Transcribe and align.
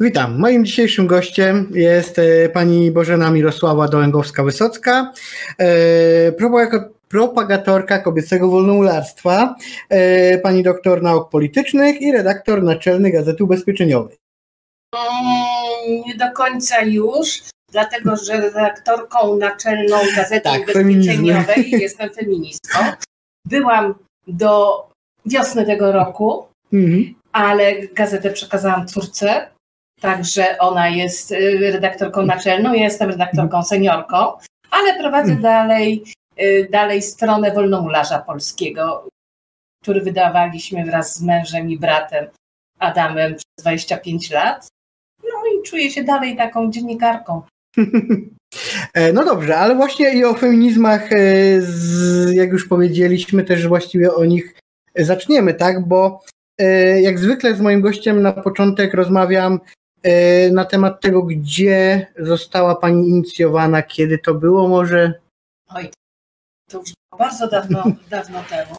Witam. 0.00 0.38
Moim 0.38 0.64
dzisiejszym 0.64 1.06
gościem 1.06 1.70
jest 1.74 2.18
e, 2.18 2.48
pani 2.48 2.90
Bożena 2.90 3.30
Mirosława 3.30 3.86
Dołęgowska-Wysocka, 3.88 5.06
e, 5.58 6.32
propagatorka 7.08 7.98
kobiecego 7.98 8.48
wolnomularstwa, 8.48 9.56
e, 9.88 10.38
pani 10.38 10.62
doktor 10.62 11.02
nauk 11.02 11.30
politycznych 11.30 12.02
i 12.02 12.12
redaktor 12.12 12.62
naczelny 12.62 13.10
Gazety 13.10 13.44
Ubezpieczeniowej. 13.44 14.16
Nie 16.06 16.14
do 16.16 16.32
końca 16.32 16.82
już, 16.82 17.42
dlatego 17.72 18.16
że 18.16 18.40
redaktorką 18.40 19.36
naczelną 19.36 19.96
Gazety 20.16 20.40
Tak, 20.40 20.62
Ubezpieczeniowej 20.62 21.44
feminizm. 21.44 21.80
jestem 21.86 22.10
feministką. 22.10 22.78
Byłam 23.46 23.94
do 24.26 24.82
wiosny 25.26 25.66
tego 25.66 25.92
roku, 25.92 26.44
Mhm. 26.72 27.14
ale 27.32 27.86
gazetę 27.94 28.30
przekazałam 28.30 28.86
córce, 28.86 29.48
także 30.00 30.58
ona 30.58 30.88
jest 30.88 31.32
y, 31.32 31.58
redaktorką 31.72 32.26
naczelną, 32.26 32.72
ja 32.74 32.82
jestem 32.84 33.10
redaktorką 33.10 33.62
seniorką, 33.62 34.16
ale 34.70 34.98
prowadzę 34.98 35.32
Mhm. 35.32 35.42
dalej, 35.42 36.04
y, 36.42 36.68
dalej 36.72 37.02
stronę 37.02 37.50
Wolnomularza 37.54 38.18
Polskiego, 38.18 39.08
który 39.82 40.00
wydawaliśmy 40.00 40.84
wraz 40.84 41.16
z 41.16 41.22
mężem 41.22 41.70
i 41.70 41.78
bratem 41.78 42.26
Adamem 42.78 43.34
przez 43.34 43.46
25 43.64 44.30
lat. 44.30 44.68
No 45.22 45.30
i 45.54 45.62
czuję 45.68 45.90
się 45.90 46.04
dalej 46.04 46.36
taką 46.36 46.70
dziennikarką. 46.70 47.42
E, 48.94 49.12
No 49.12 49.24
dobrze, 49.24 49.56
ale 49.58 49.74
właśnie 49.74 50.12
i 50.12 50.24
o 50.24 50.34
feminizmach, 50.34 51.12
e, 51.12 51.18
jak 52.34 52.50
już 52.50 52.68
powiedzieliśmy, 52.68 53.44
też 53.44 53.68
właściwie 53.68 54.14
o 54.14 54.24
nich 54.24 54.54
zaczniemy, 54.96 55.54
tak? 55.54 55.86
Bo 55.86 56.20
e, 56.60 57.00
jak 57.00 57.18
zwykle 57.18 57.54
z 57.54 57.60
moim 57.60 57.80
gościem 57.80 58.22
na 58.22 58.32
początek 58.32 58.94
rozmawiam 58.94 59.60
na 60.52 60.64
temat 60.64 61.00
tego, 61.00 61.22
gdzie 61.22 62.06
została 62.18 62.76
Pani 62.76 63.08
inicjowana, 63.08 63.82
kiedy 63.82 64.18
to 64.18 64.34
było, 64.34 64.68
może. 64.68 65.12
Oj, 65.68 65.90
to 66.70 66.78
już 66.78 66.92
było 66.92 67.18
bardzo 67.18 67.48
dawno, 67.48 67.84
dawno 68.10 68.42
temu. 68.44 68.76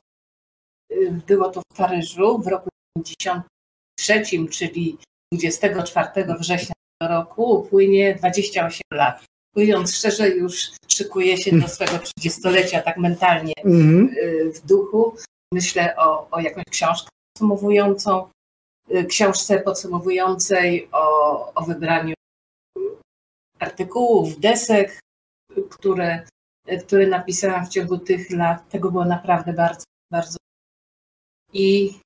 Y, 0.92 1.12
Było 1.28 1.50
to 1.50 1.62
w 1.74 1.78
Paryżu 1.78 2.40
w 2.40 2.48
roku 2.48 2.70
1953, 3.04 4.48
czyli 4.52 4.98
24 5.34 6.10
września 6.40 6.76
tego 7.00 7.14
roku, 7.14 7.44
upłynie 7.60 8.16
28 8.16 8.82
lat. 8.94 9.24
Mówiąc 9.56 9.96
szczerze, 9.96 10.30
już 10.30 10.72
szykuję 10.88 11.38
się 11.38 11.60
do 11.60 11.68
swego 11.68 11.92
30-lecia 11.98 12.82
tak 12.82 12.98
mentalnie 12.98 13.54
Mhm. 13.64 14.10
y, 14.18 14.52
w 14.52 14.66
duchu. 14.66 15.16
Myślę 15.54 15.96
o, 15.98 16.28
o 16.32 16.40
jakąś 16.40 16.66
książkę 16.66 17.10
podsumowującą, 17.34 18.30
książce 19.10 19.60
podsumowującej 19.60 20.90
o, 20.92 21.54
o 21.54 21.66
wybraniu 21.66 22.14
artykułów, 23.60 24.40
desek, 24.40 25.00
y, 25.58 25.64
które, 25.70 26.26
y, 26.72 26.78
które 26.78 27.08
napisałam 27.08 27.66
w 27.66 27.70
ciągu 27.70 27.98
tych 27.98 28.30
lat. 28.30 28.70
Tego 28.70 28.92
było 28.92 29.06
naprawdę 29.06 29.54
bardzo, 29.54 29.84
bardzo. 30.12 30.38
I 31.54 32.00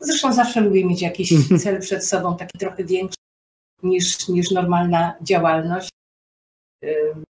zresztą 0.00 0.32
zawsze 0.32 0.60
lubię 0.60 0.84
mieć 0.84 1.02
jakiś 1.02 1.32
cel 1.62 1.80
przed 1.80 2.06
sobą, 2.06 2.36
taki 2.36 2.58
trochę 2.58 2.84
większy 2.84 3.16
niż, 3.82 4.28
niż 4.28 4.50
normalna 4.50 5.14
działalność. 5.22 5.90
Ym, 6.84 7.24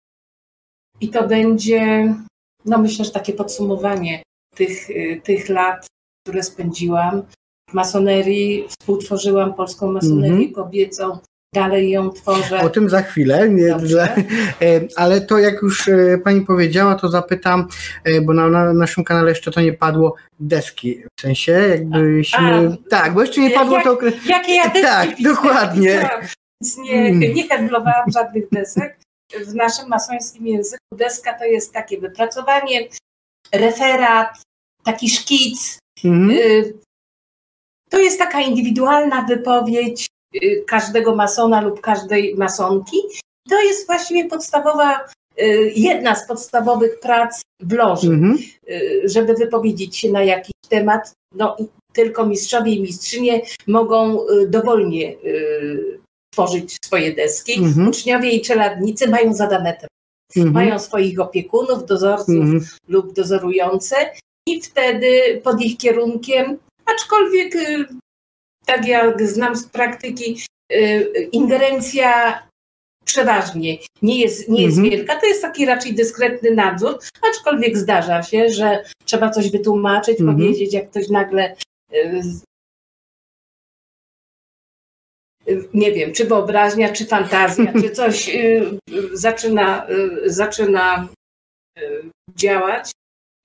I 1.02 1.10
to 1.10 1.28
będzie, 1.28 2.14
no 2.66 2.78
myślę, 2.78 3.06
że 3.06 3.12
takie 3.12 3.34
podsumowanie 3.34 4.24
tych, 4.56 4.90
y, 4.90 5.22
tych 5.24 5.50
lat, 5.50 5.88
które 6.24 6.44
spędziłam 6.44 7.24
masonerii. 7.74 8.66
Współtworzyłam 8.70 9.54
polską 9.54 9.92
masonerię 9.92 10.32
Mhm. 10.36 10.54
kobiecą, 10.54 11.18
dalej 11.56 11.90
ją 11.90 12.10
tworzę. 12.10 12.62
O 12.62 12.70
tym 12.70 12.90
za 12.90 13.02
chwilę, 13.02 13.50
nie, 13.50 13.76
że, 13.84 14.16
ale 14.96 15.22
to 15.22 15.38
jak 15.40 15.62
już 15.62 15.88
e, 15.88 16.18
Pani 16.24 16.42
powiedziała, 16.42 16.96
to 16.96 17.10
zapytam, 17.10 17.68
e, 18.04 18.22
bo 18.22 18.34
na, 18.34 18.48
na 18.50 18.74
naszym 18.74 19.04
kanale 19.04 19.30
jeszcze 19.30 19.52
to 19.52 19.62
nie 19.62 19.74
padło, 19.74 20.16
deski, 20.40 21.04
w 21.20 21.22
sensie 21.22 21.52
jakbyśmy, 21.52 22.78
tak, 22.90 23.14
bo 23.14 23.22
jeszcze 23.22 23.42
nie 23.42 23.50
padło 23.52 23.76
Jak- 23.76 23.84
to. 23.84 23.98
Jakie 24.26 24.56
ja 24.56 24.64
deski 24.64 24.82
Tak, 24.82 25.10
dokładnie. 25.22 26.00
pisałam. 26.02 26.22
Więc 26.62 26.78
nie, 26.78 26.94
Mm. 26.94 27.20
nie 27.20 27.48
handlowałam 27.50 28.12
żadnych 28.14 28.50
desek. 28.52 28.98
W 29.48 29.56
naszym 29.56 29.88
masońskim 29.90 30.48
języku 30.48 30.84
deska 30.96 31.34
to 31.40 31.46
jest 31.46 31.74
takie 31.74 32.00
wypracowanie, 32.00 32.88
referat, 33.54 34.42
taki 34.84 35.10
szkic. 35.10 35.80
Mhm. 36.04 36.32
Y, 36.32 36.74
To 37.90 38.00
jest 38.00 38.20
taka 38.20 38.42
indywidualna 38.42 39.22
wypowiedź 39.30 40.08
y, 40.44 40.64
każdego 40.68 41.16
masona 41.16 41.62
lub 41.62 41.82
każdej 41.82 42.36
masonki. 42.36 42.98
To 43.50 43.62
jest 43.62 43.86
właściwie 43.88 44.26
podstawowa, 44.26 45.06
y, 45.42 45.72
jedna 45.76 46.16
z 46.16 46.28
podstawowych 46.28 47.00
prac 47.00 47.42
w 47.62 47.74
loży 47.74 48.08
Mhm. 48.08 48.38
y, 48.70 49.02
żeby 49.06 49.34
wypowiedzieć 49.34 49.98
się 49.98 50.10
na 50.12 50.24
jakiś 50.24 50.52
temat, 50.70 51.12
no 51.36 51.56
i 51.60 51.66
tylko 51.94 52.26
mistrzowie 52.26 52.72
i 52.72 52.82
mistrzynie 52.82 53.42
mogą 53.68 54.26
dowolnie 54.48 55.16
tworzyć 56.34 56.78
swoje 56.86 57.14
deski. 57.14 57.60
Mhm. 57.60 57.88
Uczniowie 57.88 58.32
i 58.32 58.42
czeladnicy 58.42 59.08
mają 59.08 59.34
zadane 59.34 59.74
tematy, 59.74 59.88
Mhm. 60.36 60.54
mają 60.54 60.80
swoich 60.80 61.20
opiekunów, 61.20 61.86
dozorców 61.86 62.30
Mhm. 62.36 62.66
lub 62.88 63.14
dozorujące 63.14 63.96
i 64.48 64.62
wtedy 64.62 65.42
pod 65.44 65.62
ich 65.62 65.78
kierunkiem, 65.78 66.58
aczkolwiek 66.96 67.56
y, 67.56 67.86
tak 68.66 68.88
jak 68.88 69.28
znam 69.28 69.56
z 69.56 69.68
praktyki, 69.68 70.42
y, 70.74 71.30
ingerencja 71.32 72.40
przeważnie 73.06 73.78
nie 74.02 74.22
jest, 74.22 74.50
nie 74.50 74.62
jest 74.64 74.78
Mhm. 74.78 74.92
wielka, 74.92 75.20
to 75.20 75.26
jest 75.26 75.42
taki 75.42 75.66
raczej 75.66 75.94
dyskretny 75.94 76.52
nadzór, 76.52 77.00
aczkolwiek 77.30 77.78
zdarza 77.78 78.24
się, 78.24 78.50
że 78.50 78.84
trzeba 79.06 79.30
coś 79.30 79.52
wytłumaczyć, 79.52 80.20
Mhm. 80.20 80.38
powiedzieć, 80.38 80.74
jak 80.74 80.90
ktoś 80.90 81.10
nagle 81.10 81.56
y, 81.94 82.22
nie 85.74 85.92
wiem, 85.92 86.14
czy 86.14 86.26
wyobraźnia, 86.26 86.94
czy 86.94 87.06
fantazja, 87.06 87.74
czy 87.74 87.90
coś 88.00 88.30
zaczyna, 89.14 89.88
zaczyna 90.26 91.08
działać 92.36 92.92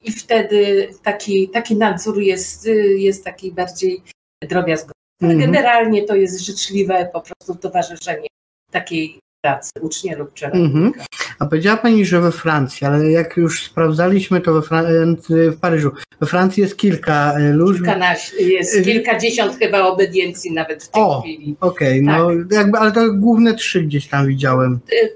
i 0.04 0.12
wtedy 0.12 0.88
taki, 1.02 1.48
taki 1.48 1.76
nadzór 1.76 2.20
jest, 2.20 2.68
jest 2.96 3.24
taki 3.24 3.52
bardziej 3.52 4.02
drobiazgowy. 4.48 4.94
Ale 5.22 5.32
Mhm. 5.32 5.52
generalnie 5.52 6.02
to 6.02 6.14
jest 6.14 6.40
życzliwe 6.40 7.08
po 7.12 7.20
prostu 7.20 7.54
towarzyszenie 7.54 8.26
takiej 8.70 9.18
pracy 9.44 9.70
ucznia 9.80 10.16
lub 10.16 10.34
czeladnika. 10.34 10.66
Mhm. 10.78 10.92
A 11.38 11.46
powiedziała 11.46 11.76
Pani, 11.76 12.04
że 12.06 12.20
we 12.20 12.32
Francji, 12.32 12.86
ale 12.86 13.10
jak 13.10 13.36
już 13.36 13.64
sprawdzaliśmy, 13.66 14.40
to 14.40 14.52
we 14.54 14.60
Fran- 14.60 15.16
w 15.50 15.60
Paryżu. 15.60 15.90
We 16.20 16.26
Francji 16.26 16.60
jest 16.60 16.76
kilka 16.76 17.34
e, 17.38 17.52
lóż. 17.52 17.76
Kilkanaście, 17.76 18.42
jest 18.42 18.74
Y- 18.76 18.82
kilkadziesiąt 18.82 19.58
chyba 19.58 19.82
obediencji 19.86 20.52
nawet 20.52 20.84
w 20.84 20.88
tej 20.88 21.02
O. 21.02 21.20
chwili. 21.20 21.56
Okej, 21.60 22.02
no 22.02 22.30
jakby, 22.50 22.78
ale 22.78 22.92
to 22.92 23.00
główne 23.14 23.54
trzy 23.54 23.82
gdzieś 23.82 24.08
tam 24.08 24.26
widziałem. 24.26 24.80
Y, 24.92 25.08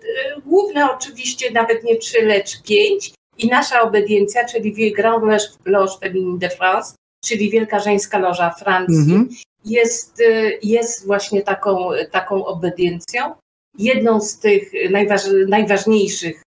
Główne 0.47 0.91
oczywiście 0.93 1.51
nawet 1.51 1.85
nie 1.85 1.97
trzy, 1.97 2.23
lecz 2.23 2.63
pięć 2.63 3.13
i 3.39 3.49
nasza 3.49 3.81
obediencja, 3.83 4.45
czyli 4.45 4.93
Grand 4.93 5.25
Loge- 5.67 5.99
Féminine 6.01 6.39
de 6.39 6.51
France, 6.51 6.95
czyli 7.25 7.51
Wielka 7.51 7.79
Żeńska 7.81 8.19
Loża 8.19 8.51
Francji, 8.51 8.97
Mhm. 9.13 9.29
jest, 9.65 10.21
y, 10.21 10.59
jest 10.63 11.07
właśnie 11.07 11.43
taką, 11.43 11.89
taką 12.11 12.45
obediencją. 12.47 13.35
Jedną 13.79 14.21
z 14.21 14.39
tych 14.39 14.73
najważ, 14.91 15.23
najważniejszych 15.49 16.43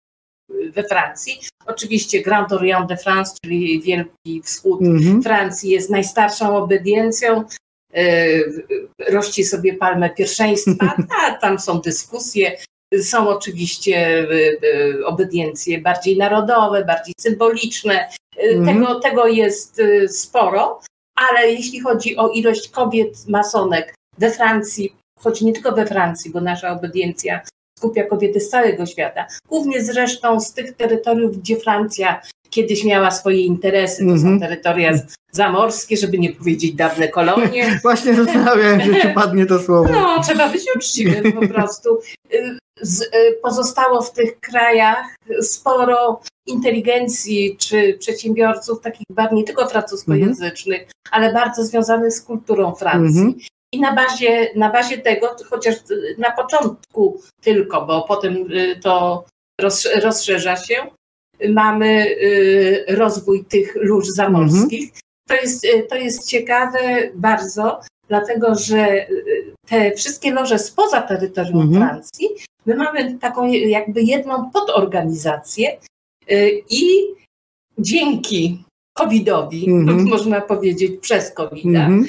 y, 0.51 0.71
we 0.71 0.83
Francji. 0.83 1.39
Oczywiście 1.65 2.21
Grand 2.21 2.51
Orient 2.53 2.89
de 2.89 2.97
France, 2.97 3.35
czyli 3.43 3.81
Wielki 3.81 4.41
Wschód 4.43 4.81
Mhm. 4.81 5.23
Francji 5.23 5.69
jest 5.69 5.89
najstarszą 5.89 6.57
obediencją. 6.57 7.43
y, 7.97 8.67
Rości 9.09 9.43
sobie 9.43 9.73
palmę 9.73 10.09
pierwszeństwa, 10.09 10.95
a 11.27 11.31
tam 11.37 11.59
są 11.59 11.79
dyskusje. 11.81 12.57
Są 13.01 13.29
oczywiście 13.29 14.19
y, 14.31 14.59
y, 14.99 15.05
obediencje 15.05 15.81
bardziej 15.81 16.17
narodowe, 16.17 16.85
bardziej 16.85 17.13
symboliczne. 17.19 18.07
Y, 18.43 18.57
Mhm. 18.57 18.65
Tego, 18.77 18.99
tego 18.99 19.27
jest 19.27 19.81
sporo, 20.07 20.79
ale 21.15 21.51
jeśli 21.51 21.79
chodzi 21.79 22.17
o 22.17 22.29
ilość 22.29 22.69
kobiet 22.69 23.27
masonek 23.27 23.93
we 24.17 24.31
Francji, 24.31 24.95
choć 25.19 25.41
nie 25.41 25.53
tylko 25.53 25.71
we 25.71 25.85
Francji, 25.85 26.31
bo 26.31 26.41
nasza 26.41 26.71
obediencja 26.71 27.41
skupia 27.79 28.03
kobiety 28.03 28.39
z 28.39 28.49
całego 28.49 28.85
świata, 28.85 29.25
głównie 29.49 29.83
zresztą 29.83 30.39
z 30.39 30.53
tych 30.53 30.73
terytoriów, 30.75 31.37
gdzie 31.41 31.57
Francja 31.57 32.21
kiedyś 32.49 32.83
miała 32.83 33.11
swoje 33.11 33.41
interesy, 33.41 33.97
to 34.05 34.11
Mhm. 34.11 34.19
są 34.21 34.47
terytoria 34.47 34.97
z- 34.97 35.15
zamorskie, 35.31 35.97
żeby 35.97 36.17
nie 36.19 36.33
powiedzieć 36.33 36.73
dawne 36.73 37.07
kolonie. 37.07 37.63
Właśnie 37.83 38.13
zastanawiałem 38.15 38.81
się, 38.81 38.95
czy 39.01 39.09
padnie 39.09 39.45
to 39.45 39.59
słowo. 39.59 39.89
No, 39.91 40.23
trzeba 40.23 40.49
być 40.49 40.61
uczciwym 40.75 41.33
po 41.33 41.47
prostu. 41.47 41.99
Y, 42.81 42.85
Z, 42.85 43.01
y, 43.01 43.39
pozostało 43.43 44.01
w 44.01 44.13
tych 44.13 44.39
krajach 44.39 45.15
sporo 45.41 46.21
inteligencji 46.45 47.57
czy 47.57 47.97
przedsiębiorców, 47.99 48.81
takich 48.81 49.05
bardziej 49.09 49.37
nie 49.37 49.43
tylko 49.43 49.69
francuskojęzycznych, 49.69 50.87
ale 51.11 51.33
bardzo 51.33 51.65
związanych 51.65 52.13
z 52.13 52.21
kulturą 52.21 52.75
Francji. 52.75 53.21
Mhm. 53.21 53.39
I 53.73 53.79
na 53.79 53.95
bazie, 53.95 54.49
na 54.55 54.71
bazie 54.71 54.97
tego, 54.97 55.35
chociaż 55.49 55.75
na 56.17 56.31
początku 56.31 57.21
tylko, 57.41 57.85
bo 57.85 58.05
potem 58.07 58.35
to 58.81 59.25
rozszerza 60.01 60.55
się, 60.55 60.75
mamy 61.49 62.15
rozwój 62.87 63.45
tych 63.45 63.75
lóż 63.75 64.07
zamorskich. 64.07 64.81
Mhm. 64.81 65.01
To, 65.27 65.35
jest, 65.35 65.67
to 65.89 65.95
jest 65.95 66.29
ciekawe 66.29 66.79
bardzo, 67.15 67.79
dlatego 68.07 68.55
że 68.55 69.07
te 69.65 69.91
wszystkie 69.91 70.31
loże 70.31 70.59
spoza 70.59 71.01
terytorium 71.01 71.61
mhm. 71.61 71.89
Francji, 71.89 72.29
my 72.67 72.75
mamy 72.75 73.17
taką 73.17 73.47
jakby 73.51 74.01
jedną 74.01 74.51
podorganizację 74.51 75.77
i 76.69 77.07
dzięki 77.77 78.63
COVID-owi, 78.97 79.67
mm-hmm. 79.67 80.09
można 80.09 80.41
powiedzieć 80.41 81.01
przez 81.01 81.31
COVID, 81.31 81.65
mm-hmm. 81.65 82.05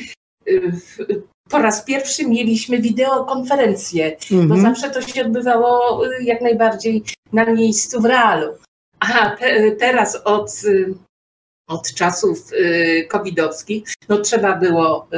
po 1.51 1.59
raz 1.59 1.85
pierwszy 1.85 2.27
mieliśmy 2.27 2.79
wideokonferencję, 2.79 4.17
mm-hmm. 4.17 4.49
bo 4.49 4.55
mhm. 4.55 4.61
zawsze 4.61 4.91
to 4.91 5.03
się 5.03 5.23
odbywało 5.23 6.07
y, 6.07 6.25
jak 6.25 6.41
najbardziej 6.41 7.03
na 7.33 7.45
miejscu 7.53 8.01
w 8.01 8.05
realu. 8.05 8.53
A 9.01 9.31
te, 9.31 9.71
teraz 9.71 10.21
od, 10.25 10.65
y, 10.65 10.95
od 11.69 11.95
czasów 11.95 12.53
y, 12.53 13.07
covidowskich, 13.11 13.85
no 14.09 14.19
trzeba 14.19 14.57
było 14.57 15.09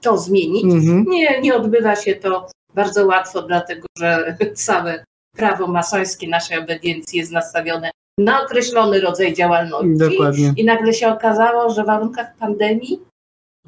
to 0.00 0.18
zmienić. 0.18 0.64
Mm-hmm. 0.64 1.04
Nie, 1.08 1.40
nie 1.40 1.54
odbywa 1.54 1.96
się 1.96 2.14
to 2.14 2.48
bardzo 2.74 3.06
łatwo, 3.06 3.42
dlatego 3.42 3.86
że 3.98 4.36
całe 4.54 5.04
prawo 5.36 5.66
masońskie 5.66 6.28
naszej 6.28 6.58
obediencji 6.58 7.18
jest 7.18 7.32
nastawione 7.32 7.90
na 8.18 8.42
określony 8.42 9.00
rodzaj 9.00 9.34
działalności. 9.34 9.96
Dokładnie. 9.96 10.52
I 10.56 10.64
nagle 10.64 10.92
się 10.92 11.08
okazało, 11.08 11.70
że 11.70 11.82
w 11.82 11.86
warunkach 11.86 12.36
pandemii 12.36 13.00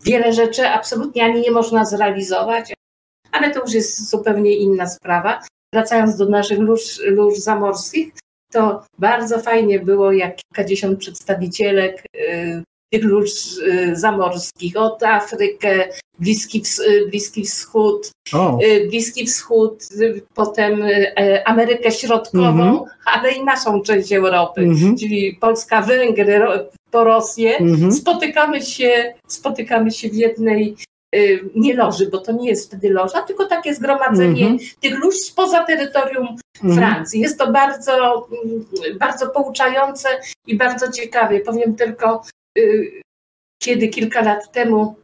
wiele 0.04 0.32
rzeczy 0.32 0.66
absolutnie 0.66 1.24
ani 1.24 1.40
nie 1.40 1.50
można 1.50 1.84
zrealizować, 1.84 2.74
ale 3.32 3.50
to 3.50 3.60
już 3.60 3.72
jest 3.72 4.10
zupełnie 4.10 4.56
inna 4.56 4.86
sprawa. 4.86 5.40
Wracając 5.74 6.16
do 6.16 6.28
naszych 6.28 6.58
lóż, 6.58 7.00
lóż 7.04 7.38
zamorskich, 7.38 8.12
to 8.52 8.84
bardzo 8.98 9.38
fajnie 9.38 9.78
było, 9.78 10.12
jak 10.12 10.36
kilkadziesiąt 10.36 10.98
przedstawicielek 10.98 12.04
y, 12.16 12.62
tych 12.90 13.04
lóż 13.04 13.30
y, 13.58 13.96
zamorskich, 13.96 14.76
od 14.76 15.02
Afrykę, 15.02 15.88
Bliski, 16.18 16.62
y, 16.88 17.08
Bliski 17.08 17.44
Wschód, 17.44 18.10
oh. 18.32 18.58
Bliski 18.90 19.26
Wschód, 19.26 19.88
potem 20.34 20.84
Amerykę 21.44 21.92
Środkową, 21.92 22.48
mm 22.48 22.74
-hmm. 22.74 22.84
ale 23.14 23.32
i 23.32 23.44
naszą 23.44 23.82
część 23.82 24.12
Europy, 24.12 24.60
mm 24.60 24.76
-hmm. 24.76 24.98
czyli 25.00 25.38
Polska, 25.40 25.82
Węgry, 25.82 26.40
po 26.90 27.04
Rosję. 27.04 27.56
Mm 27.56 27.76
-hmm. 27.76 27.92
Spotykamy, 27.92 28.62
się, 28.62 29.14
spotykamy 29.26 29.90
się 29.90 30.08
w 30.08 30.14
jednej 30.14 30.76
nie 31.54 31.74
loży, 31.74 32.10
bo 32.10 32.18
to 32.18 32.32
nie 32.32 32.48
jest 32.48 32.66
wtedy 32.66 32.90
loża, 32.90 33.22
tylko 33.22 33.46
takie 33.46 33.74
zgromadzenie 33.74 34.46
mm 34.46 34.58
-hmm. 34.58 34.74
tych 34.80 34.98
lóż 34.98 35.14
spoza 35.14 35.64
terytorium 35.64 36.26
mm 36.26 36.76
-hmm. 36.76 36.78
Francji. 36.78 37.20
Jest 37.20 37.38
to 37.38 37.52
bardzo, 37.52 38.28
mm, 38.44 38.64
bardzo 38.98 39.28
pouczające 39.28 40.08
i 40.46 40.56
bardzo 40.56 40.92
ciekawie. 40.92 41.40
Powiem 41.40 41.74
tylko, 41.74 42.22
kiedy 43.62 43.88
kilka 43.88 44.22
lat 44.22 44.52
temu 44.52 44.96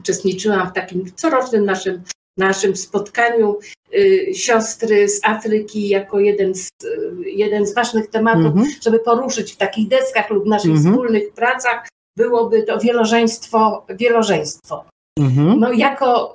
uczestniczyłam 0.00 0.70
w 0.70 0.72
takim 0.72 1.12
corocznym 1.14 1.64
naszym, 1.64 2.02
naszym 2.38 2.76
spotkaniu 2.76 3.58
y, 3.94 4.30
siostry 4.34 5.08
z 5.08 5.20
Afryki 5.24 5.88
jako 5.88 6.20
jeden 6.20 6.54
z, 6.54 6.68
y, 6.84 7.30
jeden 7.30 7.66
z 7.66 7.74
ważnych 7.74 8.10
tematów, 8.10 8.52
mm 8.52 8.64
-hmm. 8.64 8.82
żeby 8.82 8.98
poruszyć 8.98 9.52
w 9.52 9.56
takich 9.56 9.88
deskach 9.88 10.30
lub 10.30 10.46
naszych 10.46 10.70
mm 10.70 10.82
-hmm. 10.82 10.90
wspólnych 10.90 11.32
pracach, 11.32 11.88
byłoby 12.16 12.62
to 12.62 12.78
wielożeństwo. 12.78 13.86
wielożeństwo. 13.88 14.84
Mm 15.18 15.30
-hmm. 15.30 15.58
No 15.58 15.72
jako 15.72 16.34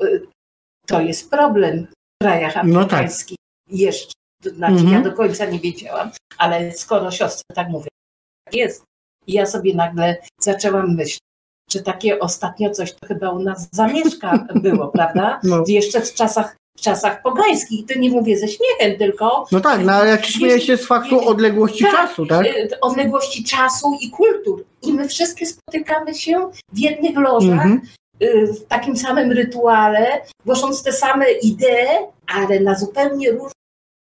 to 0.88 1.02
jest 1.02 1.30
problem 1.30 1.88
w 1.88 2.24
krajach 2.24 2.58
afrykańskich 2.58 3.38
no 3.40 3.72
tak. 3.72 3.80
jeszcze. 3.80 4.14
To 4.44 4.50
znaczy, 4.50 4.76
ja 4.76 4.82
mhm. 4.82 5.04
do 5.04 5.14
końca 5.14 5.46
nie 5.46 5.60
wiedziałam, 5.60 6.12
ale 6.38 6.72
skoro 6.72 7.12
siostry 7.12 7.56
tak 7.56 7.70
mówią, 7.70 7.88
tak 8.46 8.56
jest. 8.56 8.84
I 9.28 9.34
ja 9.34 9.46
sobie 9.46 9.76
nagle 9.76 10.18
zaczęłam 10.42 10.96
myśleć, 10.96 11.20
że 11.72 11.80
takie 11.80 12.20
ostatnio 12.20 12.70
coś 12.70 12.94
to 12.94 13.08
chyba 13.08 13.32
u 13.32 13.40
nas 13.40 13.70
zamieszka 13.72 14.48
było, 14.66 14.88
prawda? 14.88 15.40
No. 15.44 15.64
Jeszcze 15.68 16.02
w 16.02 16.14
czasach 16.14 16.56
w 16.78 16.82
czasach 16.82 17.22
pogańskich. 17.22 17.80
I 17.80 17.84
to 17.84 18.00
nie 18.00 18.10
mówię 18.10 18.38
ze 18.38 18.48
śmiechem, 18.48 18.98
tylko. 18.98 19.46
No 19.52 19.60
tak, 19.60 19.86
no 19.86 19.92
ale 19.92 20.10
jak 20.10 20.26
śmieje 20.26 20.62
się 20.62 20.78
z 20.78 20.86
faktu 20.86 21.28
odległości 21.28 21.84
tak, 21.84 21.92
czasu, 21.92 22.26
tak? 22.26 22.46
Y, 22.46 22.80
odległości 22.82 23.44
czasu 23.44 23.98
i 24.02 24.10
kultur. 24.12 24.64
I 24.82 24.94
my 24.94 25.08
wszystkie 25.08 25.46
spotykamy 25.46 26.16
się 26.16 26.50
w 26.74 26.80
jednych 26.80 27.18
lożach, 27.18 27.66
mm 27.66 27.82
-hmm. 27.82 28.48
w 28.54 28.66
takim 28.66 28.98
samym 28.98 29.32
rytuale, 29.32 30.22
głosząc 30.46 30.84
te 30.84 30.94
same 30.94 31.32
idee, 31.32 31.88
ale 32.28 32.60
na 32.60 32.76
zupełnie 32.76 33.32
różnym 33.32 33.52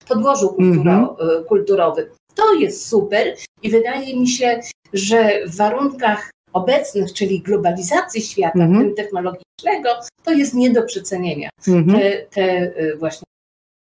podłożu 0.08 0.48
kulturo, 0.48 0.92
mm 0.92 1.06
-hmm. 1.06 1.44
kulturowym. 1.44 2.06
To 2.34 2.55
jest 2.55 2.87
super 2.88 3.34
i 3.62 3.70
wydaje 3.70 4.20
mi 4.20 4.29
się, 4.29 4.61
że 4.93 5.46
w 5.46 5.56
warunkach 5.56 6.31
obecnych, 6.52 7.12
czyli 7.12 7.40
globalizacji 7.40 8.23
świata, 8.23 8.64
mm 8.64 8.73
-hmm. 8.73 8.94
technologicznego, 8.94 9.88
to 10.25 10.32
jest 10.32 10.55
nie 10.55 10.70
do 10.70 10.82
przecenienia. 10.82 11.50
Mm 11.69 11.84
-hmm. 11.84 11.99
Te, 11.99 12.26
te 12.31 12.62
y, 12.82 12.96
właśnie. 12.99 13.25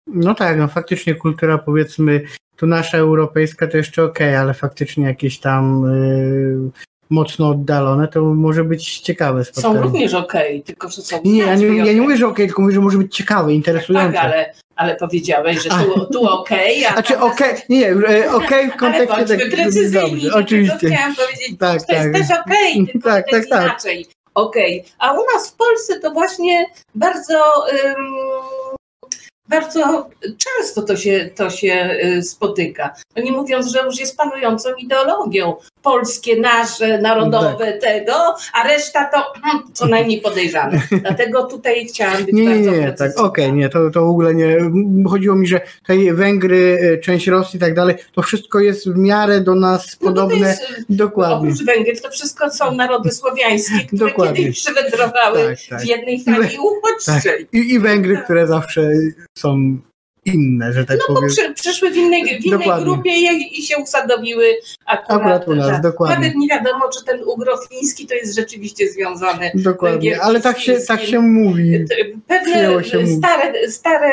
No 0.08 0.36
tak, 0.36 0.58
no 0.58 0.68
faktycznie 0.68 1.16
kultura 1.16 1.58
powiedzmy, 1.58 2.22
tu 2.56 2.68
nasza 2.68 2.98
europejska 2.98 3.68
to 3.68 3.78
jeszcze 3.78 4.04
okej, 4.04 4.28
okay, 4.28 4.40
ale 4.40 4.54
faktycznie 4.54 5.06
jakieś 5.06 5.40
tam 5.40 5.84
yy, 6.64 6.72
mocno 7.10 7.50
oddalone, 7.50 8.08
to 8.08 8.22
może 8.22 8.64
być 8.64 9.00
ciekawe 9.00 9.46
spotkanie. 9.46 9.76
Są 9.76 9.82
również 9.82 10.14
okej, 10.14 10.56
okay, 10.56 10.66
tylko 10.66 10.90
że 10.90 11.02
są 11.02 11.20
Nie, 11.26 11.40
ja 11.40 11.56
nie, 11.56 11.66
ja 11.66 11.94
nie 11.94 12.02
mówię, 12.02 12.18
że 12.18 12.26
okej, 12.26 12.34
okay, 12.34 12.46
tylko 12.46 12.62
mówię, 12.62 12.76
że 12.76 12.82
może 12.82 12.98
być 12.98 13.16
ciekawe, 13.16 13.54
interesujące. 13.54 14.14
Tak, 14.14 14.26
ale, 14.26 14.54
ale 14.76 14.96
powiedziałeś, 14.96 15.64
że 15.64 15.70
tu, 15.70 16.06
tu 16.14 16.30
okej, 16.30 16.80
okay, 16.80 16.90
a 16.90 16.94
Znaczy 16.94 17.20
okej, 17.20 17.52
okay, 17.52 17.62
nie, 17.70 17.90
e, 17.90 18.32
okej 18.32 18.72
w 18.72 18.76
kontekście... 18.76 19.16
Ale 19.16 19.28
tak, 19.28 19.50
precyzyjni, 19.50 20.32
oczywiście. 20.32 20.90
chciałam 20.90 21.16
powiedzieć, 21.16 21.60
tak, 21.60 21.82
to 21.82 21.88
tak. 21.94 21.98
jest 21.98 22.30
też 22.30 22.40
okej, 22.40 22.74
okay, 22.74 22.86
tylko 22.94 23.10
tak, 23.10 23.26
tak, 23.32 23.48
tak. 23.50 23.64
inaczej. 23.64 24.06
Okej, 24.34 24.80
okay. 24.80 25.10
a 25.10 25.14
u 25.14 25.26
nas 25.34 25.52
w 25.52 25.56
Polsce 25.56 26.00
to 26.00 26.12
właśnie 26.12 26.66
bardzo... 26.96 27.44
Um, 27.84 28.65
bardzo 29.50 30.10
często 30.38 30.82
to 30.82 30.96
się, 30.96 31.30
to 31.36 31.50
się 31.50 31.98
y, 32.04 32.24
spotyka. 32.24 32.94
No 33.16 33.24
nie 33.24 33.32
mówiąc, 33.32 33.68
że 33.68 33.80
już 33.86 34.00
jest 34.00 34.18
panującą 34.18 34.70
ideologią. 34.74 35.56
Polskie, 35.82 36.40
nasze, 36.40 37.02
narodowe, 37.02 37.72
tak. 37.72 37.82
tego, 37.82 38.14
a 38.54 38.68
reszta 38.68 39.10
to 39.14 39.40
hmm, 39.42 39.64
co 39.74 39.88
najmniej 39.88 40.22
podejrzane. 40.22 40.82
Dlatego 41.02 41.44
tutaj 41.44 41.86
chciałam 41.86 42.26
być 42.26 42.36
nie, 42.36 42.46
bardzo 42.46 42.72
Nie, 42.72 42.78
nie, 42.78 42.94
tak, 42.94 43.12
okej, 43.12 43.46
okay, 43.46 43.58
nie, 43.58 43.70
to, 43.70 43.90
to 43.90 44.06
w 44.06 44.10
ogóle 44.10 44.36
nie. 44.36 44.58
Chodziło 45.10 45.36
mi, 45.36 45.48
że 45.48 45.62
tutaj 45.80 46.14
Węgry, 46.14 46.78
y, 46.84 47.00
część 47.04 47.28
Rosji 47.28 47.58
i 47.58 47.60
tak 47.60 47.74
dalej, 47.74 47.96
to 48.14 48.22
wszystko 48.22 48.60
jest 48.60 48.90
w 48.90 48.98
miarę 48.98 49.42
do 49.42 49.56
nas 49.56 49.98
no 50.02 50.08
podobne. 50.08 50.48
Jest, 50.48 50.64
Dokładnie. 50.90 51.36
Oprócz 51.36 51.64
Węgier 51.64 52.02
to 52.02 52.10
wszystko 52.10 52.52
są 52.52 52.76
narody 52.76 53.12
słowiańskie, 53.12 53.86
które 53.88 54.10
Dokładnie. 54.10 54.38
kiedyś 54.38 54.64
przywędrowały 54.64 55.48
tak, 55.48 55.58
tak. 55.70 55.82
w 55.82 55.86
jednej 55.86 56.24
fali 56.24 56.58
uchodźczej. 56.58 57.46
Tak. 57.46 57.54
I, 57.54 57.74
I 57.74 57.80
Węgry, 57.80 58.18
które 58.18 58.48
zawsze 58.48 58.90
są 59.38 59.78
inne, 60.26 60.74
że 60.74 60.86
tak 60.86 60.98
no, 61.10 61.16
powiem. 61.16 61.30
No 61.48 61.54
przyszły 61.54 61.92
w 61.92 61.96
innej, 61.96 62.42
w 62.42 62.46
innej 62.46 62.70
grupie 62.84 63.12
i, 63.12 63.60
i, 63.60 63.64
się 63.64 63.78
usadowiły 63.78 64.46
akurat, 64.86 65.22
akurat 65.22 65.48
u 65.48 65.56
nas, 65.56 65.68
tak. 65.68 65.82
dokładnie. 65.82 66.16
Nawet 66.16 66.36
nie 66.36 66.48
wiadomo, 66.48 66.90
czy 66.90 67.06
ten 67.06 67.24
ugrofiński 67.24 68.08
to 68.08 68.14
jest 68.14 68.36
rzeczywiście 68.36 68.92
związany. 68.92 69.52
Dokładnie, 69.56 70.22
ale 70.22 70.42
tak 70.42 70.60
się, 70.60 70.80
tak 70.88 71.02
się 71.02 71.20
mówi. 71.20 71.86
Pewne 72.28 72.84
się 72.84 73.08
stare, 73.08 73.54
mówi. 73.54 73.72
stare 73.72 74.12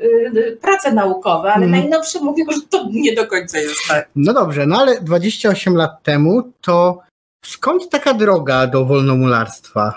y, 0.00 0.58
prace 0.60 0.92
naukowe, 0.92 1.52
ale 1.52 1.66
mm. 1.66 1.80
najnowsze 1.80 2.20
mówią, 2.20 2.44
że 2.50 2.60
to 2.70 2.88
nie 2.92 3.14
do 3.14 3.26
końca 3.26 3.58
jest 3.58 3.88
tak. 3.88 4.08
No 4.16 4.32
dobrze, 4.34 4.66
no 4.66 4.78
ale 4.80 5.00
28 5.00 5.76
lat 5.76 6.02
temu 6.02 6.52
to 6.60 7.00
skąd 7.44 7.90
taka 7.90 8.14
droga 8.14 8.66
do 8.66 8.84
wolnomularstwa? 8.84 9.94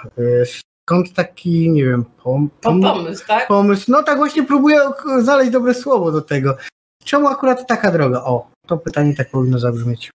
Skąd 0.90 1.14
taki, 1.14 1.72
nie 1.72 1.86
wiem, 1.86 2.06
pom, 2.24 2.50
pom, 2.62 2.82
pomysł, 2.82 3.28
tak? 3.28 3.48
Pomysł. 3.48 3.92
No 3.92 4.04
tak 4.04 4.18
właśnie 4.18 4.44
próbuję 4.44 4.80
znaleźć 5.22 5.52
dobre 5.52 5.74
słowo 5.74 6.12
do 6.12 6.22
tego. 6.22 6.58
Czemu 7.04 7.28
akurat 7.28 7.68
taka 7.68 7.92
droga? 7.92 8.24
O, 8.24 8.52
to 8.68 8.78
pytanie 8.78 9.16
tak 9.16 9.30
powinno 9.30 9.60
zabrzmieć. 9.60 10.12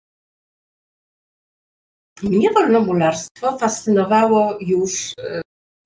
Mnie 2.23 2.53
wolnomularstwo 2.53 3.59
fascynowało 3.59 4.59
już, 4.61 5.13
e, 5.19 5.43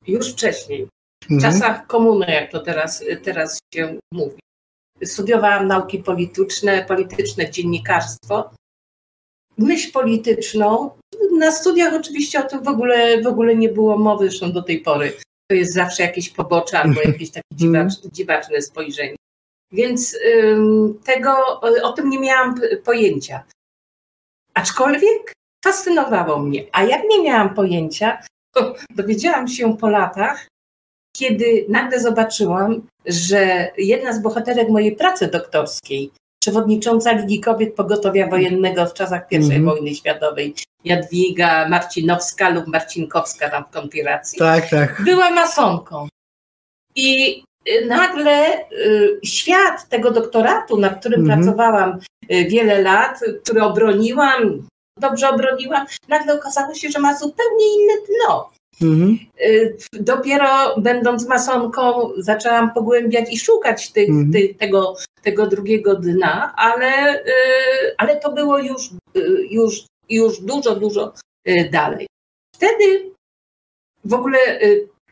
już 0.07 0.33
wcześniej. 0.33 0.89
W 1.23 1.33
mhm. 1.33 1.53
czasach 1.53 1.87
komuny, 1.87 2.27
jak 2.29 2.51
to 2.51 2.61
teraz, 2.61 3.05
teraz 3.23 3.59
się 3.75 3.99
mówi. 4.13 4.41
Studiowałam 5.05 5.67
nauki 5.67 5.99
polityczne, 5.99 6.85
polityczne 6.85 7.51
dziennikarstwo. 7.51 8.51
Myśl 9.59 9.93
polityczną 9.93 10.91
na 11.39 11.53
studiach 11.53 11.95
oczywiście 11.95 12.45
o 12.45 12.49
tym 12.49 12.63
w 12.63 12.69
ogóle, 12.69 13.23
w 13.23 13.27
ogóle 13.27 13.57
nie 13.57 13.69
było 13.69 13.99
mowy, 13.99 14.29
zresztą 14.29 14.53
do 14.53 14.63
tej 14.63 14.81
pory. 14.81 15.13
To 15.51 15.57
jest 15.57 15.73
zawsze 15.73 16.03
jakieś 16.03 16.31
pobocze 16.31 16.79
albo 16.79 17.01
jakieś 17.05 17.31
takie 17.31 17.47
dziwaczne, 17.55 18.11
dziwaczne 18.13 18.63
spojrzenie. 18.63 19.17
Więc 19.73 20.19
ym, 20.43 21.01
tego, 21.05 21.61
o 21.83 21.93
tym 21.93 22.11
nie 22.11 22.19
miałam 22.19 22.55
pojęcia. 22.85 23.45
Aczkolwiek 24.55 25.33
fascynowało 25.65 26.39
mnie. 26.39 26.65
A 26.73 26.83
jak 26.83 27.03
nie 27.11 27.23
miałam 27.23 27.55
pojęcia, 27.55 28.23
to 28.55 28.75
dowiedziałam 28.97 29.49
się 29.49 29.77
po 29.77 29.89
latach, 29.89 30.49
kiedy 31.17 31.67
nagle 31.69 32.01
zobaczyłam, 32.01 32.87
że 33.07 33.71
jedna 33.79 34.13
z 34.13 34.23
bohaterek 34.23 34.69
mojej 34.69 34.97
pracy 34.97 35.27
doktorskiej, 35.29 36.11
przewodnicząca 36.45 37.13
Ligi 37.13 37.41
Kobiet 37.41 37.75
Pogotowia 37.75 38.29
Wojennego 38.29 38.87
w 38.87 38.95
czasach 38.95 39.23
I 39.31 39.37
mm 39.37 39.65
wojny 39.65 39.95
światowej, 39.95 40.55
Jadwiga 40.85 41.69
Marcinowska 41.69 42.49
lub 42.49 42.67
Marcinkowska 42.67 43.51
tam 43.51 43.65
w 43.65 43.71
konspiracji, 43.71 44.39
tak, 44.39 44.71
tak. 44.71 45.03
była 45.05 45.31
masonką. 45.31 46.09
I 46.95 47.43
y, 47.69 47.87
nagle 47.87 48.61
y, 48.73 49.21
świat 49.25 49.89
tego 49.89 50.11
doktoratu, 50.11 50.77
nad 50.77 51.01
którym 51.01 51.21
mm 51.21 51.27
pracowałam 51.39 51.99
y, 52.33 52.45
wiele 52.45 52.83
lat, 52.83 53.21
który 53.43 53.63
obroniłam, 53.63 54.69
dobrze 55.01 55.29
obroniłam, 55.29 55.87
nagle 56.09 56.35
okazało 56.35 56.75
się, 56.75 56.91
że 56.91 56.99
ma 56.99 57.19
zupełnie 57.19 57.67
inne 57.75 57.95
dno. 58.09 58.51
Mhm. 58.83 59.19
Dopiero 59.93 60.81
będąc 60.81 61.29
masonką 61.29 62.11
zaczęłam 62.19 62.75
pogłębiać 62.75 63.33
i 63.33 63.39
szukać 63.39 63.93
tych, 63.93 64.09
mhm. 64.09 64.33
tych, 64.33 64.57
tego, 64.57 64.95
tego 65.23 65.47
drugiego 65.47 65.95
dna, 65.95 66.55
ale, 66.57 67.23
ale 67.99 68.17
to 68.17 68.33
było 68.33 68.59
już, 68.59 68.91
już, 69.51 69.87
już 70.09 70.41
dużo, 70.41 70.77
dużo 70.77 71.13
dalej. 71.71 72.07
Wtedy 72.55 73.11
w 74.05 74.15
ogóle 74.15 74.39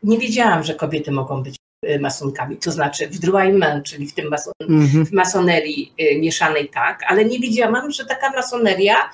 nie 0.02 0.19
wiedziałam, 0.19 0.62
że 0.62 0.75
kobiety 0.75 1.11
mogą 1.11 1.42
być 1.42 1.57
masonkami, 2.00 2.57
to 2.57 2.71
znaczy 2.71 3.09
w 3.09 3.19
Druayman, 3.19 3.83
czyli 3.83 4.07
w 4.07 4.14
tym 4.14 4.28
mason, 4.28 4.52
mhm. 4.61 5.07
w 5.07 5.12
masonerii 5.12 5.92
mieszanej 6.21 6.69
tak, 6.69 7.00
ale 7.07 7.25
nie 7.25 7.38
wiedziałam, 7.38 7.90
że 7.90 8.04
taka 8.04 8.31
masoneria 8.31 9.11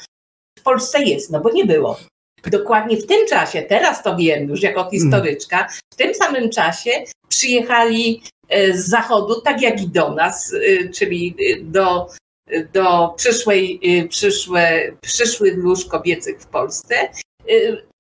w 0.59 0.63
Polsce 0.63 1.03
jest, 1.03 1.31
no 1.31 1.41
bo 1.41 1.51
nie 1.51 1.65
było. 1.65 1.99
Dokładnie 2.47 2.97
w 2.97 3.07
tym 3.07 3.27
czasie, 3.27 3.63
teraz 3.63 4.03
to 4.03 4.17
wiem 4.17 4.49
już 4.49 4.63
jako 4.63 4.91
historyczka, 4.91 5.69
w 5.93 5.97
tym 5.97 6.15
samym 6.15 6.51
czasie 6.51 6.91
przyjechali 7.29 8.23
e, 8.49 8.73
z 8.73 8.89
zachodu, 8.89 9.41
tak 9.41 9.63
jak 9.63 9.83
i 9.83 9.89
do 9.89 10.15
nas, 10.15 10.53
e, 10.55 10.89
czyli 10.89 11.37
do, 11.63 12.09
do 12.73 13.15
przyszłej, 13.17 13.81
e, 13.85 14.09
przyszłe, 14.09 14.93
przyszłych 15.01 15.57
lóż 15.57 15.85
kobiecych 15.85 16.41
w 16.41 16.47
Polsce, 16.47 16.95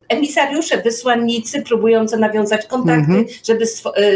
emisariusze, 0.08 0.82
wysłannicy 0.82 1.62
próbujące 1.62 2.16
nawiązać 2.16 2.66
kontakty, 2.66 3.12
mm 3.12 3.24
-hmm. 3.24 3.46
żeby, 3.46 3.66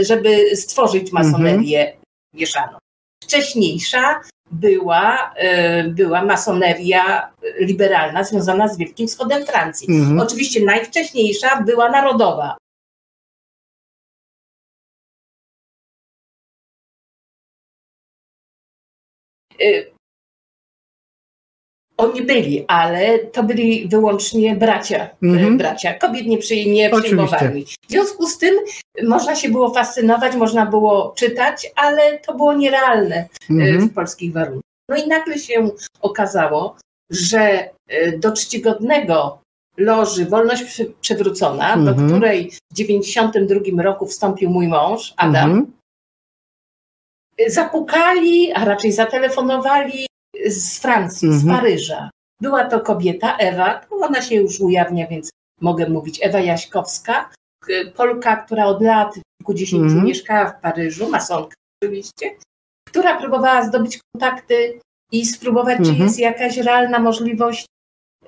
żeby 0.04 0.56
stworzyć 0.56 1.12
masonerię 1.12 1.80
mm 1.80 1.92
-hmm. 1.92 2.38
mieszaną. 2.38 2.78
Wcześniejsza 3.24 4.20
była, 4.52 5.34
e, 5.36 5.84
była 5.84 6.24
masoneria 6.24 7.32
liberalna 7.60 8.24
związana 8.24 8.68
z 8.68 8.78
Wielkim 8.78 9.08
Wschodem 9.08 9.46
Francji. 9.46 9.88
Mhm. 9.90 10.20
Oczywiście 10.20 10.64
najwcześniejsza 10.64 11.62
była 11.62 11.90
narodowa. 11.90 12.56
Oni 22.02 22.22
byli, 22.22 22.64
ale 22.68 23.18
to 23.18 23.42
byli 23.42 23.88
wyłącznie 23.88 24.56
bracia. 24.56 25.10
Mm-hmm. 25.22 25.56
bracia. 25.56 25.94
Kobiet 25.94 26.26
nie, 26.26 26.38
przy, 26.38 26.64
nie 26.66 26.90
przyjmowali. 26.90 27.64
W 27.88 27.90
związku 27.90 28.26
z 28.26 28.38
tym 28.38 28.54
można 29.02 29.36
się 29.36 29.48
było 29.48 29.74
fascynować, 29.74 30.36
można 30.36 30.66
było 30.66 31.12
czytać, 31.16 31.72
ale 31.76 32.18
to 32.18 32.34
było 32.34 32.54
nierealne 32.54 33.28
mm-hmm. 33.50 33.80
w 33.80 33.94
polskich 33.94 34.32
warunkach. 34.32 34.62
No 34.88 34.96
i 34.96 35.08
nagle 35.08 35.38
się 35.38 35.70
okazało, 36.00 36.76
że 37.10 37.68
e, 37.88 38.18
do 38.18 38.32
czcigodnego 38.32 39.38
loży 39.76 40.26
Wolność 40.26 40.82
Przewrócona, 41.00 41.76
mm-hmm. 41.76 41.84
do 41.84 41.90
mhm. 41.90 42.08
której 42.08 42.50
w 42.50 42.74
1992 42.74 43.82
roku 43.82 44.06
wstąpił 44.06 44.50
mój 44.50 44.68
mąż, 44.68 45.14
Adam, 45.16 45.50
mhm. 45.50 45.72
zapukali, 47.48 48.52
a 48.52 48.64
raczej 48.64 48.92
zatelefonowali 48.92 50.06
z 50.46 50.80
Francji, 50.80 51.28
mhm. 51.28 51.42
z 51.42 51.60
Paryża. 51.60 52.10
Była 52.40 52.64
to 52.64 52.80
kobieta, 52.80 53.36
Ewa, 53.36 53.80
ona 53.90 54.22
się 54.22 54.34
już 54.34 54.60
ujawnia, 54.60 55.06
więc 55.06 55.30
mogę 55.60 55.88
mówić, 55.88 56.18
Ewa 56.22 56.40
Jaśkowska, 56.40 57.30
Polka, 57.96 58.36
która 58.36 58.66
od 58.66 58.82
lat 58.82 59.14
kilkudziesięciu 59.38 59.84
mhm. 59.84 60.04
mieszkała 60.04 60.50
w 60.50 60.60
Paryżu, 60.60 61.08
masonka 61.08 61.54
oczywiście, 61.82 62.30
która 62.88 63.18
próbowała 63.18 63.64
zdobyć 63.64 63.98
kontakty 64.12 64.80
i 65.12 65.26
spróbować, 65.26 65.78
mhm. 65.78 65.96
czy 65.96 66.02
jest 66.02 66.18
jakaś 66.18 66.56
realna 66.56 66.98
możliwość 66.98 67.66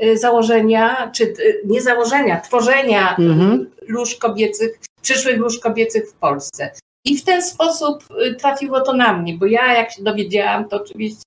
y, 0.02 0.18
założenia, 0.18 1.10
czy 1.14 1.24
y, 1.24 1.60
nie 1.66 1.82
założenia, 1.82 2.40
tworzenia 2.40 3.16
mhm. 3.16 3.70
lóż 3.88 4.14
kobiecych, 4.14 4.78
przyszłych 5.02 5.38
lóż 5.38 5.58
kobiecych 5.58 6.10
w 6.10 6.14
Polsce. 6.14 6.70
I 7.04 7.18
w 7.18 7.24
ten 7.24 7.42
sposób 7.42 8.04
y, 8.26 8.34
trafiło 8.34 8.80
to 8.80 8.92
na 8.92 9.12
mnie, 9.12 9.34
bo 9.34 9.46
ja 9.46 9.74
jak 9.74 9.92
się 9.92 10.02
dowiedziałam, 10.02 10.68
to 10.68 10.76
oczywiście 10.76 11.22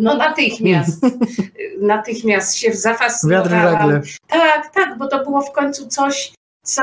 no 0.00 0.16
natychmiast, 0.16 1.02
natychmiast 1.80 2.56
się 2.56 2.72
zafascynowałam. 2.72 4.00
Tak, 4.28 4.74
tak, 4.74 4.98
bo 4.98 5.08
to 5.08 5.24
było 5.24 5.40
w 5.40 5.52
końcu 5.52 5.86
coś, 5.86 6.32
co, 6.64 6.82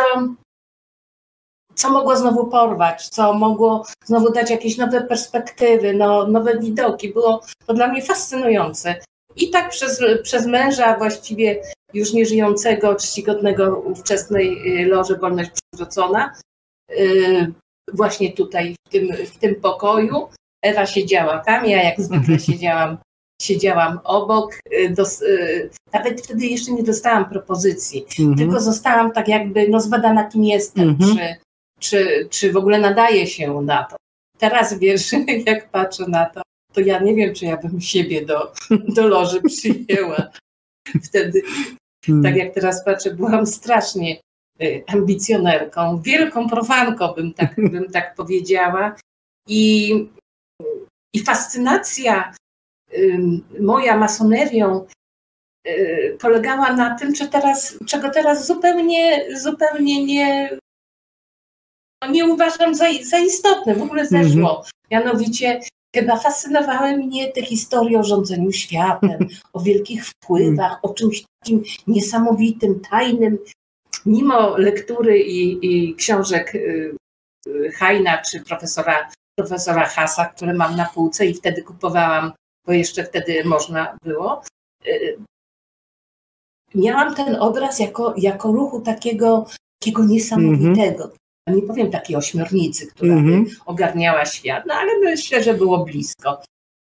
co 1.76 1.90
mogło 1.90 2.16
znowu 2.16 2.48
porwać, 2.48 3.10
co 3.10 3.34
mogło 3.34 3.86
znowu 4.06 4.32
dać 4.32 4.52
jakieś 4.52 4.78
nowe 4.78 5.02
perspektywy, 5.02 5.94
no, 5.94 6.28
nowe 6.28 6.60
widoki. 6.60 7.14
Było 7.14 7.42
to 7.66 7.74
dla 7.74 7.88
mnie 7.88 8.02
fascynujące. 8.02 8.96
I 9.36 9.50
tak 9.50 9.70
przez, 9.70 10.02
przez 10.24 10.46
męża 10.46 10.98
właściwie 10.98 11.62
już 11.94 12.14
nieżyjącego, 12.14 12.96
czcigodnego 12.96 13.80
ówczesnej 13.80 14.82
y, 14.84 14.88
loży 14.88 15.18
Wolność 15.18 15.52
Przywrócona, 15.52 16.34
y, 16.92 17.54
właśnie 17.94 18.34
tutaj 18.34 18.76
w 18.88 18.92
tym, 18.92 19.08
w 19.26 19.38
tym 19.38 19.56
pokoju, 19.56 20.30
Ewa 20.64 20.86
siedziała 20.86 21.40
tam, 21.40 21.66
ja 21.66 21.84
jak 21.84 22.02
zwykle 22.02 22.40
siedziałam, 22.40 22.98
siedziałam 23.42 24.00
obok. 24.04 24.60
Y, 24.74 24.90
dos, 24.90 25.22
y, 25.22 25.70
nawet 25.94 26.22
wtedy 26.22 26.46
jeszcze 26.46 26.72
nie 26.72 26.84
dostałam 26.84 27.30
propozycji, 27.30 28.06
mhm. 28.20 28.38
tylko 28.38 28.60
zostałam 28.60 29.12
tak 29.12 29.28
jakby 29.28 29.68
no, 29.70 29.80
zbadana, 29.80 30.24
kim 30.24 30.44
jestem, 30.44 30.90
mhm. 30.90 31.18
czy, 31.18 31.36
czy, 31.80 32.28
czy 32.30 32.52
w 32.52 32.58
ogóle 32.58 32.80
nadaje 32.80 33.28
się 33.28 33.62
na 33.62 33.84
to. 33.84 33.96
Teraz 34.38 34.80
wiesz, 34.80 35.12
jak 35.48 35.70
patrzę 35.70 36.06
na 36.08 36.26
to, 36.26 36.42
to 36.74 36.82
ja 36.82 37.00
nie 37.00 37.16
wiem, 37.16 37.36
czy 37.36 37.46
ja 37.46 37.58
bym 37.58 37.82
siebie 37.82 38.26
do, 38.26 38.54
do 38.96 39.08
loży 39.08 39.42
przyjęła. 39.42 40.30
Wtedy, 41.08 41.42
hmm. 42.06 42.24
tak 42.24 42.36
jak 42.36 42.54
teraz 42.54 42.86
patrzę, 42.86 43.14
byłam 43.14 43.46
strasznie 43.46 44.22
y, 44.62 44.84
ambicjonerką, 44.88 46.02
wielką 46.02 46.50
profanką, 46.50 47.08
bym 47.08 47.34
tak, 47.34 47.56
bym 47.58 47.92
tak 47.92 48.16
powiedziała. 48.16 48.96
I 49.48 49.94
i 51.14 51.20
fascynacja 51.20 52.34
moja 53.60 53.98
masonerią 53.98 54.86
y, 55.68 56.18
polegała 56.22 56.74
na 56.74 56.96
tym, 56.96 57.14
czy 57.14 57.28
teraz, 57.28 57.78
czego 57.88 58.10
teraz 58.10 58.48
zupełnie, 58.48 59.26
zupełnie 59.38 60.06
nie, 60.06 60.58
nie 62.10 62.26
uważam 62.26 62.76
za, 62.76 62.86
za 63.04 63.20
istotne, 63.20 63.76
w 63.76 63.82
ogóle 63.82 64.06
zeszło. 64.06 64.50
Mm 64.50 64.62
-hmm. 64.62 64.72
Mianowicie 64.92 65.60
chyba 65.96 66.18
fascynowały 66.18 66.98
mnie 66.98 67.32
te 67.32 67.42
historie 67.42 68.00
o 68.00 68.04
rządzeniu 68.04 68.52
światem, 68.52 69.28
o 69.54 69.60
wielkich 69.60 70.06
wpływach, 70.06 70.80
o 70.82 70.94
czymś 70.94 71.24
takim 71.40 71.64
niesamowitym, 71.88 72.80
tajnym. 72.80 73.38
Mimo 74.06 74.58
lektury 74.58 75.20
i, 75.20 75.60
i 75.62 75.96
książek 75.96 76.56
y, 76.56 76.96
y, 77.48 77.72
Hajna 77.72 78.22
czy 78.22 78.40
profesora 78.40 79.10
profesora 79.36 79.86
Hasa, 79.86 80.26
które 80.26 80.54
mam 80.54 80.76
na 80.76 80.86
półce 80.86 81.26
i 81.26 81.34
wtedy 81.34 81.64
kupowałam, 81.64 82.32
bo 82.66 82.74
jeszcze 82.74 83.04
wtedy 83.04 83.44
można 83.44 83.98
było. 84.04 84.42
Y, 84.88 85.18
miałam 86.76 87.16
ten 87.16 87.36
obraz 87.36 87.80
jako, 87.80 88.14
jako 88.18 88.52
ruchu 88.52 88.82
takiego, 88.82 89.46
takiego 89.80 90.06
niesamowitego. 90.06 91.04
Mm 91.04 91.16
-hmm. 91.50 91.56
Nie 91.56 91.62
powiem 91.62 91.92
takiej 91.92 92.16
ośmiornicy, 92.16 92.88
która 92.88 93.14
mm 93.14 93.46
-hmm. 93.46 93.56
ogarniała 93.66 94.26
świat, 94.26 94.64
no 94.68 94.74
ale 94.74 95.00
myślę, 95.00 95.44
że 95.44 95.54
było 95.54 95.86
blisko. 95.86 96.42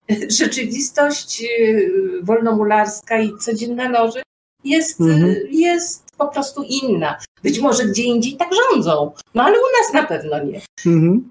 Rzeczywistość 0.40 1.42
y, 1.42 2.20
wolnomularska 2.22 3.20
i 3.20 3.32
codzienna 3.38 3.88
loży 3.88 4.22
jest, 4.64 5.00
mm 5.00 5.20
-hmm. 5.20 5.34
jest 5.50 6.10
po 6.18 6.28
prostu 6.28 6.62
inna. 6.62 7.18
Być 7.42 7.58
może 7.58 7.84
gdzie 7.84 8.02
indziej 8.02 8.36
tak 8.36 8.48
rządzą, 8.54 9.12
no 9.34 9.42
ale 9.42 9.58
u 9.58 9.62
nas 9.80 9.92
na 9.92 10.02
pewno 10.02 10.44
nie. 10.44 10.60
Mhm. 10.86 11.30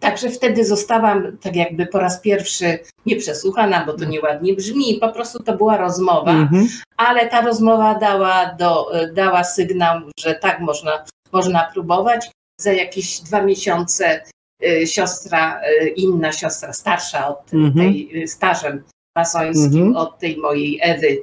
Także 0.00 0.30
wtedy 0.30 0.64
zostałam 0.64 1.38
tak 1.38 1.56
jakby 1.56 1.86
po 1.86 1.98
raz 1.98 2.20
pierwszy 2.20 2.78
nieprzesłuchana, 3.06 3.86
bo 3.86 3.92
to 3.92 4.04
nieładnie 4.04 4.54
brzmi, 4.54 4.98
po 5.00 5.08
prostu 5.08 5.42
to 5.42 5.56
była 5.56 5.76
rozmowa, 5.76 6.32
mhm. 6.32 6.68
ale 6.96 7.28
ta 7.28 7.40
rozmowa 7.40 7.94
dała, 7.94 8.54
do, 8.58 8.90
dała 9.14 9.44
sygnał, 9.44 10.00
że 10.20 10.34
tak 10.34 10.60
można, 10.60 11.04
można 11.32 11.70
próbować. 11.72 12.30
Za 12.60 12.72
jakieś 12.72 13.20
dwa 13.20 13.42
miesiące 13.42 14.24
y, 14.64 14.86
siostra, 14.86 15.60
y, 15.82 15.88
inna 15.88 16.32
siostra, 16.32 16.72
starsza 16.72 17.28
od 17.28 17.54
mhm. 17.54 17.74
tej, 17.74 18.22
y, 18.22 18.28
stażem 18.28 18.82
masońskim 19.16 19.86
mhm. 19.86 19.96
od 19.96 20.18
tej 20.18 20.36
mojej 20.36 20.78
Ewy, 20.82 21.22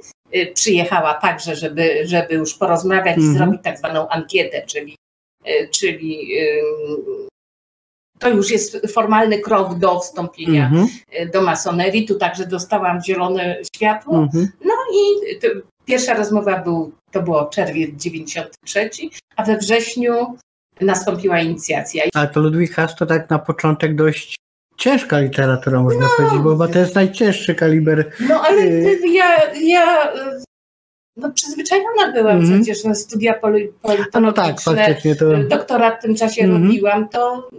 przyjechała 0.53 1.13
także, 1.13 1.55
żeby, 1.55 2.01
żeby 2.05 2.35
już 2.35 2.53
porozmawiać 2.53 3.17
i 3.17 3.19
mhm. 3.19 3.37
zrobić 3.37 3.61
tak 3.63 3.77
zwaną 3.77 4.09
ankietę, 4.09 4.65
czyli 4.65 4.95
czyli 5.71 6.27
to 8.19 8.29
już 8.29 8.51
jest 8.51 8.87
formalny 8.93 9.39
krok 9.39 9.79
do 9.79 9.99
wstąpienia 9.99 10.65
mhm. 10.65 10.87
do 11.33 11.41
masonerii. 11.41 12.05
Tu 12.05 12.15
także 12.15 12.45
dostałam 12.45 13.03
zielone 13.03 13.57
światło. 13.75 14.17
Mhm. 14.17 14.47
No 14.65 14.73
i 14.93 15.35
pierwsza 15.85 16.13
rozmowa 16.13 16.63
był, 16.63 16.91
to 17.11 17.21
było 17.21 17.45
czerwiec 17.45 17.91
93, 17.95 18.89
a 19.35 19.43
we 19.43 19.57
wrześniu 19.57 20.37
nastąpiła 20.81 21.39
inicjacja. 21.39 22.03
A 22.15 22.27
to 22.27 22.39
Ludwik 22.39 22.73
Haas 22.73 22.95
to 22.95 23.05
tak 23.05 23.29
na 23.29 23.39
początek 23.39 23.95
dość 23.95 24.35
ciężka 24.77 25.19
literatura, 25.19 25.81
można 25.81 26.01
no, 26.01 26.09
powiedzieć, 26.17 26.39
bo 26.39 26.67
to 26.67 26.79
jest 26.79 26.95
najcięższy 26.95 27.55
kaliber. 27.55 28.11
No 28.29 28.41
ale 28.41 28.61
y, 28.61 28.99
ja, 29.07 29.53
ja 29.53 30.13
no, 31.17 31.31
przyzwyczajona 31.31 32.11
byłam 32.13 32.37
mm 32.37 32.45
-hmm. 32.45 32.63
przecież 32.63 32.83
na 32.83 32.95
studia 32.95 33.33
politologiczne. 33.33 34.21
No 34.21 34.31
tak, 34.31 34.61
faktycznie 34.61 35.15
to... 35.15 35.43
Doktorat 35.43 35.99
w 35.99 36.01
tym 36.01 36.15
czasie 36.15 36.43
mm 36.43 36.57
-hmm. 36.57 36.67
robiłam, 36.67 37.09
to 37.09 37.49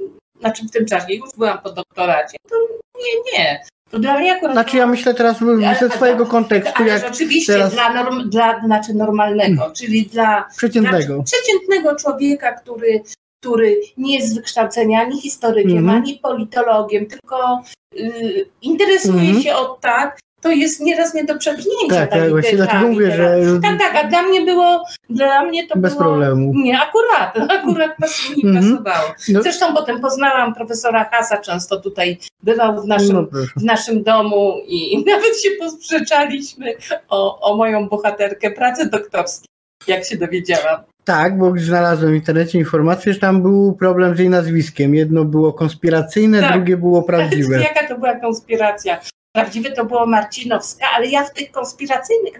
znaczy 0.40 0.66
w 0.66 0.70
tym 0.70 0.86
czasie 0.86 1.14
już 1.14 1.30
byłam 1.36 1.58
po 1.58 1.72
doktoracie, 1.72 2.36
to 2.50 2.56
nie, 2.98 3.38
nie. 3.38 3.64
To 3.90 3.98
dla 3.98 4.18
mnie 4.18 4.32
akurat... 4.32 4.52
Znaczy 4.52 4.76
ja 4.76 4.86
myślę 4.86 5.14
teraz 5.14 5.38
ze 5.80 5.90
swojego 5.90 6.26
kontekstu. 6.26 6.82
Ale 6.82 6.88
jak 6.88 7.10
oczywiście 7.12 7.52
teraz... 7.52 7.72
dla, 7.72 7.94
norm, 7.94 8.30
dla 8.30 8.60
znaczy 8.64 8.94
normalnego, 8.94 9.56
hmm. 9.56 9.74
czyli 9.74 10.06
dla 10.06 10.44
przeciętnego. 10.56 11.14
Dla 11.14 11.24
przeciętnego 11.24 11.96
człowieka, 11.96 12.52
który, 12.52 13.02
który 13.40 13.80
nie 13.96 14.16
jest 14.16 14.30
z 14.30 14.34
wykształcenia 14.34 15.00
ani 15.00 15.20
historykiem, 15.20 15.78
mm 15.78 15.86
-hmm. 15.86 15.96
ani 15.96 16.14
politologiem, 16.14 17.06
tylko 17.06 17.62
y, 17.96 18.46
interesuje 18.62 19.20
mm 19.20 19.36
-hmm. 19.36 19.42
się 19.42 19.56
od 19.56 19.80
tak, 19.80 20.18
to 20.40 20.50
jest 20.50 20.80
nieraz 20.80 21.14
nie 21.14 21.24
do 21.24 21.38
przebrnięcia. 21.38 21.96
Tak, 21.96 22.10
tak, 22.10 22.30
właśnie 22.30 22.56
dlatego 22.56 22.88
mówię, 22.88 23.16
że... 23.16 23.36
Tak, 23.62 23.78
tak, 23.78 24.04
a 24.04 24.08
dla 24.08 24.22
mnie 24.22 24.40
było, 24.40 24.84
dla 25.10 25.44
mnie 25.44 25.66
to 25.66 25.78
Bez 25.78 25.92
było... 25.92 26.04
problemu. 26.04 26.52
Nie, 26.54 26.80
akurat, 26.80 27.36
akurat 27.58 27.96
mi 28.36 28.50
mm 28.50 28.62
-hmm. 28.62 28.70
pasowało. 28.70 29.14
No. 29.28 29.42
Zresztą 29.42 29.74
potem 29.74 30.00
poznałam 30.00 30.54
profesora 30.54 31.04
Hasa, 31.04 31.36
często 31.36 31.80
tutaj 31.80 32.18
bywał 32.42 32.82
w 32.82 32.86
naszym, 32.86 33.16
no, 33.16 33.26
w 33.56 33.64
naszym 33.64 34.02
domu 34.02 34.54
i 34.66 34.98
nawet 35.10 35.42
się 35.42 35.50
posprzeczaliśmy 35.58 36.66
o, 37.08 37.40
o 37.40 37.56
moją 37.56 37.88
bohaterkę 37.88 38.50
pracy 38.50 38.90
doktorskiej, 38.90 39.48
jak 39.86 40.04
się 40.04 40.16
dowiedziałam. 40.16 40.80
Tak, 41.04 41.38
bo 41.38 41.52
znalazłem 41.56 42.12
w 42.12 42.14
internecie 42.14 42.58
informację, 42.58 43.12
że 43.12 43.20
tam 43.20 43.42
był 43.42 43.72
problem 43.72 44.16
z 44.16 44.18
jej 44.18 44.28
nazwiskiem. 44.28 44.94
Jedno 44.94 45.24
było 45.24 45.52
konspiracyjne, 45.52 46.40
tak. 46.40 46.52
drugie 46.52 46.76
było 46.76 47.02
prawdziwe. 47.12 47.60
Jaka 47.60 47.88
to 47.88 47.98
była 47.98 48.14
konspiracja? 48.14 49.00
Prawdziwe 49.38 49.70
to 49.70 49.84
było 49.84 50.06
Marcinowska, 50.06 50.86
ale 50.96 51.06
ja 51.06 51.24
w 51.24 51.32
tych 51.32 51.50
konspiracyjnych 51.50 52.34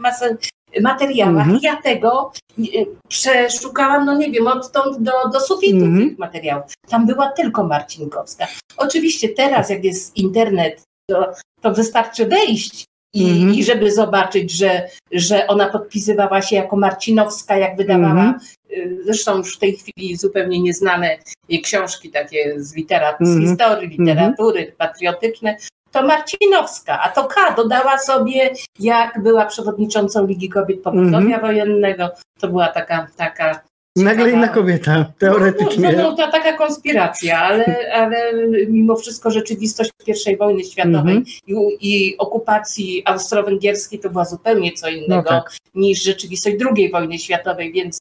materiałach, 0.80 1.46
mhm. 1.46 1.58
ja 1.62 1.82
tego 1.82 2.32
e, 2.58 2.62
przeszukałam, 3.08 4.06
no 4.06 4.16
nie 4.16 4.30
wiem, 4.30 4.46
odtąd 4.46 5.02
do, 5.02 5.12
do 5.32 5.40
sufitu 5.40 5.84
mhm. 5.84 6.08
tych 6.08 6.18
materiałów. 6.18 6.72
Tam 6.88 7.06
była 7.06 7.30
tylko 7.30 7.64
Marcinkowska. 7.64 8.46
Oczywiście 8.76 9.28
teraz, 9.28 9.70
jak 9.70 9.84
jest 9.84 10.16
internet, 10.16 10.82
to, 11.10 11.32
to 11.60 11.72
wystarczy 11.72 12.26
wejść 12.26 12.84
i, 13.14 13.30
mhm. 13.30 13.54
i 13.54 13.64
żeby 13.64 13.92
zobaczyć, 13.92 14.52
że, 14.52 14.88
że 15.12 15.46
ona 15.46 15.68
podpisywała 15.68 16.42
się 16.42 16.56
jako 16.56 16.76
Marcinowska, 16.76 17.56
jak 17.56 17.76
wydawała 17.76 18.10
mhm. 18.10 18.40
y, 18.70 18.98
zresztą 19.04 19.36
już 19.36 19.56
w 19.56 19.58
tej 19.58 19.76
chwili 19.76 20.16
zupełnie 20.16 20.60
nieznane 20.60 21.18
książki 21.62 22.10
takie 22.10 22.54
z 22.56 22.74
literat, 22.74 23.16
z 23.20 23.28
mhm. 23.28 23.48
historii, 23.48 23.88
literatury, 23.88 24.74
patriotyczne, 24.78 25.56
to 25.92 26.02
Marcinowska, 26.02 27.02
a 27.02 27.08
to 27.08 27.24
K 27.24 27.54
dodała 27.56 27.98
sobie, 27.98 28.54
jak 28.78 29.22
była 29.22 29.46
przewodniczącą 29.46 30.26
Ligi 30.26 30.48
Kobiet 30.48 30.82
Pogotowia 30.82 31.18
mm 31.18 31.32
-hmm. 31.32 31.40
Wojennego. 31.40 32.10
To 32.40 32.48
była 32.48 32.68
taka, 32.68 33.06
taka 33.16 33.60
Nagle 33.96 34.30
inna 34.30 34.48
kobieta, 34.48 35.12
teoretycznie. 35.18 35.92
No, 35.92 36.02
no, 36.02 36.10
no, 36.10 36.16
to 36.16 36.32
taka 36.32 36.52
konspiracja, 36.52 37.38
ale, 37.38 37.64
ale 37.92 38.32
mimo 38.68 38.96
wszystko 38.96 39.30
rzeczywistość 39.30 39.90
I 40.32 40.36
wojny 40.36 40.64
światowej 40.64 41.12
mm 41.12 41.24
-hmm. 41.24 41.40
i, 41.46 42.08
i, 42.08 42.18
okupacji 42.18 43.02
austro-węgierskiej 43.04 43.98
to 43.98 44.10
była 44.10 44.24
zupełnie 44.24 44.72
co 44.72 44.88
innego 44.88 45.30
no 45.30 45.42
tak. 45.42 45.56
niż 45.74 46.02
rzeczywistość 46.02 46.56
II 46.76 46.90
wojny 46.90 47.18
światowej, 47.18 47.72
więc 47.72 47.98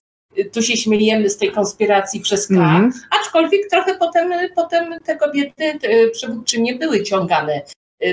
tu 0.51 0.61
się 0.61 0.77
śmiejemy 0.77 1.29
z 1.29 1.37
tej 1.37 1.51
konspiracji 1.51 2.19
przez 2.19 2.47
K, 2.47 2.53
mm 2.53 2.91
-hmm. 2.91 2.95
aczkolwiek 3.21 3.69
trochę 3.69 3.95
potem, 3.95 4.31
potem 4.55 4.93
te 5.05 5.15
kobiety 5.15 5.79
przywódczynie 6.11 6.75
były 6.75 7.03
ciągane 7.03 7.55
y, 7.55 7.61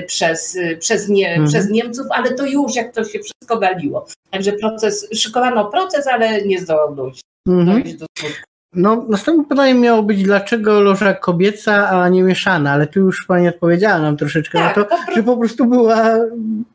przez, 0.07 0.57
y, 0.57 0.77
przez, 0.81 1.09
nie, 1.09 1.39
-hmm. 1.39 1.47
przez 1.47 1.71
Niemców, 1.71 2.07
ale 2.11 2.35
to 2.35 2.47
już 2.47 2.75
jak 2.75 2.95
to 2.95 3.05
się 3.05 3.19
wszystko 3.19 3.61
waliło. 3.61 4.07
Także 4.31 4.53
proces, 4.53 5.09
szykowano 5.15 5.65
proces, 5.65 6.07
ale 6.07 6.43
nie 6.43 6.59
zdołał 6.59 6.95
dojść, 6.95 7.21
-hmm. 7.49 7.65
dojść 7.65 7.95
do 7.95 8.07
skutku. 8.19 8.55
No, 8.75 9.07
następne 9.09 9.45
pytanie 9.45 9.75
miało 9.75 10.03
być, 10.03 10.23
dlaczego 10.23 10.81
loża 10.81 11.15
kobieca, 11.15 11.89
a 11.89 12.09
nie 12.09 12.23
mieszana, 12.23 12.73
ale 12.73 12.87
tu 12.87 13.01
już 13.01 13.27
Pani 13.27 13.49
odpowiedziała 13.49 13.99
nam 13.99 14.17
troszeczkę 14.17 14.59
tak, 14.59 14.77
na 14.77 14.85
to, 14.85 14.91
po 15.07 15.15
że 15.15 15.23
po 15.23 15.37
prostu 15.37 15.67
była, 15.67 16.19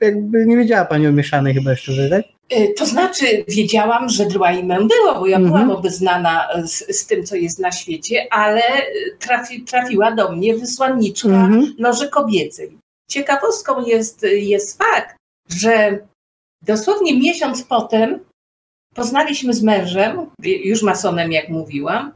jakby 0.01 0.45
nie 0.45 0.57
wiedziała 0.57 0.85
Pani 0.85 1.07
o 1.07 1.11
mieszanej 1.11 1.53
chyba 1.53 1.71
jeszcze, 1.71 2.09
tak? 2.09 2.23
Y, 2.53 2.73
to 2.77 2.85
znaczy, 2.85 3.25
wiedziałam, 3.47 4.09
że 4.09 4.25
Dłaimę 4.25 4.75
było, 4.75 5.19
bo 5.19 5.27
ja 5.27 5.39
-hmm. 5.39 5.45
byłam 5.47 5.71
obeznana 5.71 6.47
z, 6.63 6.97
z, 6.97 7.07
tym, 7.07 7.23
co 7.23 7.35
jest 7.35 7.59
na 7.59 7.71
świecie, 7.71 8.27
ale 8.31 8.61
trafi, 9.19 9.61
trafiła 9.61 10.11
do 10.11 10.31
mnie 10.31 10.57
wysłanniczka 10.57 11.27
-hmm. 11.27 11.63
Loży 11.77 12.09
Kobiecej. 12.09 12.77
Ciekawostką 13.09 13.85
jest, 13.85 14.25
jest 14.31 14.77
fakt, 14.77 15.15
że 15.49 15.99
dosłownie 16.61 17.19
miesiąc 17.19 17.63
potem 17.63 18.19
poznaliśmy 18.95 19.53
z 19.53 19.63
mężem, 19.63 20.29
już 20.43 20.83
masonem, 20.83 21.31
jak 21.31 21.49
mówiłam, 21.49 22.13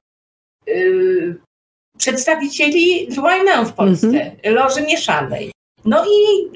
yy, 0.68 1.36
przedstawicieli 1.98 3.08
Dłajmę 3.08 3.66
w 3.66 3.74
Polsce, 3.74 4.08
mm 4.08 4.36
-hmm. 4.36 4.52
Loży 4.52 4.82
Mieszanej. 4.82 5.52
No 5.86 6.06
i 6.06 6.50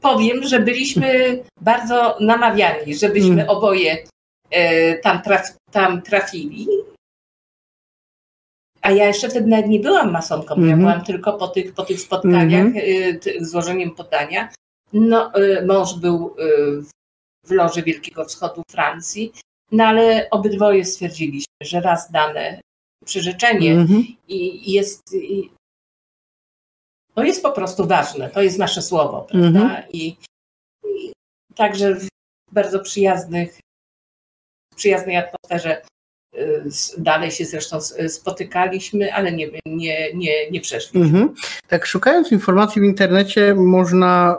powiem, 0.00 0.42
że 0.42 0.60
byliśmy 0.60 1.38
bardzo 1.60 2.16
namawiani, 2.20 2.94
żebyśmy 2.94 3.32
mm. 3.42 3.48
oboje 3.48 4.04
e, 4.50 4.94
tam, 4.98 5.22
traf, 5.22 5.56
tam 5.70 6.02
trafili. 6.02 6.66
A 8.82 8.90
ja 8.90 9.06
jeszcze 9.06 9.28
wtedy 9.28 9.46
nawet 9.46 9.66
nie 9.66 9.80
byłam 9.80 10.10
masonką, 10.10 10.54
mm 10.54 10.64
-hmm. 10.64 10.68
ja 10.68 10.74
mhm. 10.74 10.90
byłam 10.92 11.06
tylko 11.06 11.32
po 11.32 11.48
tych, 11.48 11.74
po 11.74 11.84
tych 11.84 12.00
spotkaniach, 12.00 12.66
mm 12.66 12.72
-hmm. 12.72 13.18
złożeniem 13.40 13.90
podania. 13.90 14.48
No, 14.92 15.34
e, 15.34 15.66
mąż 15.66 15.94
był 15.94 16.36
w 17.44 17.50
loży 17.50 17.82
Wielkiego 17.82 18.24
Wschodu 18.24 18.62
Francji, 18.70 19.32
no 19.72 19.84
ale 19.84 20.30
obydwoje 20.30 20.84
stwierdziliśmy, 20.84 21.54
że 21.62 21.80
raz 21.80 22.10
dane 22.10 22.60
przyrzeczenie 23.04 23.72
mm 23.72 23.86
-hmm. 23.86 24.04
i 24.28 24.72
jest, 24.72 25.16
to 27.14 27.22
jest 27.22 27.42
po 27.42 27.52
prostu 27.52 27.86
ważne, 27.86 28.30
to 28.30 28.42
jest 28.42 28.58
nasze 28.58 28.82
słowo, 28.82 29.26
prawda? 29.28 29.60
Mhm. 29.60 29.82
I, 29.92 30.16
I, 30.84 31.12
także 31.54 31.94
w 31.94 32.08
bardzo 32.52 32.80
przyjaznych, 32.80 33.60
przyjaznej 34.76 35.16
atmosferze 35.16 35.82
y, 35.82 35.82
dalej 36.98 37.30
się 37.30 37.44
zresztą 37.44 37.80
spotykaliśmy, 38.08 39.14
ale 39.14 39.32
nie, 39.32 39.50
nie, 39.66 40.14
nie, 40.14 40.50
nie 40.50 40.60
przeszliśmy. 40.60 41.00
Mhm. 41.00 41.34
Tak, 41.68 41.86
szukając 41.86 42.32
informacji 42.32 42.82
w 42.82 42.84
internecie, 42.84 43.54
można 43.54 44.36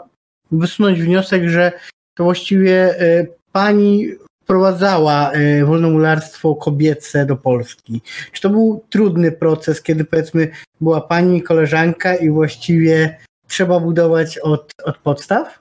wysunąć 0.50 1.02
wniosek, 1.02 1.48
że 1.48 1.72
to 2.14 2.24
właściwie 2.24 3.02
y, 3.02 3.32
pani 3.52 4.06
wprowadzała 4.50 5.32
e, 5.32 5.64
wolnomularstwo 5.64 6.54
kobiece 6.54 7.26
do 7.26 7.36
Polski. 7.36 8.00
Czy 8.32 8.42
to 8.42 8.50
był 8.50 8.84
trudny 8.90 9.32
proces, 9.32 9.82
kiedy 9.82 10.04
powiedzmy 10.04 10.50
była 10.80 11.00
pani 11.00 11.42
koleżanka 11.42 12.14
i 12.14 12.30
właściwie 12.30 13.18
trzeba 13.48 13.80
budować 13.80 14.38
od, 14.38 14.72
od 14.84 14.98
podstaw? 14.98 15.60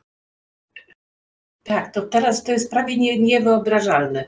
Tak, 1.64 1.94
to 1.94 2.02
teraz 2.02 2.44
to 2.44 2.52
jest 2.52 2.72
prawie 2.72 2.98
nie, 2.98 3.20
niewyobrażalne. 3.20 4.26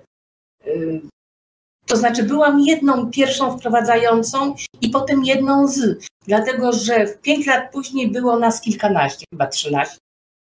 To 1.92 1.98
znaczy, 1.98 2.24
byłam 2.24 2.60
jedną 2.60 3.12
pierwszą 3.12 3.58
wprowadzającą 3.58 4.56
i 4.82 4.90
potem 4.90 5.26
jedną 5.26 5.68
z, 5.68 6.06
dlatego 6.28 6.72
że 6.74 7.08
w 7.08 7.22
pięć 7.22 7.48
lat 7.48 7.72
później 7.72 8.12
było 8.12 8.40
nas 8.40 8.62
kilkanaście, 8.62 9.26
chyba 9.34 9.48
trzynaście. 9.48 9.98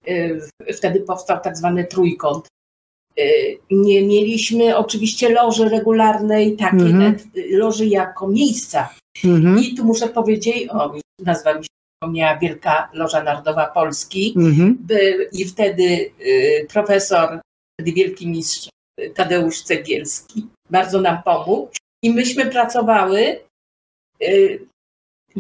Y, 0.08 0.40
wtedy 0.72 1.00
powstał 1.00 1.40
tak 1.40 1.56
zwany 1.56 1.84
trójkąt. 1.84 2.46
Y, 3.18 3.58
nie 3.70 4.02
mieliśmy 4.02 4.76
oczywiście 4.76 5.28
loży 5.28 5.68
regularnej, 5.68 6.56
takiej 6.56 6.90
mm 6.90 7.14
-hmm. 7.14 7.18
loży 7.50 7.86
jako 7.86 8.28
miejsca. 8.28 8.88
-hmm. 9.24 9.62
I 9.62 9.74
tu 9.74 9.84
muszę 9.84 10.08
powiedzieć, 10.08 10.68
o, 10.70 10.94
nazwa 11.18 11.54
mi 11.54 11.64
się 11.64 11.68
przypomniała 12.00 12.38
Wielka 12.38 12.90
Loża 12.92 13.22
Narodowa 13.22 13.66
Polski. 13.66 14.34
-hmm. 14.36 14.74
By, 14.78 15.28
I 15.32 15.44
wtedy 15.44 16.10
profesor, 16.68 17.40
wtedy 17.80 17.92
wielki 17.92 18.28
mistrz 18.28 18.73
Tadeusz 19.14 19.62
Cegielski 19.62 20.46
bardzo 20.70 21.00
nam 21.00 21.22
pomógł. 21.22 21.68
I 22.02 22.10
myśmy 22.10 22.46
pracowały 22.46 23.40
y, 24.22 24.66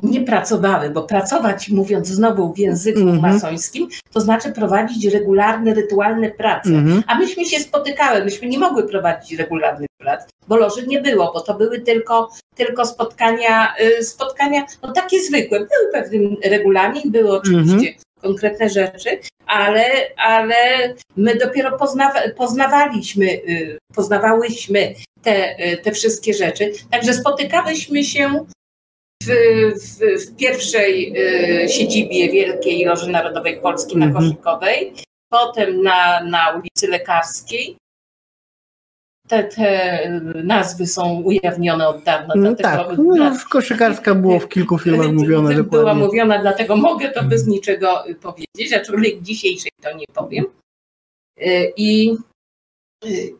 nie 0.02 0.20
pracowały, 0.20 0.90
bo 0.90 1.02
pracować, 1.02 1.68
mówiąc 1.68 2.08
znowu 2.08 2.52
w 2.52 2.58
języku 2.58 3.00
mm 3.00 3.18
-hmm. 3.18 3.22
masońskim, 3.22 3.88
to 4.12 4.20
znaczy 4.20 4.52
prowadzić 4.52 5.04
regularne, 5.04 5.74
rytualne 5.74 6.30
prace. 6.30 6.68
Mm 6.68 6.86
-hmm. 6.86 7.02
A 7.06 7.18
myśmy 7.18 7.44
się 7.44 7.60
spotykały, 7.60 8.24
myśmy 8.24 8.48
nie 8.48 8.58
mogły 8.58 8.88
prowadzić 8.88 9.38
regularnych 9.38 9.88
prac, 9.98 10.28
bo 10.48 10.56
loży 10.56 10.86
nie 10.86 11.00
było, 11.00 11.32
bo 11.32 11.40
to 11.40 11.54
były 11.54 11.80
tylko, 11.80 12.30
tylko 12.54 12.86
spotkania, 12.86 13.74
y, 14.00 14.04
spotkania, 14.04 14.66
no 14.82 14.92
takie 14.92 15.20
zwykłe. 15.20 15.58
Był 15.58 15.92
pewnym 15.92 16.36
regulamin, 16.44 17.02
były 17.10 17.32
oczywiście 17.32 17.74
mm 17.74 17.94
-hmm. 17.94 18.03
Konkretne 18.24 18.70
rzeczy, 18.70 19.18
ale, 19.46 19.84
ale 20.16 20.56
my 21.16 21.36
dopiero 21.36 21.78
poznawa, 21.78 22.20
poznawaliśmy, 22.36 23.26
y, 23.26 23.78
poznawałyśmy 23.94 24.94
te, 25.22 25.56
y, 25.72 25.76
te 25.76 25.92
wszystkie 25.92 26.34
rzeczy. 26.34 26.72
Także 26.90 27.14
spotykałyśmy 27.14 28.04
się 28.04 28.46
w, 29.22 29.28
w, 29.28 30.22
w 30.22 30.36
pierwszej 30.36 31.14
y, 31.64 31.68
siedzibie 31.68 32.32
Wielkiej 32.32 32.84
Loży 32.84 33.10
Narodowej 33.10 33.60
Polski 33.60 33.96
na 33.96 34.06
mhm. 34.06 34.24
Koszykowej, 34.24 34.92
potem 35.28 35.82
na, 35.82 36.24
na 36.24 36.50
ulicy 36.50 36.88
Lekarskiej. 36.88 37.76
Te, 39.28 39.44
te 39.44 40.22
nazwy 40.44 40.86
są 40.86 41.20
ujawnione 41.20 41.88
od 41.88 42.02
dawna. 42.02 42.34
No 42.36 42.54
tak, 42.54 42.98
no, 42.98 43.36
koszykarska 43.50 44.14
było 44.14 44.40
w 44.40 44.48
kilku 44.48 44.78
filmach 44.78 45.12
mówione. 45.12 45.62
Była 45.62 45.94
mówiona, 45.94 46.38
dlatego 46.38 46.76
mogę 46.76 47.10
to 47.10 47.24
bez 47.24 47.46
niczego 47.46 48.04
powiedzieć, 48.22 48.72
aczkolwiek 48.72 49.22
dzisiejszej 49.22 49.70
to 49.82 49.96
nie 49.96 50.06
powiem. 50.14 50.44
Y, 51.40 51.72
I, 51.76 52.16
y, 53.04 53.34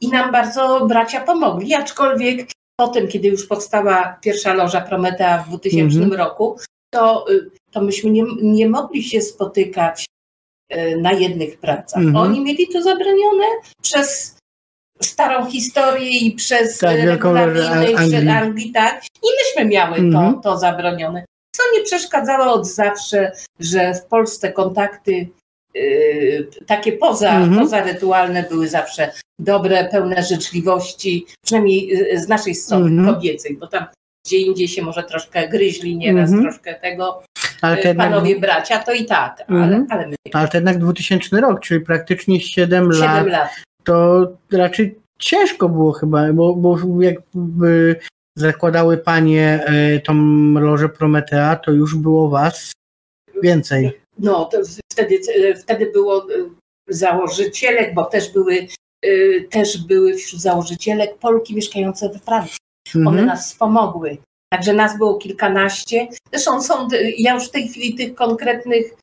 I 0.00 0.08
nam 0.08 0.32
bardzo 0.32 0.86
bracia 0.86 1.20
pomogli, 1.20 1.74
aczkolwiek 1.74 2.50
potem, 2.76 3.08
kiedy 3.08 3.28
już 3.28 3.46
powstała 3.46 4.18
pierwsza 4.22 4.54
loża 4.54 4.80
Prometea 4.80 5.42
w 5.42 5.48
2000 5.48 5.98
mm 5.98 6.10
-hmm. 6.10 6.16
roku, 6.16 6.58
to, 6.90 7.32
y, 7.32 7.50
to 7.70 7.82
myśmy 7.82 8.10
nie, 8.10 8.24
nie 8.42 8.68
mogli 8.68 9.02
się 9.02 9.20
spotykać 9.20 10.06
y, 10.72 10.96
na 10.96 11.12
jednych 11.12 11.58
pracach. 11.58 12.02
-hmm. 12.02 12.18
Oni 12.18 12.40
mieli 12.40 12.68
to 12.68 12.82
zabronione 12.82 13.46
przez 13.82 14.36
starą 15.06 15.50
historię 15.50 16.18
i 16.18 16.32
przez 16.32 16.78
tak, 16.78 16.96
regulaminy, 16.96 17.90
i 17.90 17.94
przez 17.94 18.28
Anglii, 18.28 18.72
tak. 18.72 19.04
I 19.04 19.26
myśmy 19.38 19.70
miały 19.70 19.96
to, 19.96 20.02
mhm. 20.02 20.40
to 20.40 20.58
zabronione. 20.58 21.24
Co 21.56 21.62
nie 21.76 21.84
przeszkadzało 21.84 22.52
od 22.52 22.66
zawsze, 22.66 23.32
że 23.60 23.94
w 23.94 24.04
Polsce 24.04 24.52
kontakty 24.52 25.28
yy, 25.74 26.48
takie 26.66 26.92
poza, 26.92 27.30
mm 27.30 27.50
-hmm. 27.50 27.58
pozarytualne 27.58 28.42
były 28.42 28.68
zawsze 28.68 29.12
dobre, 29.38 29.84
pełne 29.84 30.22
życzliwości, 30.22 31.26
przynajmniej 31.44 32.12
y, 32.14 32.20
z 32.20 32.28
naszej 32.28 32.54
strony 32.54 33.02
-hmm. 33.02 33.14
kobiecej, 33.14 33.56
bo 33.56 33.66
tam 33.66 33.86
gdzie 34.26 34.38
indziej 34.38 34.68
się 34.68 34.82
może 34.82 35.02
troszkę 35.02 35.48
gryźli 35.48 35.96
nieraz, 35.96 36.30
-hmm. 36.30 36.42
troszkę 36.42 36.74
tego 36.74 37.22
y, 37.84 37.94
panowie 37.94 38.30
jednak... 38.30 38.50
bracia, 38.50 38.78
to 38.78 38.92
i 38.92 39.04
tak, 39.04 39.44
ale, 39.48 39.86
ale 39.90 40.06
my... 40.06 40.14
Ale 40.32 40.48
to 40.48 40.56
jednak 40.56 40.78
2000 40.78 41.40
rok, 41.40 41.60
czyli 41.60 41.80
praktycznie 41.80 42.40
7, 42.40 42.92
7 42.92 43.08
lat, 43.08 43.26
lat, 43.26 43.50
to 43.84 44.26
raczej 44.52 44.98
ciężko 45.18 45.68
było 45.68 45.92
chyba, 45.92 46.32
bo, 46.32 46.54
bo 46.54 46.78
jakby 47.00 47.96
zakładały 48.38 48.98
panie 48.98 49.64
y, 49.96 50.00
tą 50.00 50.14
lożę 50.60 50.88
Prometea, 50.88 51.56
to 51.56 51.72
już 51.72 51.94
było 51.94 52.28
was 52.28 52.72
więcej. 53.42 54.00
No, 54.18 54.44
to 54.44 54.58
wtedy, 54.92 55.20
wtedy 55.56 55.90
było 55.92 56.26
założycielek, 56.88 57.94
bo 57.94 58.04
też 58.04 58.32
były 58.32 58.66
Y, 59.06 59.48
też 59.50 59.78
były 59.78 60.14
wśród 60.14 60.40
założycielek 60.40 61.18
Polki 61.18 61.54
mieszkające 61.54 62.08
we 62.08 62.18
Francji. 62.18 62.56
Mhm. 62.94 63.06
One 63.06 63.26
nas 63.26 63.46
wspomogły. 63.46 64.16
Także 64.52 64.72
nas 64.72 64.98
było 64.98 65.14
kilkanaście. 65.14 66.08
Zresztą 66.32 66.62
są, 66.62 66.88
ja 67.18 67.34
już 67.34 67.48
w 67.48 67.50
tej 67.50 67.68
chwili 67.68 67.94
tych 67.94 68.14
konkretnych, 68.14 68.94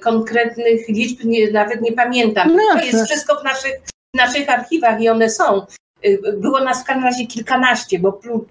konkretnych 0.00 0.88
liczb 0.88 1.24
nie, 1.24 1.50
nawet 1.50 1.80
nie 1.80 1.92
pamiętam. 1.92 2.56
No 2.56 2.80
to 2.80 2.84
jest 2.84 3.04
wszystko 3.06 3.40
w 3.40 3.44
naszych, 3.44 3.72
w 4.14 4.18
naszych 4.18 4.50
archiwach 4.50 5.00
i 5.00 5.08
one 5.08 5.30
są. 5.30 5.66
Y, 6.06 6.20
było 6.36 6.60
nas 6.60 6.82
w 6.82 6.84
każdym 6.84 7.04
razie 7.04 7.26
kilkanaście, 7.26 7.98
bo 7.98 8.12
plus, 8.12 8.42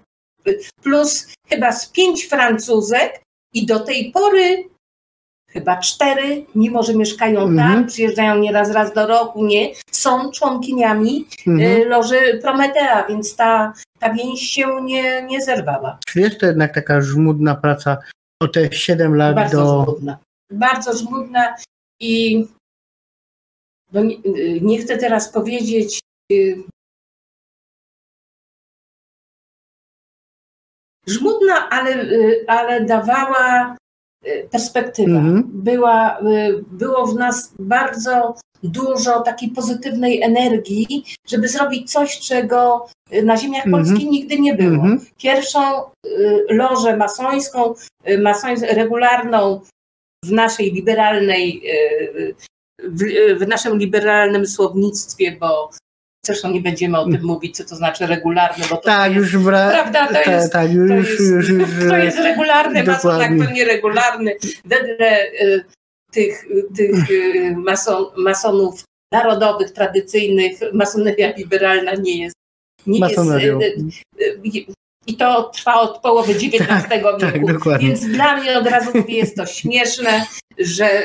plus 0.82 1.34
chyba 1.48 1.72
z 1.72 1.88
pięć 1.88 2.24
Francuzek 2.24 3.22
i 3.54 3.66
do 3.66 3.80
tej 3.80 4.12
pory 4.12 4.72
chyba 5.52 5.76
cztery, 5.76 6.46
mimo 6.54 6.82
że 6.82 6.94
mieszkają 6.94 7.40
-hmm. 7.40 7.56
tam, 7.56 7.86
przyjeżdżają 7.86 8.38
nieraz 8.38 8.70
raz 8.70 8.94
do 8.94 9.06
roku, 9.06 9.46
nie, 9.46 9.72
są 9.90 10.30
członkiniami 10.30 11.26
mm 11.46 11.58
-hmm. 11.58 11.86
Loży 11.86 12.38
Prometea, 12.42 13.06
więc 13.08 13.36
ta, 13.36 13.72
ta 13.98 14.14
więź 14.14 14.40
się 14.40 14.82
nie, 14.82 15.22
nie 15.22 15.42
zerwała. 15.42 15.98
Czy 16.06 16.20
jest 16.20 16.40
to 16.40 16.46
jednak 16.46 16.74
taka 16.74 17.00
żmudna 17.00 17.54
praca 17.54 17.98
o 18.42 18.48
te 18.48 18.72
7 18.72 19.14
lat 19.16 19.34
Bardzo 19.34 19.56
do... 19.56 19.84
żmudna. 19.84 20.18
Bardzo 20.50 20.96
żmudna 20.96 21.54
i 22.00 22.46
no 23.92 24.04
nie, 24.04 24.16
nie 24.60 24.78
chcę 24.78 24.98
teraz 24.98 25.28
powiedzieć 25.28 26.00
y, 26.32 26.62
żmudna, 31.06 31.68
ale, 31.70 32.02
y, 32.02 32.44
ale 32.46 32.84
dawała 32.84 33.76
perspektywa. 34.50 35.18
Mhm. 35.18 35.50
Była, 35.52 36.20
y, 36.20 36.64
było 36.70 37.06
w 37.06 37.14
nas 37.14 37.54
bardzo 37.58 38.34
dużo 38.62 39.20
takiej 39.20 39.50
pozytywnej 39.50 40.22
energii, 40.22 41.04
żeby 41.26 41.48
zrobić 41.48 41.92
coś, 41.92 42.20
czego 42.20 42.86
na 43.22 43.36
ziemiach 43.36 43.66
mhm. 43.66 43.84
polskich 43.84 44.10
nigdy 44.10 44.40
nie 44.40 44.54
było. 44.54 44.74
Mhm. 44.74 45.00
Pierwszą 45.18 45.82
y, 46.06 46.44
lożę 46.48 46.96
masońską, 46.96 47.74
y, 48.08 48.18
masońską, 48.18 48.66
regularną 48.66 49.60
w 50.24 50.32
naszej 50.32 50.72
liberalnej, 50.72 51.62
w, 52.84 53.38
w 53.38 53.48
naszym 53.48 53.78
liberalnym 53.78 54.46
słownictwie, 54.46 55.36
bo 55.40 55.70
Zresztą 56.26 56.50
nie 56.50 56.60
będziemy 56.60 56.98
o 56.98 57.04
tym 57.04 57.24
mówić, 57.24 57.56
co 57.56 57.64
to 57.64 57.76
znaczy 57.76 58.06
regularny, 58.06 58.64
bo 58.70 58.76
to, 58.76 58.82
tak, 58.82 59.14
jest, 59.14 59.32
już 59.32 59.44
bra... 59.44 59.70
prawda, 59.70 60.06
to, 60.06 60.14
ta, 60.14 60.32
jest, 60.32 60.52
tak, 60.52 60.72
już, 60.72 60.88
to, 60.88 60.94
jest, 60.94 61.20
już, 61.20 61.48
już, 61.48 61.68
to 61.88 61.96
jest 61.96 62.18
regularny 62.18 62.84
mason, 62.84 63.18
tak 63.18 63.30
to 63.38 63.54
nieregularny. 63.54 64.36
Wedle 64.64 65.32
y, 65.32 65.64
tych, 66.10 66.46
tych 66.76 67.10
y, 67.10 67.54
mason, 67.56 68.04
masonów 68.16 68.84
narodowych, 69.12 69.70
tradycyjnych, 69.70 70.52
masoneria 70.72 71.32
liberalna 71.36 71.94
nie 71.94 72.22
jest. 72.22 72.36
Nie 72.86 72.98
jest 72.98 73.18
y, 73.18 74.22
y, 74.22 74.64
i 75.06 75.16
to 75.16 75.42
trwa 75.42 75.80
od 75.80 75.98
połowy 75.98 76.32
XIX 76.32 76.58
tak, 76.68 77.32
wieku. 77.32 77.70
Tak, 77.70 77.80
więc 77.80 78.06
dla 78.06 78.36
mnie 78.36 78.58
od 78.58 78.66
razu 78.66 78.90
jest 79.08 79.36
to 79.36 79.46
śmieszne, 79.46 80.26
że 80.58 81.04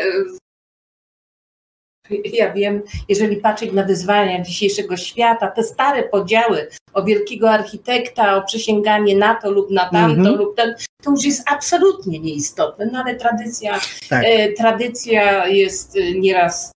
ja 2.34 2.54
wiem, 2.54 2.82
jeżeli 3.10 3.38
patrzeć 3.38 3.72
na 3.72 3.84
wyzwania 3.84 4.42
dzisiejszego 4.42 4.98
świata, 4.98 5.48
te 5.48 5.64
stare 5.64 6.04
podziały 6.04 6.68
o 6.94 7.04
wielkiego 7.04 7.50
architekta, 7.50 8.36
o 8.36 8.42
przysięganie 8.42 9.18
na 9.18 9.36
to 9.36 9.52
lub 9.52 9.72
na 9.72 9.90
tamto 9.90 10.22
mm 10.22 10.34
-hmm. 10.34 10.38
lub 10.38 10.56
ten, 10.56 10.76
to 11.04 11.12
już 11.12 11.26
jest 11.26 11.44
absolutnie 11.52 12.20
nieistotne, 12.20 12.90
no 12.92 13.00
ale 13.00 13.16
tradycja, 13.16 13.80
tak. 14.10 14.24
e, 14.26 14.54
tradycja 14.54 15.48
jest 15.48 15.98
e, 15.98 16.12
nieraz 16.12 16.72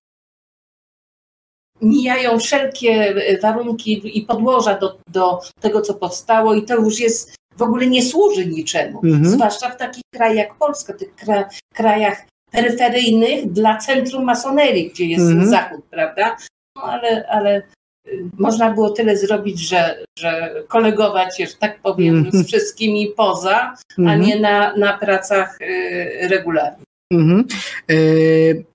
mijają 1.81 2.39
wszelkie 2.39 2.91
e, 2.91 3.39
warunki 3.39 4.17
i 4.17 4.21
podłoża 4.21 4.77
do, 4.77 4.97
do 5.07 5.39
tego, 5.59 5.81
co 5.81 5.93
powstało 5.93 6.53
i 6.53 6.63
to 6.63 6.75
już 6.75 6.99
jest 6.99 7.35
w 7.57 7.61
ogóle 7.61 7.87
nie 7.87 8.05
służy 8.05 8.45
niczemu, 8.45 9.01
mm 9.03 9.23
-hmm. 9.23 9.27
zwłaszcza 9.27 9.69
w 9.69 9.77
takich 9.77 10.03
krajach 10.13 10.37
jak 10.37 10.57
Polska, 10.57 10.93
tych 10.93 11.15
kra, 11.15 11.49
krajach 11.73 12.30
peryferyjnych 12.51 13.51
dla 13.51 13.77
centrum 13.77 14.23
masonerii, 14.23 14.89
gdzie 14.89 15.05
jest 15.05 15.25
mm 15.25 15.43
-hmm. 15.43 15.49
zachód, 15.49 15.81
prawda? 15.89 16.37
No 16.75 16.83
ale, 16.83 17.27
ale 17.29 17.61
y, 18.07 18.23
można 18.37 18.71
było 18.71 18.89
tyle 18.89 19.17
zrobić, 19.17 19.69
że, 19.69 20.03
że 20.19 20.53
kolegować 20.67 21.37
się, 21.37 21.45
że 21.45 21.55
tak 21.59 21.79
powiem, 21.79 22.15
mm 22.15 22.31
-hmm. 22.31 22.35
z 22.35 22.47
wszystkimi 22.47 23.07
poza, 23.17 23.59
mm 23.59 23.75
-hmm. 23.75 24.09
a 24.09 24.13
mhm. 24.13 24.21
nie 24.21 24.39
na, 24.39 24.75
na 24.75 24.97
pracach 24.97 25.61
y, 25.61 26.27
regularnych. 26.27 26.85
Mm 27.13 27.47
y 27.91 28.71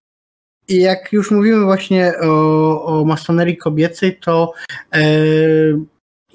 i 0.69 0.81
jak 0.81 1.13
już 1.13 1.31
mówimy 1.31 1.65
właśnie 1.65 2.13
o, 2.23 2.85
o 2.85 3.05
masonerii 3.05 3.57
kobiecej, 3.57 4.17
to 4.17 4.53
y 4.97 5.77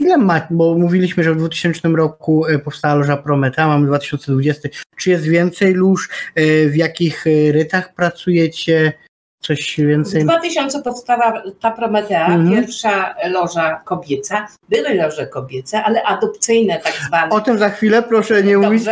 Ile 0.01 0.17
ma, 0.17 0.47
bo 0.49 0.77
mówiliśmy, 0.77 1.23
że 1.23 1.33
w 1.33 1.37
2000 1.37 1.89
roku 1.89 2.45
e, 2.47 2.59
powstała 2.59 2.95
loża 2.95 3.17
Prometa, 3.17 3.67
mamy 3.67 3.87
2020. 3.87 4.69
Czy 4.95 5.09
jest 5.09 5.23
więcej 5.23 5.73
lóż? 5.73 6.09
E, 6.35 6.69
w 6.69 6.75
jakich 6.75 7.27
e, 7.27 7.51
rytach 7.51 7.95
pracujecie? 7.95 8.93
Coś 9.41 9.79
więcej? 9.79 10.23
W 10.23 10.25
2000 10.25 10.81
powstała 10.81 11.43
ta 11.59 11.71
Prometea, 11.71 12.27
mhm. 12.27 12.51
pierwsza 12.51 13.15
loża 13.29 13.81
kobieca. 13.85 14.47
Były 14.69 14.93
loże 14.93 15.27
kobiece, 15.27 15.83
ale 15.83 16.03
adopcyjne 16.03 16.79
tak 16.79 16.93
zwane. 17.07 17.31
O 17.31 17.41
tym 17.41 17.59
za 17.59 17.69
chwilę 17.69 18.03
proszę 18.03 18.43
nie 18.43 18.53
Dobrze, 18.53 18.69
mówić, 18.69 18.85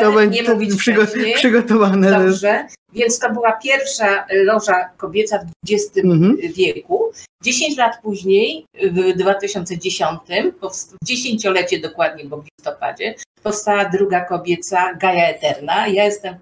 to 0.46 0.56
będzie 0.56 0.76
przygo 0.78 1.02
przygotowane. 1.36 2.12
Dobrze, 2.12 2.68
więc 2.94 3.20
to 3.20 3.34
była 3.34 3.52
pierwsza 3.52 4.26
loża 4.32 4.90
kobieca 4.98 5.40
w 5.40 5.72
XX 5.72 5.98
mhm. 5.98 6.38
wieku. 6.54 7.12
10 7.44 7.78
lat 7.78 8.02
później, 8.02 8.66
w 8.92 9.18
2010, 9.18 10.20
w 11.02 11.06
dziesięciolecie 11.06 11.80
dokładnie, 11.80 12.26
bo 12.26 12.38
w 12.38 12.46
listopadzie, 12.46 13.16
powstała 13.44 13.86
druga 13.86 14.26
kobieca, 14.26 14.94
Gaja 14.94 15.30
Eterna. 15.30 15.88
Ja 15.88 16.06
jestem 16.06 16.36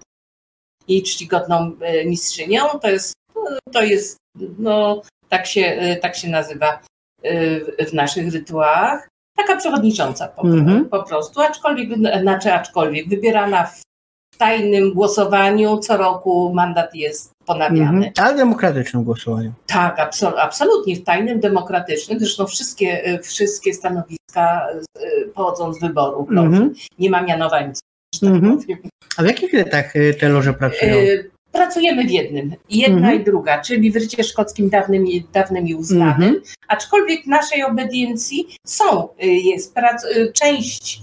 jej 0.88 1.02
czcigodną 1.02 1.72
e, 1.80 2.04
mistrzynią. 2.04 2.62
To 2.82 2.90
jest 2.90 3.17
to 3.72 3.82
jest, 3.82 4.16
no, 4.58 5.02
tak 5.28 5.46
się, 5.46 5.96
tak 6.02 6.16
się 6.16 6.28
nazywa 6.28 6.80
y, 7.24 7.86
w 7.88 7.92
naszych 7.92 8.32
rytuałach. 8.32 9.08
Taka 9.36 9.56
przewodnicząca 9.56 10.28
po, 10.28 10.42
mm-hmm. 10.42 10.84
po 10.84 11.02
prostu, 11.02 11.40
aczkolwiek, 11.40 11.88
znaczy 12.22 12.52
aczkolwiek 12.52 13.08
wybierana 13.08 13.64
w 13.66 13.82
tajnym 14.38 14.92
głosowaniu. 14.92 15.78
Co 15.78 15.96
roku 15.96 16.54
mandat 16.54 16.94
jest 16.94 17.30
ponawiany. 17.46 18.06
Mm-hmm. 18.06 18.22
Ale 18.22 18.36
demokratycznym 18.36 19.04
głosowaniu. 19.04 19.52
Tak, 19.66 19.98
absol- 19.98 20.38
absolutnie 20.38 20.96
w 20.96 21.04
tajnym, 21.04 21.40
demokratycznym. 21.40 22.18
Zresztą 22.18 22.46
wszystkie, 22.46 23.08
y, 23.08 23.18
wszystkie 23.18 23.74
stanowiska 23.74 24.68
y, 24.96 25.28
pochodzą 25.34 25.72
z 25.72 25.80
wyboru. 25.80 26.26
Mm-hmm. 26.30 26.70
Nie 26.98 27.10
ma 27.10 27.22
mianowań. 27.22 27.72
Tak 28.20 28.30
mm-hmm. 28.30 28.76
A 29.16 29.22
w 29.22 29.26
jakich 29.26 29.52
latach 29.52 29.92
te 30.20 30.28
loże 30.28 30.54
pracują? 30.54 30.94
Pracujemy 31.52 32.04
w 32.04 32.10
jednym, 32.10 32.54
jedna 32.70 32.98
mhm. 32.98 33.20
i 33.20 33.24
druga, 33.24 33.60
czyli 33.60 33.90
w 33.90 33.96
rycie 33.96 34.24
szkockim 34.24 34.68
dawnym, 34.68 35.04
dawnym 35.32 35.68
i 35.68 35.74
uznanym, 35.74 36.28
mhm. 36.28 36.42
aczkolwiek 36.68 37.24
w 37.24 37.26
naszej 37.26 37.62
obediencji 37.64 38.56
są, 38.66 39.08
y, 39.22 39.26
jest 39.26 39.74
prac, 39.74 40.04
y, 40.04 40.32
część 40.32 41.00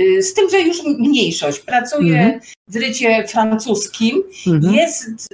y, 0.00 0.22
z 0.22 0.34
tym, 0.34 0.50
że 0.50 0.60
już 0.60 0.82
mniejszość 0.84 1.58
pracuje 1.58 2.18
mhm. 2.18 2.40
w 2.68 2.76
rycie 2.76 3.28
francuskim. 3.28 4.22
Mhm. 4.46 4.74
Jest, 4.74 5.28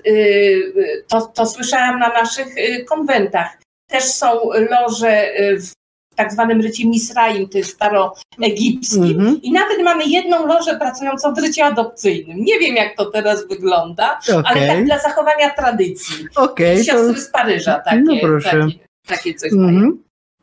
to, 1.09 1.21
to 1.21 1.47
słyszałam 1.47 1.99
na 1.99 2.09
naszych 2.09 2.55
konwentach. 2.89 3.59
Też 3.91 4.05
są 4.05 4.27
loże 4.71 5.33
w 5.61 5.73
tak 6.19 6.33
zwanym 6.33 6.61
rycie 6.61 6.89
Misraim, 6.89 7.49
to 7.49 7.59
jest 7.59 7.71
staroegipskim. 7.71 9.19
Mm-hmm. 9.19 9.39
I 9.43 9.53
nawet 9.53 9.79
mamy 9.85 10.05
jedną 10.05 10.47
lożę 10.47 10.79
pracującą 10.79 11.35
w 11.35 11.39
rycie 11.39 11.65
adopcyjnym. 11.65 12.45
Nie 12.45 12.59
wiem, 12.59 12.77
jak 12.77 12.97
to 12.97 13.07
teraz 13.07 13.49
wygląda, 13.49 14.19
okay. 14.29 14.43
ale 14.45 14.67
tak 14.67 14.85
dla 14.85 14.99
zachowania 14.99 15.51
tradycji. 15.51 16.27
Okay, 16.37 16.85
Siostry 16.85 17.15
to... 17.15 17.21
z 17.21 17.31
Paryża 17.31 17.79
takie, 17.79 18.03
no 18.03 18.41
takie, 18.45 18.67
takie 19.07 19.35
coś 19.35 19.53
mm-hmm. 19.53 19.93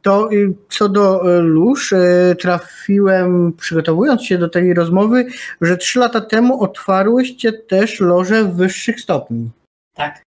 To 0.02 0.32
y, 0.32 0.54
co 0.70 0.90
do 0.90 1.38
y, 1.38 1.42
lóż, 1.42 1.92
y, 1.92 2.36
trafiłem, 2.40 3.54
przygotowując 3.54 4.24
się 4.24 4.38
do 4.38 4.50
tej 4.50 4.74
rozmowy, 4.74 5.26
że 5.62 5.78
trzy 5.78 6.00
lata 6.00 6.22
temu 6.22 6.62
otwarłyście 6.62 7.54
też 7.54 8.00
loże 8.00 8.44
wyższych 8.44 9.02
stopni. 9.02 9.50
Tak. 9.94 10.25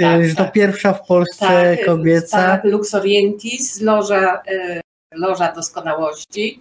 Tak, 0.00 0.24
że 0.28 0.34
to 0.34 0.44
tak. 0.44 0.52
pierwsza 0.52 0.92
w 0.92 1.06
Polsce 1.06 1.46
tak, 1.76 1.86
kobieca. 1.86 2.36
Tak, 2.36 2.64
Lux 2.64 2.94
Orientis, 2.94 3.80
loża, 3.80 4.42
e, 4.46 4.80
loża 5.14 5.52
doskonałości. 5.52 6.60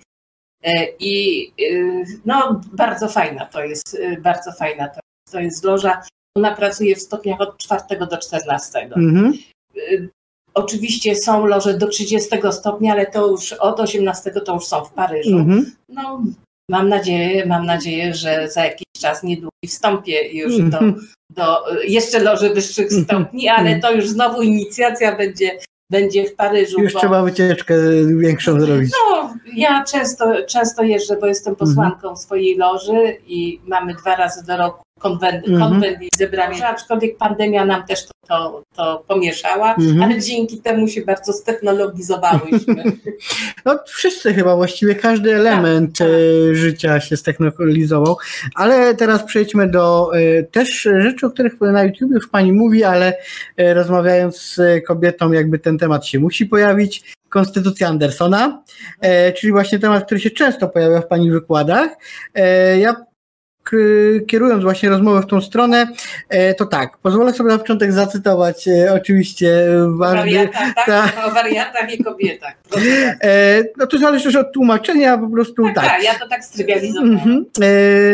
I 1.00 1.52
no, 2.26 2.62
bardzo 2.74 3.10
fajna 3.10 3.46
to 3.46 3.64
jest, 3.64 3.98
bardzo 4.20 4.52
fajna 4.52 4.88
to 4.88 4.96
jest, 4.96 5.32
to 5.32 5.40
jest 5.40 5.64
loża. 5.64 6.02
Ona 6.38 6.56
pracuje 6.56 6.96
w 6.96 7.02
stopniach 7.02 7.42
od 7.42 7.58
4 7.58 8.08
do 8.10 8.18
14. 8.18 8.80
Mhm. 8.80 9.34
Oczywiście 10.54 11.16
są 11.16 11.46
loże 11.46 11.78
do 11.78 11.88
30 11.88 12.30
stopnia, 12.52 12.92
ale 12.92 13.06
to 13.06 13.28
już 13.28 13.54
od 13.54 13.80
18 13.80 14.32
to 14.32 14.54
już 14.54 14.66
są 14.66 14.86
w 14.86 14.94
Paryżu. 14.94 15.38
Mhm. 15.38 15.76
No, 15.90 16.24
mam 16.72 16.90
nadzieję, 16.90 17.46
mam 17.46 17.66
nadzieję, 17.66 18.14
że 18.14 18.50
za 18.50 18.66
jakiś 18.66 18.88
czas 19.00 19.24
niedługi 19.24 19.68
wstąpię 19.68 20.32
już 20.32 20.62
do, 20.62 20.80
do 21.38 21.58
jeszcze 21.88 22.20
loży 22.20 22.54
wyższych 22.54 22.94
stopni, 22.94 23.50
ale 23.58 23.80
to 23.80 23.92
już 23.92 24.08
znowu 24.08 24.42
inicjacja 24.42 25.16
będzie 25.16 25.60
będzie 25.90 26.26
w 26.26 26.36
Paryżu. 26.36 26.82
Już 26.82 26.94
bo... 26.94 27.00
trzeba 27.00 27.24
wycieczkę 27.24 27.76
większą 28.18 28.60
zrobić. 28.60 28.92
No, 28.92 29.34
ja 29.56 29.84
często, 29.84 30.34
często 30.50 30.84
jeżdżę, 30.84 31.18
bo 31.22 31.28
jestem 31.28 31.56
posłanką 31.56 31.98
mhm. 31.98 32.18
swojej 32.18 32.58
loży 32.58 33.18
i 33.28 33.62
mamy 33.68 33.94
dwa 33.94 34.16
razy 34.16 34.46
do 34.46 34.58
roku 34.58 34.87
konwent, 34.98 35.48
mm 35.48 35.60
-hmm. 35.60 35.70
konwent 35.70 36.02
i 36.02 36.10
zebranie, 36.18 36.68
aczkolwiek 36.68 37.18
pandemia 37.18 37.66
nam 37.66 37.86
też 37.86 38.06
to, 38.06 38.14
to, 38.28 38.64
to 38.76 39.04
pomieszała, 39.08 39.76
mm 39.76 39.98
-hmm. 39.98 40.04
ale 40.04 40.20
dzięki 40.20 40.58
temu 40.58 40.88
się 40.88 41.02
bardzo 41.02 41.34
ztechnologizowałyśmy. 41.34 42.84
No 43.66 43.80
wszyscy 43.88 44.34
chyba, 44.34 44.56
właściwie 44.56 44.96
każdy 44.96 45.36
element 45.36 45.98
tak, 45.98 46.08
tak. 46.08 46.18
E, 46.52 46.56
życia 46.56 47.00
się 47.00 47.18
ztechnologizował, 47.18 48.18
ale 48.56 48.96
teraz 48.96 49.24
przejdźmy 49.24 49.70
do 49.70 50.12
e, 50.16 50.44
też 50.44 50.82
rzeczy, 50.82 51.26
o 51.26 51.30
których 51.30 51.62
na 51.62 51.84
YouTube 51.84 52.12
już 52.12 52.30
Pani 52.30 52.54
mówi, 52.54 52.84
ale 52.84 53.14
e, 53.58 53.74
rozmawiając 53.74 54.42
z 54.42 54.86
kobietą 54.86 55.32
jakby 55.32 55.60
ten 55.60 55.78
temat 55.78 56.06
się 56.06 56.20
musi 56.20 56.46
pojawić. 56.46 57.18
Konstytucja 57.30 57.88
Andersona, 57.88 58.64
czyli 59.36 59.52
właśnie 59.52 59.80
temat, 59.80 60.06
który 60.06 60.20
się 60.20 60.30
często 60.30 60.68
pojawia 60.68 61.02
w 61.02 61.08
Pani 61.08 61.32
wykładach. 61.32 61.90
ja 62.80 62.96
kierując 64.28 64.64
właśnie 64.64 64.90
rozmowę 64.90 65.22
w 65.22 65.26
tą 65.26 65.42
stronę, 65.42 65.88
e, 66.30 66.54
to 66.54 66.66
tak, 66.66 66.98
pozwolę 66.98 67.34
sobie 67.34 67.50
na 67.50 67.58
początek 67.58 67.94
zacytować 67.94 68.68
e, 68.68 68.94
oczywiście 68.94 69.66
ważny... 69.88 70.36
Wariata, 70.36 70.74
tak? 70.76 70.86
Ta, 70.86 71.26
o 71.26 71.32
wariatach 71.32 71.94
i 71.94 72.04
kobietach. 72.04 72.54
E, 73.22 73.64
no 73.78 73.88
to 73.88 73.98
zależy 73.98 74.24
też 74.24 74.36
od 74.36 74.54
tłumaczenia, 74.54 75.18
po 75.18 75.30
prostu 75.30 75.64
tak. 75.64 75.76
tak. 75.76 75.86
tak 75.86 76.04
ja 76.04 76.20
to 76.20 76.28
tak 76.28 76.46
strywializowałam. 76.46 77.14
Mhm. 77.14 77.46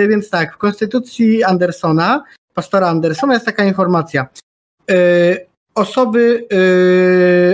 Więc 0.10 0.30
tak, 0.30 0.54
w 0.54 0.58
konstytucji 0.58 1.44
Andersona, 1.44 2.24
pastora 2.54 2.88
Andersona 2.88 3.34
jest 3.34 3.46
taka 3.46 3.64
informacja. 3.64 4.28
Osoby, 5.76 6.48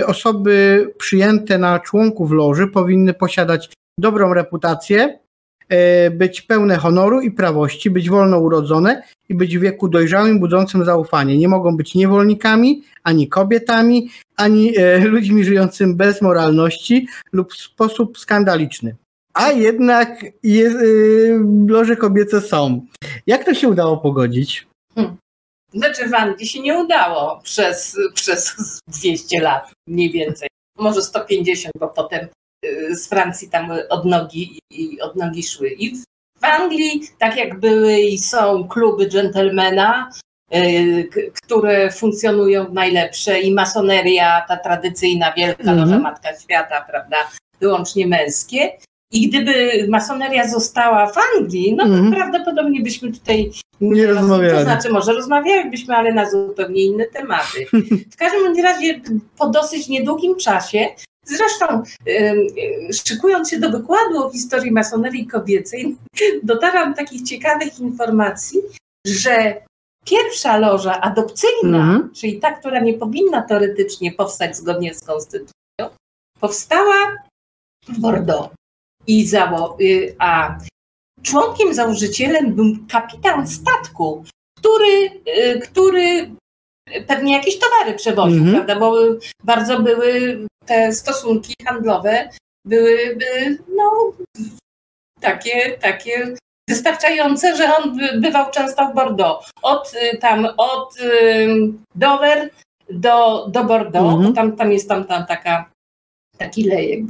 osoby 0.06 0.86
przyjęte 0.98 1.58
na 1.58 1.80
członków 1.80 2.32
loży 2.32 2.66
powinny 2.66 3.14
posiadać 3.14 3.70
dobrą 3.98 4.34
reputację, 4.34 5.18
E, 5.18 5.29
być 6.10 6.42
pełne 6.42 6.76
honoru 6.76 7.20
i 7.20 7.30
prawości, 7.30 7.90
być 7.90 8.10
wolno 8.10 8.38
urodzone 8.38 9.02
i 9.28 9.34
być 9.34 9.58
w 9.58 9.60
wieku 9.60 9.88
dojrzałym, 9.88 10.40
budzącym 10.40 10.84
zaufanie. 10.84 11.38
Nie 11.38 11.48
mogą 11.48 11.76
być 11.76 11.94
niewolnikami, 11.94 12.82
ani 13.04 13.28
kobietami, 13.28 14.10
ani 14.36 14.78
e, 14.78 14.98
ludźmi 15.14 15.44
żyjącym 15.44 15.96
bez 15.96 16.22
moralności 16.22 17.06
lub 17.32 17.52
w 17.52 17.60
sposób 17.60 18.18
skandaliczny. 18.18 18.96
A 19.34 19.52
jednak 19.52 20.24
jest, 20.42 20.76
e, 20.76 20.80
loże 21.66 21.96
kobiece 21.96 22.40
są. 22.40 22.86
Jak 23.26 23.44
to 23.44 23.54
się 23.54 23.68
udało 23.68 23.96
pogodzić? 23.96 24.66
Hmm. 24.94 25.16
Znaczy 25.74 26.08
w 26.08 26.14
Anglii 26.14 26.46
się 26.46 26.60
nie 26.60 26.78
udało 26.78 27.40
przez, 27.42 27.96
przez 28.14 28.56
200 29.00 29.40
lat, 29.40 29.72
mniej 29.88 30.10
więcej. 30.10 30.48
Może 30.78 31.02
150, 31.02 31.72
bo 31.80 31.88
potem 31.88 32.28
z 32.90 33.08
Francji 33.08 33.50
tam 33.50 33.70
od 33.88 34.04
nogi 34.04 34.58
i 34.70 35.00
od 35.00 35.16
nogi 35.16 35.42
szły. 35.42 35.70
I 35.78 35.96
w 36.40 36.44
Anglii, 36.44 37.02
tak 37.18 37.36
jak 37.36 37.60
były 37.60 38.00
i 38.00 38.18
są 38.18 38.68
kluby 38.68 39.08
dżentelmena, 39.08 40.10
y, 40.54 41.08
które 41.44 41.90
funkcjonują 41.90 42.72
najlepsze 42.72 43.40
i 43.40 43.54
masoneria, 43.54 44.44
ta 44.48 44.56
tradycyjna 44.56 45.32
wielka 45.32 45.72
mm 45.72 45.88
-hmm. 45.88 46.00
Matka 46.00 46.28
Świata, 46.42 46.86
prawda, 46.90 47.16
wyłącznie 47.60 48.06
męskie. 48.06 48.72
I 49.12 49.28
gdyby 49.28 49.86
masoneria 49.88 50.48
została 50.48 51.06
w 51.06 51.16
Anglii, 51.36 51.74
no 51.76 51.84
to 51.84 51.94
mm 51.94 52.10
-hmm. 52.10 52.14
prawdopodobnie 52.14 52.82
byśmy 52.82 53.12
tutaj 53.12 53.50
nie 53.80 54.06
rozmawiali. 54.06 54.54
To 54.54 54.62
znaczy, 54.62 54.88
może 54.88 55.12
rozmawialibyśmy, 55.12 55.96
ale 55.96 56.12
na 56.12 56.30
zupełnie 56.30 56.82
inne 56.82 57.04
tematy. 57.04 57.66
W 58.12 58.16
każdym 58.16 58.64
razie 58.64 59.00
po 59.38 59.48
dosyć 59.48 59.88
niedługim 59.88 60.36
czasie 60.36 60.88
Zresztą, 61.36 61.82
szykując 63.06 63.50
się 63.50 63.58
do 63.58 63.70
wykładu 63.70 64.26
o 64.26 64.30
historii 64.30 64.72
masonerii 64.72 65.26
kobiecej, 65.26 65.96
dotarłam 66.42 66.94
takich 66.94 67.22
ciekawych 67.22 67.78
informacji, 67.78 68.60
że 69.06 69.62
pierwsza 70.04 70.58
loża 70.58 71.00
adopcyjna, 71.00 71.84
mm. 71.84 72.10
czyli 72.14 72.40
ta, 72.40 72.52
która 72.52 72.80
nie 72.80 72.94
powinna 72.94 73.42
teoretycznie 73.42 74.12
powstać 74.12 74.56
zgodnie 74.56 74.94
z 74.94 75.00
konstytucją, 75.00 75.96
powstała 76.40 77.16
w 77.88 78.00
Bordeaux. 78.00 78.54
I 79.06 79.26
zało, 79.26 79.76
y, 79.80 80.16
a 80.18 80.58
członkiem, 81.22 81.74
założycielem 81.74 82.54
był 82.54 82.76
kapitan 82.88 83.46
statku, 83.46 84.24
który, 84.58 85.10
y, 85.38 85.60
który 85.60 86.30
pewnie 87.06 87.32
jakieś 87.32 87.58
towary 87.58 87.94
przewoził, 87.96 88.42
mm 88.42 88.48
-hmm. 88.48 88.54
prawda? 88.54 88.78
Bo 88.78 88.94
bardzo 89.44 89.82
były 89.82 90.38
te 90.70 90.92
stosunki 90.92 91.54
handlowe 91.66 92.28
byłyby 92.64 93.58
no, 93.76 94.12
takie, 95.20 95.78
takie 95.78 96.34
wystarczające, 96.68 97.56
że 97.56 97.76
on 97.76 97.98
bywał 98.20 98.50
często 98.50 98.88
w 98.88 98.94
Bordeaux. 98.94 99.50
Od 99.62 99.92
y, 99.94 100.18
tam, 100.18 100.48
od 100.56 101.00
y, 101.00 101.48
Dover 101.94 102.50
do, 102.90 103.46
do 103.48 103.64
Bordeaux, 103.64 104.14
mhm. 104.14 104.34
tam, 104.34 104.56
tam 104.56 104.72
jest 104.72 104.88
tam, 104.88 105.04
tam 105.04 105.26
taka, 105.26 105.70
taki 106.38 106.64
lejek, 106.64 107.00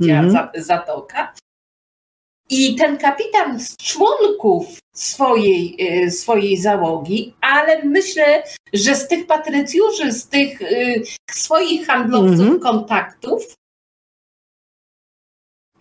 mhm. 0.00 0.30
za, 0.30 0.52
zatoka. 0.54 1.32
I 2.50 2.76
ten 2.76 2.98
kapitan 2.98 3.60
z 3.60 3.76
członków 3.76 4.78
swojej, 4.94 5.76
y, 6.04 6.10
swojej 6.10 6.56
załogi, 6.56 7.34
ale 7.40 7.84
myślę, 7.84 8.42
że 8.72 8.94
z 8.94 9.08
tych 9.08 9.26
patrycjuszy, 9.26 10.12
z 10.12 10.28
tych 10.28 10.62
y, 10.62 11.02
swoich 11.30 11.86
handlowców 11.86 12.40
mm 12.40 12.56
-hmm. 12.56 12.60
kontaktów, 12.60 13.54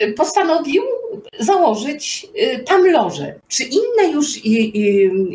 y, 0.02 0.14
postanowił 0.14 0.84
założyć 1.40 2.28
tam 2.66 2.86
loże. 2.86 3.40
Czy 3.48 3.64
inne 3.64 4.12
już 4.12 4.28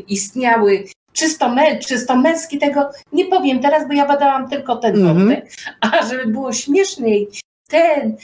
istniały 0.09 0.85
czysto, 1.12 1.49
me, 1.49 1.79
czysto 1.79 2.16
męski, 2.16 2.59
tego 2.59 2.90
nie 3.12 3.25
powiem 3.25 3.61
teraz, 3.61 3.88
bo 3.88 3.95
ja 3.95 4.07
badałam 4.07 4.51
tylko 4.51 4.77
ten 4.77 4.95
mm 4.95 5.16
-hmm. 5.16 5.18
wątek. 5.18 5.53
A 5.81 6.07
żeby 6.07 6.27
było 6.27 6.53
śmieszniej, 6.53 7.29
ten 7.68 8.16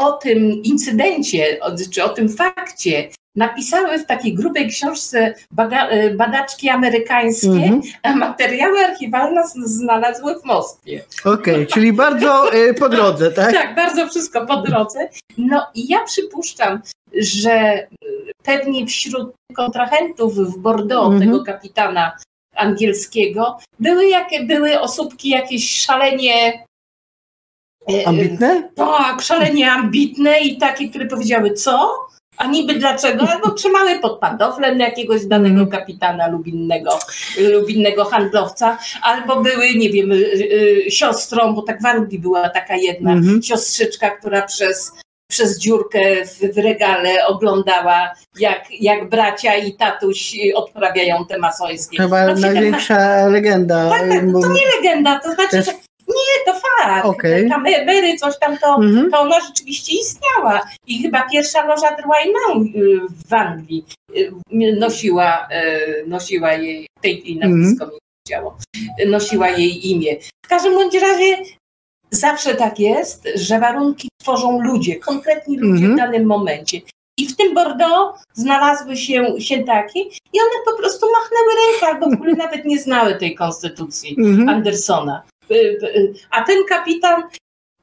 o 0.00 0.12
tym 0.12 0.62
incydencie, 0.62 1.58
czy 1.92 2.04
o 2.04 2.08
tym 2.08 2.28
fakcie 2.28 3.08
napisały 3.36 3.98
w 3.98 4.06
takiej 4.06 4.34
grubej 4.34 4.68
książce 4.68 5.34
e, 5.58 6.14
badaczki 6.14 6.68
amerykańskie, 6.68 7.48
mm 7.48 7.80
-hmm. 7.80 7.92
a 8.02 8.16
materiały 8.16 8.78
archiwalne 8.78 9.42
znalazły 9.64 10.40
w 10.40 10.44
Moskwie. 10.44 11.04
Okej, 11.24 11.54
okay, 11.54 11.66
czyli 11.66 11.92
bardzo 11.92 12.52
e, 12.52 12.74
po 12.74 12.88
drodze, 12.88 13.30
tak? 13.30 13.52
tak, 13.52 13.74
bardzo 13.74 14.08
wszystko 14.08 14.46
po 14.46 14.56
drodze. 14.56 15.08
No 15.38 15.66
i 15.74 15.88
ja 15.88 16.04
przypuszczam, 16.04 16.80
że 17.14 17.52
e, 17.52 17.86
pewnie 18.42 18.86
wśród 18.86 19.32
kontrahentów 19.56 20.34
w 20.34 20.58
Bordeaux, 20.58 21.08
mm 21.08 21.18
-hmm. 21.18 21.24
tego 21.24 21.44
kapitana 21.44 22.16
angielskiego, 22.56 23.58
były, 23.78 24.06
jakie, 24.06 24.44
były 24.44 24.80
osóbki 24.80 25.28
jakieś 25.28 25.80
szalenie 25.80 26.64
ambitne? 28.06 28.70
Tak, 28.74 29.22
szalenie 29.22 29.72
ambitne 29.72 30.40
i 30.40 30.58
takie, 30.58 30.88
które 30.88 31.06
powiedziały 31.06 31.52
co? 31.52 32.06
A 32.36 32.46
niby 32.46 32.74
dlaczego? 32.74 33.28
Albo 33.28 33.50
trzymały 33.50 33.98
pod 33.98 34.18
pantoflem 34.18 34.80
jakiegoś 34.80 35.26
danego 35.26 35.66
kapitana 35.66 36.28
lub 36.28 36.46
innego, 36.46 36.98
lub 37.52 37.70
innego 37.70 38.04
handlowca, 38.04 38.78
albo 39.02 39.40
były, 39.40 39.74
nie 39.74 39.90
wiem, 39.90 40.12
y, 40.12 40.16
y, 40.16 40.90
siostrą, 40.90 41.54
bo 41.54 41.62
tak 41.62 41.82
w 41.82 41.86
Anglii 41.86 42.18
była 42.18 42.48
taka 42.48 42.76
jedna 42.76 43.12
mhm. 43.12 43.42
siostrzyczka, 43.42 44.10
która 44.10 44.42
przez 44.42 44.92
przez 45.30 45.58
dziurkę 45.58 46.00
w, 46.24 46.54
w, 46.54 46.58
regale 46.58 47.26
oglądała, 47.26 48.14
jak, 48.38 48.64
jak 48.80 49.08
bracia 49.08 49.56
i 49.56 49.74
tatuś 49.74 50.32
odprawiają 50.54 51.26
te 51.26 51.38
masońskie. 51.38 51.98
Chyba 51.98 52.26
no, 52.26 52.34
największa 52.34 53.26
legenda. 53.26 53.90
Tak, 53.90 54.08
tak, 54.08 54.20
to 54.42 54.52
nie 54.52 54.62
legenda, 54.76 55.20
to 55.20 55.32
znaczy, 55.32 55.50
to 55.50 55.56
jest... 55.56 55.89
Nie, 56.30 56.52
to 56.52 56.60
fakt. 56.60 57.04
Okay. 57.04 57.48
Tam 57.48 57.62
Mary, 57.62 58.16
coś 58.16 58.38
tam, 58.38 58.58
to, 58.58 58.66
mm-hmm. 58.66 59.10
to 59.10 59.20
ona 59.20 59.40
rzeczywiście 59.40 59.92
istniała. 59.92 60.60
I 60.86 61.02
chyba 61.02 61.28
pierwsza 61.32 61.66
loża 61.66 61.96
Drwajną 61.96 62.64
y, 62.76 63.00
w 63.28 63.34
Anglii 63.34 63.84
y, 64.16 64.32
nosiła, 64.78 65.48
y, 65.52 66.04
nosiła 66.06 66.52
jej, 66.52 66.86
tej 67.00 67.20
chwili 67.20 67.38
nazwisko 67.38 67.84
mm-hmm. 67.84 67.92
mi 67.92 67.98
działo, 68.28 68.56
nosiła 69.06 69.48
jej 69.48 69.90
imię. 69.90 70.16
W 70.44 70.48
każdym 70.48 70.74
bądź 70.74 70.94
razie 70.94 71.36
zawsze 72.10 72.54
tak 72.54 72.78
jest, 72.78 73.28
że 73.34 73.58
warunki 73.58 74.08
tworzą 74.22 74.60
ludzie, 74.60 74.96
konkretni 74.96 75.58
ludzie 75.58 75.86
mm-hmm. 75.86 75.92
w 75.92 75.96
danym 75.96 76.26
momencie. 76.26 76.80
I 77.18 77.26
w 77.26 77.36
tym 77.36 77.54
Bordeaux 77.54 78.20
znalazły 78.34 78.96
się, 78.96 79.40
się 79.40 79.64
takie 79.64 80.00
i 80.00 80.40
one 80.40 80.64
po 80.64 80.76
prostu 80.76 81.06
machnęły 81.12 81.50
rękę, 81.54 81.86
albo 81.86 82.10
w 82.10 82.20
ogóle 82.20 82.32
nawet 82.32 82.64
nie 82.64 82.78
znały 82.78 83.14
tej 83.14 83.34
konstytucji 83.34 84.16
mm-hmm. 84.16 84.50
Andersona. 84.50 85.22
Y, 85.50 85.78
y, 85.82 86.14
a 86.30 86.44
ten 86.44 86.64
kapitan 86.68 87.22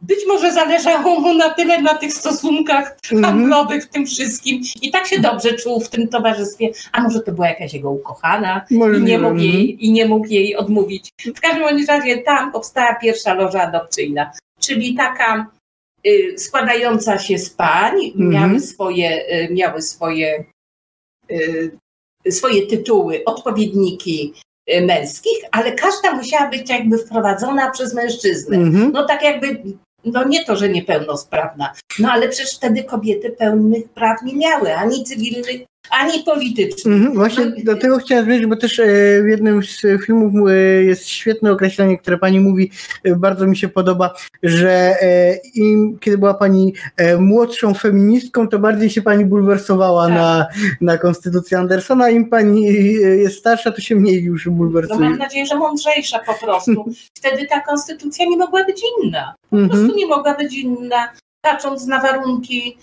być 0.02 0.20
może 0.28 0.54
zależało 0.54 1.20
mu 1.20 1.34
na 1.34 1.50
tyle 1.50 1.82
na 1.82 1.94
tych 1.94 2.14
stosunkach 2.14 2.98
mhm. 3.12 3.24
handlowych, 3.24 3.84
w 3.86 3.90
tym 3.90 4.06
wszystkim. 4.06 4.62
I 4.82 4.92
tak 4.92 5.08
się 5.08 5.20
dobrze 5.20 5.54
czuł 5.54 5.80
w 5.80 5.90
tym 5.90 6.08
towarzystwie. 6.08 6.70
A 6.92 7.02
może 7.02 7.20
to 7.20 7.32
była 7.32 7.50
jakaś 7.50 7.74
jego 7.74 7.92
ukochana 7.92 8.66
i 8.70 9.04
nie, 9.04 9.20
mógł 9.20 9.38
jej, 9.38 9.86
i 9.86 9.92
nie 9.92 10.06
mógł 10.06 10.28
jej 10.28 10.56
odmówić. 10.56 11.10
W 11.36 11.42
każdym 11.42 11.86
razie 11.88 12.18
tam 12.18 12.52
powstała 12.52 12.96
pierwsza 12.96 13.34
loża 13.34 13.62
adopcyjna, 13.62 14.32
czyli 14.60 14.96
taka 14.96 15.52
y, 16.08 16.34
składająca 16.38 17.20
się 17.20 17.38
z 17.38 17.50
pań, 17.50 17.94
mhm. 18.06 18.30
miały 18.30 18.60
swoje, 18.60 19.42
y, 19.42 19.54
miały 19.54 19.82
swoje, 19.82 20.46
y, 21.32 21.78
swoje 22.30 22.68
tytuły, 22.68 23.24
odpowiedniki 23.26 24.34
męskich, 24.82 25.38
ale 25.52 25.72
każda 25.72 26.14
musiała 26.14 26.50
być 26.50 26.70
jakby 26.70 26.98
wprowadzona 26.98 27.72
przez 27.72 27.94
mężczyznę. 27.94 28.58
Mm-hmm. 28.58 28.92
No 28.94 29.06
tak 29.06 29.24
jakby, 29.24 29.64
no 30.06 30.28
nie 30.28 30.46
to, 30.46 30.56
że 30.56 30.70
niepełnosprawna, 30.70 31.74
no 32.00 32.12
ale 32.12 32.30
przecież 32.30 32.56
wtedy 32.56 32.84
kobiety 32.84 33.30
pełnych 33.30 33.90
praw 33.90 34.24
nie 34.24 34.36
miały, 34.36 34.76
ani 34.76 35.04
cywilnych, 35.04 35.68
ani 35.90 36.24
politycznych. 36.24 36.96
Mhm, 36.96 37.14
właśnie 37.14 37.46
no, 37.46 37.52
do 37.64 37.76
tego 37.76 37.98
chciałem 37.98 38.26
zmierzyć, 38.26 38.46
bo 38.46 38.56
też 38.56 38.80
e, 38.80 38.86
w 39.24 39.28
jednym 39.28 39.64
z 39.64 39.82
filmów 40.06 40.50
e, 40.50 40.54
jest 40.84 41.08
świetne 41.08 41.52
określenie, 41.52 41.98
które 41.98 42.18
pani 42.18 42.40
mówi, 42.40 42.72
e, 43.04 43.16
bardzo 43.16 43.48
mi 43.48 43.58
się 43.58 43.68
podoba, 43.68 44.14
że 44.44 44.96
im, 45.54 45.98
kiedy 46.00 46.18
była 46.18 46.34
pani 46.34 46.74
młodszą 47.20 47.74
feministką, 47.74 48.48
to 48.48 48.60
bardziej 48.60 48.90
się 48.90 49.02
pani 49.02 49.26
bulwersowała 49.26 50.08
tak. 50.08 50.16
na, 50.16 50.48
na 50.82 50.98
konstytucję 50.98 51.58
Andersona, 51.58 52.10
im 52.10 52.30
pani 52.30 52.64
jest 53.02 53.40
starsza, 53.40 53.72
to 53.72 53.82
się 53.82 53.96
mniej 53.96 54.24
już 54.24 54.50
bulwersuje. 54.50 55.00
No 55.00 55.10
mam 55.10 55.18
nadzieję, 55.18 55.46
że 55.46 55.56
mądrzejsza 55.56 56.20
po 56.20 56.34
prostu. 56.46 56.86
Wtedy 57.18 57.48
ta 57.48 57.62
konstytucja 57.62 58.26
nie 58.26 58.38
mogła 58.38 58.64
być 58.64 58.82
inna. 59.04 59.36
Po 59.50 59.58
mhm. 59.58 59.70
prostu 59.70 59.98
nie 59.98 60.08
mogła 60.08 60.34
być 60.34 60.54
inna, 60.54 61.14
patrząc 61.42 61.88
na 61.88 62.02
warunki 62.02 62.78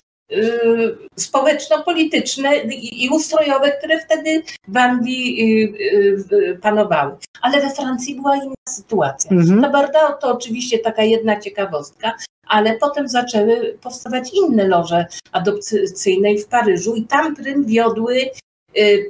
społeczno-polityczne 1.16 2.56
i 2.72 3.08
ustrojowe, 3.08 3.72
które 3.72 4.00
wtedy 4.00 4.42
w 4.68 4.76
Anglii 4.76 5.42
y, 5.74 6.34
y, 6.37 6.58
panowały. 6.62 7.16
Ale 7.42 7.60
we 7.60 7.70
Francji 7.70 8.14
była 8.14 8.37
inna 8.37 8.54
sytuacja. 8.68 9.30
Mhm. 9.30 9.60
Na 9.60 9.70
Bordeaux 9.70 10.20
to 10.20 10.32
oczywiście 10.32 10.78
taka 10.78 11.02
jedna 11.02 11.40
ciekawostka, 11.40 12.14
ale 12.46 12.76
potem 12.76 13.08
zaczęły 13.08 13.78
powstawać 13.82 14.30
inne 14.34 14.68
loże 14.68 15.06
adopcyjne 15.32 16.34
w 16.34 16.46
Paryżu 16.46 16.94
i 16.94 17.04
tam 17.04 17.37
prym 17.37 17.64
wiodły 17.64 18.30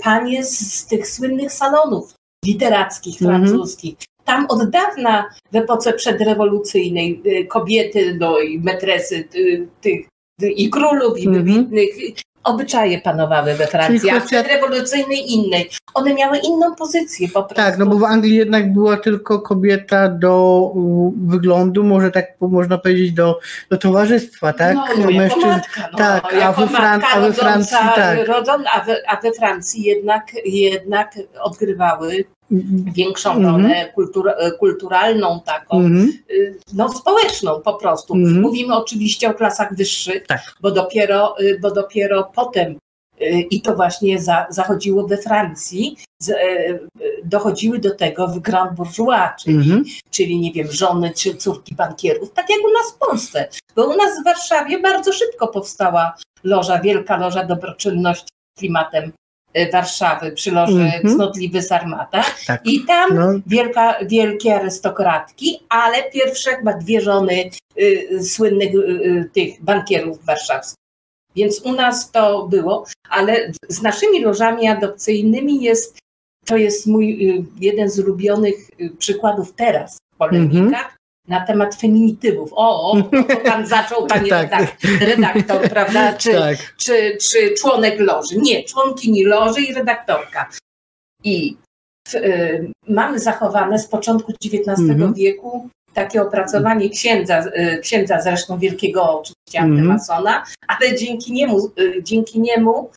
panie 0.03 0.44
z, 0.44 0.87
tych 0.87 1.09
słynnych 1.09 1.53
salonów 1.53 2.14
literackich 2.46 3.22
mhm. 3.22 3.46
francuskich. 3.46 3.96
Tam 4.24 4.46
od 4.48 4.70
dawna 4.70 5.31
w 5.53 5.57
epoce 5.57 5.92
przedrewolucyjnej 5.92 7.22
kobiety 7.48 8.16
no, 8.20 8.38
i 8.38 8.59
metresy 8.59 9.29
tych 9.81 10.07
i 10.42 10.70
królów, 10.70 11.18
i 11.18 11.27
mhm. 11.27 11.44
wybitnych. 11.44 11.88
Obyczaje 12.44 13.01
panowały 13.01 13.55
we 13.55 13.66
Francji, 13.66 14.11
a 14.11 14.16
kwestia... 14.16 14.42
rewolucyjnej 14.42 15.33
innej. 15.33 15.70
One 15.94 16.14
miały 16.14 16.38
inną 16.38 16.75
pozycję 16.75 17.29
po 17.29 17.42
prostu. 17.42 17.55
Tak, 17.55 17.79
no 17.79 17.87
bo 17.87 17.99
w 17.99 18.05
Anglii 18.05 18.37
jednak 18.37 18.73
była 18.73 18.97
tylko 18.97 19.40
kobieta 19.40 20.09
do 20.09 20.73
wyglądu, 21.27 21.85
może 21.85 22.11
tak 22.11 22.27
można 22.40 22.79
powiedzieć 22.79 23.12
do, 23.12 23.38
do 23.70 23.79
towarzystwa, 23.79 24.53
tak? 24.53 24.75
No, 24.75 24.87
no 24.99 25.11
Mężczyzn... 25.11 25.47
matka, 25.47 25.88
no, 25.92 25.99
tak, 25.99 26.35
a 26.42 26.53
we, 26.53 26.66
Fran- 26.66 27.03
a 27.14 27.20
we 27.20 27.33
Francji 27.33 27.77
tak. 27.94 28.29
Rodzon, 28.29 28.64
a, 28.73 28.81
we, 28.81 28.97
a 29.09 29.20
we 29.20 29.33
Francji 29.33 29.83
jednak, 29.83 30.27
jednak 30.44 31.18
odgrywały 31.40 32.25
większą 32.94 33.33
mm 33.33 33.42
-hmm. 33.42 33.62
rolę 33.62 33.92
kultur, 33.94 34.30
kulturalną, 34.59 35.40
taką, 35.40 35.78
mm 35.78 36.07
-hmm. 36.07 36.12
no 36.72 36.88
społeczną 36.88 37.61
po 37.61 37.74
prostu. 37.74 38.14
Mm 38.14 38.33
-hmm. 38.33 38.40
Mówimy 38.40 38.76
oczywiście 38.76 39.30
o 39.30 39.35
klasach 39.35 39.76
wyższych, 39.76 40.26
tak. 40.26 40.54
bo, 40.61 40.70
dopiero, 40.70 41.40
y, 41.40 41.59
bo 41.62 41.70
dopiero 41.70 42.30
potem 42.35 42.76
y, 43.20 43.26
i 43.50 43.61
to 43.61 43.74
właśnie 43.76 44.20
za, 44.20 44.46
zachodziło 44.50 45.07
we 45.07 45.16
Francji, 45.16 45.96
z, 46.20 46.33
dochodziły 47.24 47.78
do 47.78 47.94
tego 47.94 48.28
w 48.28 48.38
Grand 48.38 48.76
Bourgeois, 48.76 49.30
czyli, 49.44 49.57
mhm. 49.57 49.85
czyli 50.11 50.40
nie 50.40 50.52
wiem, 50.52 50.72
żony 50.72 51.12
czy 51.16 51.35
córki 51.35 51.74
bankierów, 51.74 52.33
tak 52.33 52.50
jak 52.50 52.59
u 52.59 52.72
nas 52.72 52.92
w 52.92 52.98
Polsce. 53.09 53.48
Bo 53.76 53.87
u 53.87 53.96
nas 53.96 54.20
w 54.20 54.24
Warszawie 54.24 54.80
bardzo 54.80 55.12
szybko 55.12 55.48
powstała 55.48 56.14
loża, 56.44 56.80
wielka 56.80 57.16
loża 57.16 57.44
dobroczynności 57.44 58.28
klimatem 58.59 59.12
Warszawy 59.73 60.33
przy 60.33 60.51
loży 60.51 60.81
mm 60.81 60.90
-hmm. 60.90 61.14
Cnotliwy 61.14 61.62
Sarmata 61.62 62.25
tak. 62.47 62.67
i 62.67 62.85
tam 62.85 63.14
no. 63.14 63.40
wielka, 63.47 63.99
wielkie 64.05 64.55
arystokratki, 64.55 65.61
ale 65.69 66.11
pierwsze 66.11 66.57
chyba 66.57 66.73
dwie 66.73 67.01
żony 67.01 67.51
y, 67.79 68.25
słynnych 68.25 68.75
y, 68.75 68.79
y, 68.79 69.31
tych 69.33 69.62
bankierów 69.62 70.25
warszawskich. 70.25 70.79
Więc 71.37 71.61
u 71.61 71.73
nas 71.73 72.11
to 72.11 72.47
było, 72.47 72.85
ale 73.09 73.53
z 73.69 73.83
naszymi 73.83 74.23
lożami 74.23 74.69
adopcyjnymi 74.69 75.62
jest, 75.62 75.99
to 76.45 76.57
jest 76.57 76.87
mój 76.87 77.31
y, 77.31 77.45
jeden 77.61 77.90
z 77.90 77.99
ulubionych 77.99 78.71
przykładów 78.99 79.53
teraz 79.53 79.99
w 80.14 80.17
polemikach, 80.17 80.59
mm 80.61 80.73
-hmm 80.73 81.04
na 81.29 81.47
temat 81.47 81.75
feminitywów. 81.75 82.51
O, 82.53 82.91
o 82.93 83.03
to 83.03 83.37
pan 83.45 83.67
zaczął, 83.77 84.07
panie 84.07 84.31
tak. 84.31 84.51
redaktor, 84.51 84.91
redaktor, 85.01 85.70
prawda? 85.70 86.12
Czy, 86.12 86.33
tak. 86.33 86.75
czy, 86.77 87.16
czy 87.20 87.55
członek 87.55 88.01
loży. 88.01 88.37
Nie, 88.37 88.64
członkini 88.64 89.25
loży 89.25 89.61
i 89.61 89.75
redaktorka. 89.75 90.49
I 91.25 91.57
w, 92.09 92.14
y, 92.14 92.70
mamy 92.89 93.18
zachowane 93.18 93.79
z 93.79 93.87
początku 93.87 94.33
XIX 94.45 94.79
Mhm. 94.79 95.14
wieku 95.14 95.68
takie 95.95 96.22
opracowanie 96.22 96.91
księdza, 96.91 97.45
y, 97.47 97.79
księdza 97.79 98.20
zresztą 98.20 98.59
wielkiego 98.59 99.03
oczywiście 99.20 99.59
Mhm. 99.59 99.72
antymasona, 99.72 100.45
ale 100.68 100.97
dzięki 100.97 101.33
niemu, 101.33 101.70
y, 101.79 102.03
dzięki 102.03 102.41
niemu 102.41 102.91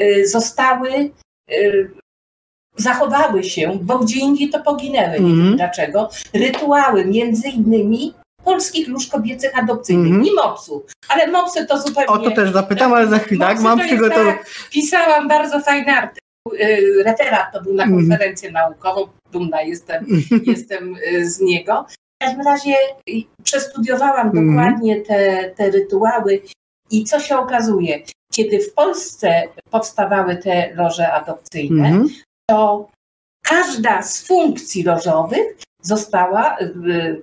y, 0.00 0.28
zostały, 0.28 1.10
y, 1.52 1.90
zachowały 2.76 3.44
się, 3.44 3.78
bo 3.82 3.98
gdzie 3.98 4.20
indziej 4.20 4.50
to 4.50 4.60
poginęły. 4.60 5.20
Nie 5.20 5.26
Mhm. 5.30 5.44
wiem 5.44 5.56
dlaczego. 5.56 6.08
Rytuały 6.34 7.04
między 7.04 7.48
innymi 7.48 8.14
polskich 8.44 8.88
lóż 8.88 9.06
kobiecych 9.06 9.58
adopcyjnych, 9.58 10.06
Mhm. 10.06 10.22
nie 10.22 10.32
mopsów, 10.34 10.82
ale 11.08 11.26
mopsy 11.30 11.66
to 11.66 11.78
zupełnie... 11.82 12.08
O 12.08 12.18
to 12.18 12.30
też 12.30 12.52
zapytam, 12.52 12.92
ale 12.92 13.06
za 13.06 13.18
chwilę, 13.18 13.46
tak? 13.46 13.60
Mam 13.60 13.78
przygotowane. 13.80 14.32
tak, 14.32 14.46
Pisałam 14.70 15.28
bardzo 15.28 15.60
fajny 15.60 15.92
artykuł, 15.92 16.52
y, 16.60 17.02
referat 17.04 17.52
to 17.52 17.62
był 17.62 17.74
na 17.74 17.82
Mhm. 17.84 18.00
konferencję 18.00 18.50
naukową, 18.50 19.06
dumna 19.32 19.62
jestem, 19.62 20.06
jestem 20.46 20.96
y, 21.12 21.30
z 21.30 21.40
niego. 21.40 21.86
W 21.90 22.24
każdym 22.24 22.46
razie 22.46 22.74
y, 23.10 23.12
przestudiowałam 23.42 24.26
Mhm. 24.26 24.46
dokładnie 24.56 25.00
te, 25.00 25.50
te 25.56 25.70
rytuały 25.70 26.42
i 26.90 27.04
co 27.04 27.20
się 27.20 27.36
okazuje, 27.38 28.02
kiedy 28.32 28.60
w 28.60 28.74
Polsce 28.74 29.42
powstawały 29.70 30.36
te 30.36 30.74
loże 30.74 31.12
adopcyjne, 31.12 31.86
Mhm. 31.88 32.08
To 32.52 32.90
każda 33.42 34.02
z 34.02 34.26
funkcji 34.26 34.82
lożowych 34.82 35.56
została 35.82 36.58
y, 36.60 37.22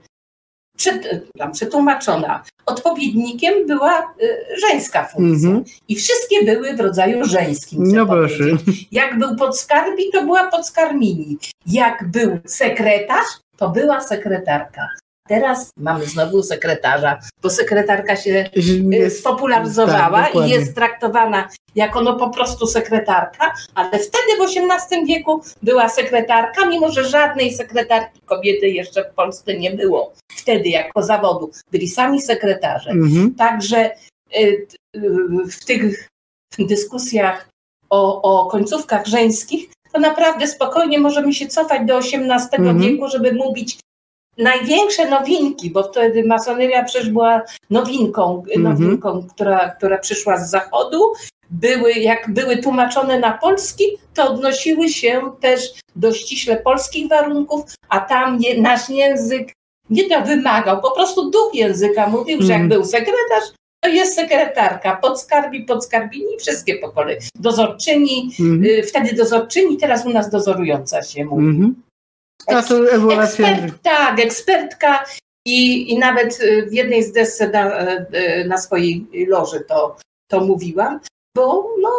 przetłumaczona. 1.51 2.43
Odpowiednikiem 2.65 3.67
była 3.67 4.13
y, 4.21 4.37
żeńska 4.61 5.07
funkcja. 5.07 5.49
Mhm. 5.49 5.65
I 5.87 5.95
wszystkie 5.95 6.45
były 6.45 6.75
w 6.75 6.79
rodzaju 6.79 7.25
żeńskim. 7.25 7.83
No 7.83 8.05
proszę. 8.05 8.43
Jak 8.91 9.19
był 9.19 9.35
podskarbi, 9.35 10.03
to 10.13 10.23
była 10.23 10.51
podskarmini. 10.51 11.37
Jak 11.65 12.11
był 12.11 12.39
sekretarz, 12.45 13.27
to 13.57 13.69
była 13.69 14.01
sekretarka. 14.01 14.87
Teraz 15.29 15.71
mamy 15.77 16.05
znowu 16.05 16.43
sekretarza, 16.43 17.19
bo 17.43 17.49
sekretarka 17.49 18.15
się 18.15 18.49
y, 18.57 18.61
Jest- 18.89 19.19
spopularyzowała 19.19 20.23
tak, 20.23 20.35
i 20.35 20.49
jest 20.49 20.75
traktowana 20.75 21.49
jako 21.75 22.01
no 22.01 22.15
po 22.15 22.29
prostu 22.29 22.67
sekretarka, 22.67 23.53
ale 23.75 23.89
wtedy 23.89 24.37
w 24.39 24.41
XVIII 24.41 25.05
wieku 25.05 25.41
była 25.63 25.89
sekretarka, 25.89 26.65
mimo 26.65 26.91
że 26.91 27.03
żadnej 27.05 27.53
sekretarki 27.53 28.21
kobiety 28.25 28.67
jeszcze 28.67 29.03
w 29.03 29.13
Polsce 29.13 29.57
nie 29.57 29.71
było. 29.71 30.13
Wtedy 30.31 30.69
jako 30.69 31.03
zawodu 31.03 31.51
byli 31.71 31.87
sami 31.87 32.21
sekretarze. 32.21 32.89
Mhm. 32.89 33.35
Także 33.35 33.91
y, 34.39 34.67
y, 34.95 35.01
w 35.51 35.65
tych 35.65 36.09
dyskusjach 36.59 37.49
o, 37.89 38.21
o 38.21 38.45
końcówkach 38.49 39.05
żeńskich, 39.05 39.69
to 39.93 39.99
naprawdę 39.99 40.47
spokojnie 40.47 40.99
możemy 40.99 41.33
się 41.33 41.47
cofać 41.47 41.81
do 41.85 41.97
XVIII 41.97 42.29
Mhm. 42.53 42.79
wieku, 42.79 43.07
żeby 43.07 43.33
mówić 43.33 43.79
największe 44.39 45.09
nowinki, 45.09 45.69
bo 45.71 45.83
wtedy 45.83 46.23
masoneria 46.23 46.83
przecież 46.83 47.09
była 47.09 47.41
nowinką, 47.69 48.43
Mhm. 48.55 48.63
nowinką 48.63 49.27
która, 49.33 49.69
która 49.69 49.97
przyszła 49.97 50.37
z 50.37 50.49
zachodu. 50.49 50.99
Były, 51.51 51.93
jak 51.93 52.33
były 52.33 52.57
tłumaczone 52.57 53.19
na 53.19 53.31
polski, 53.37 53.83
to 54.13 54.29
odnosiły 54.31 54.89
się 54.89 55.21
też 55.41 55.61
do 55.95 56.13
ściśle 56.13 56.57
polskich 56.57 57.09
warunków, 57.09 57.61
a 57.89 57.99
tam 57.99 58.37
nie, 58.39 58.61
nasz 58.61 58.89
język 58.89 59.53
nie 59.89 60.09
to 60.09 60.21
wymagał, 60.21 60.81
po 60.81 60.91
prostu 60.91 61.29
duch 61.29 61.51
języka 61.53 62.07
mówił, 62.07 62.41
że 62.41 62.47
jak 62.53 62.61
Mhm. 62.61 62.69
był 62.69 62.85
sekretarz, 62.85 63.43
to 63.83 63.89
jest 63.89 64.15
sekretarka, 64.15 64.95
podskarbi, 65.01 65.63
podskarbini, 65.63 66.37
wszystkie 66.39 66.75
po 66.75 66.89
kolei. 66.89 67.17
Dozorczyni, 67.35 68.29
Mhm. 68.39 68.63
y, 68.65 68.83
wtedy 68.83 69.15
dozorczyni, 69.15 69.77
teraz 69.77 70.05
u 70.05 70.09
nas 70.09 70.29
dozorująca 70.29 71.03
się 71.03 71.25
mówi. 71.25 71.43
A 72.47 72.63
to 72.63 72.91
ewolucja. 72.91 73.23
Ekspert, 73.23 73.81
tak, 73.83 74.19
ekspertka 74.19 75.05
i, 75.45 75.91
i 75.93 75.99
nawet 75.99 76.41
y, 76.41 76.67
w 76.69 76.73
jednej 76.73 77.03
z 77.03 77.11
desce 77.11 77.49
na, 77.49 77.91
y, 77.91 78.45
na 78.47 78.57
swojej 78.57 79.07
loży 79.27 79.59
to, 79.59 79.97
to 80.27 80.39
mówiłam, 80.39 80.99
bo 81.35 81.67
no, 81.81 81.91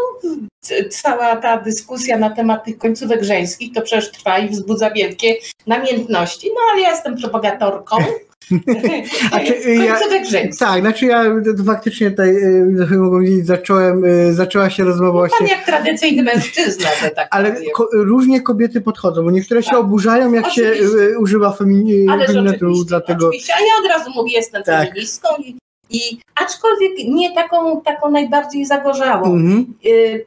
cała 0.90 1.36
ta 1.36 1.56
dyskusja 1.60 2.18
na 2.18 2.30
temat 2.30 2.64
tych 2.64 2.78
końcówek 2.78 3.22
żeńskich 3.22 3.74
to 3.74 3.82
przecież 3.82 4.10
trwa 4.10 4.38
i 4.38 4.48
wzbudza 4.48 4.90
wielkie 4.90 5.36
namiętności. 5.66 6.48
No 6.48 6.60
ale 6.72 6.80
ja 6.80 6.90
jestem 6.90 7.16
propagatorką 7.16 7.96
A 9.32 9.38
czy, 9.40 9.54
y, 9.54 9.74
ja- 9.86 9.98
żeńskich. 10.30 10.58
Tak, 10.58 10.80
znaczy 10.80 11.06
ja 11.06 11.24
to 11.58 11.64
faktycznie 11.64 12.10
tutaj, 12.10 12.28
y, 12.36 12.96
mogę 12.96 13.10
powiedzieć, 13.10 13.46
zacząłem, 13.46 14.04
y, 14.04 14.34
zaczęła 14.34 14.70
się 14.70 14.84
rozmowa 14.84 15.20
Pan 15.20 15.28
właśnie, 15.28 15.48
jak 15.56 15.64
tradycyjny 15.66 16.22
mężczyzna, 16.22 16.88
że 17.02 17.10
tak 17.10 17.28
ale 17.30 17.56
ko- 17.74 17.88
różnie 17.92 18.40
kobiety 18.40 18.80
podchodzą, 18.80 19.22
bo 19.24 19.30
niektóre 19.30 19.62
się 19.62 19.70
Tak. 19.70 19.78
oburzają, 19.80 20.32
jak 20.32 20.50
się 20.50 20.68
Oczywiście. 20.70 20.98
y, 20.98 21.18
używa 21.18 21.52
feminatu, 21.52 22.84
dlatego 22.84 23.26
oczywiście. 23.28 23.52
A 23.56 23.60
ja 23.60 23.72
od 23.84 23.98
razu 23.98 24.10
mówię, 24.14 24.32
jestem 24.32 24.62
Tak. 24.62 24.88
feministką 24.88 25.28
i, 25.38 25.56
i 25.90 26.20
aczkolwiek 26.34 26.92
nie 27.08 27.34
taką, 27.34 27.80
taką 27.80 28.10
najbardziej 28.10 28.66
zagorzałą. 28.66 29.34
Mhm. 29.34 29.74
Y, 29.86 29.90
y, 29.90 30.26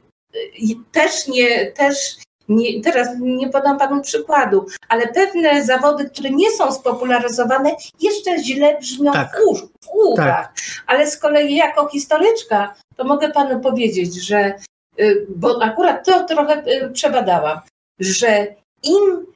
też 0.92 1.28
nie, 1.28 1.66
też 1.66 2.16
nie, 2.48 2.82
teraz 2.82 3.08
nie 3.20 3.48
podam 3.48 3.78
panu 3.78 4.02
przykładu, 4.02 4.66
ale 4.88 5.08
pewne 5.08 5.64
zawody, 5.64 6.04
które 6.10 6.30
nie 6.30 6.50
są 6.50 6.72
spopularyzowane, 6.72 7.70
jeszcze 8.00 8.38
źle 8.38 8.78
brzmią 8.80 9.12
Tak. 9.12 9.36
w, 9.36 9.48
usz, 9.48 9.60
w 9.60 9.88
uszach. 9.94 10.52
Ale 10.86 11.10
z 11.10 11.18
kolei 11.18 11.56
jako 11.56 11.88
historyczka, 11.88 12.74
to 12.96 13.04
mogę 13.04 13.30
panu 13.30 13.60
powiedzieć, 13.60 14.26
że, 14.26 14.54
y, 15.00 15.26
bo 15.36 15.62
akurat 15.62 16.06
to 16.06 16.24
trochę 16.24 16.62
y, 16.66 16.90
przebadałam, 16.92 17.60
że 18.00 18.46
im 18.82 19.33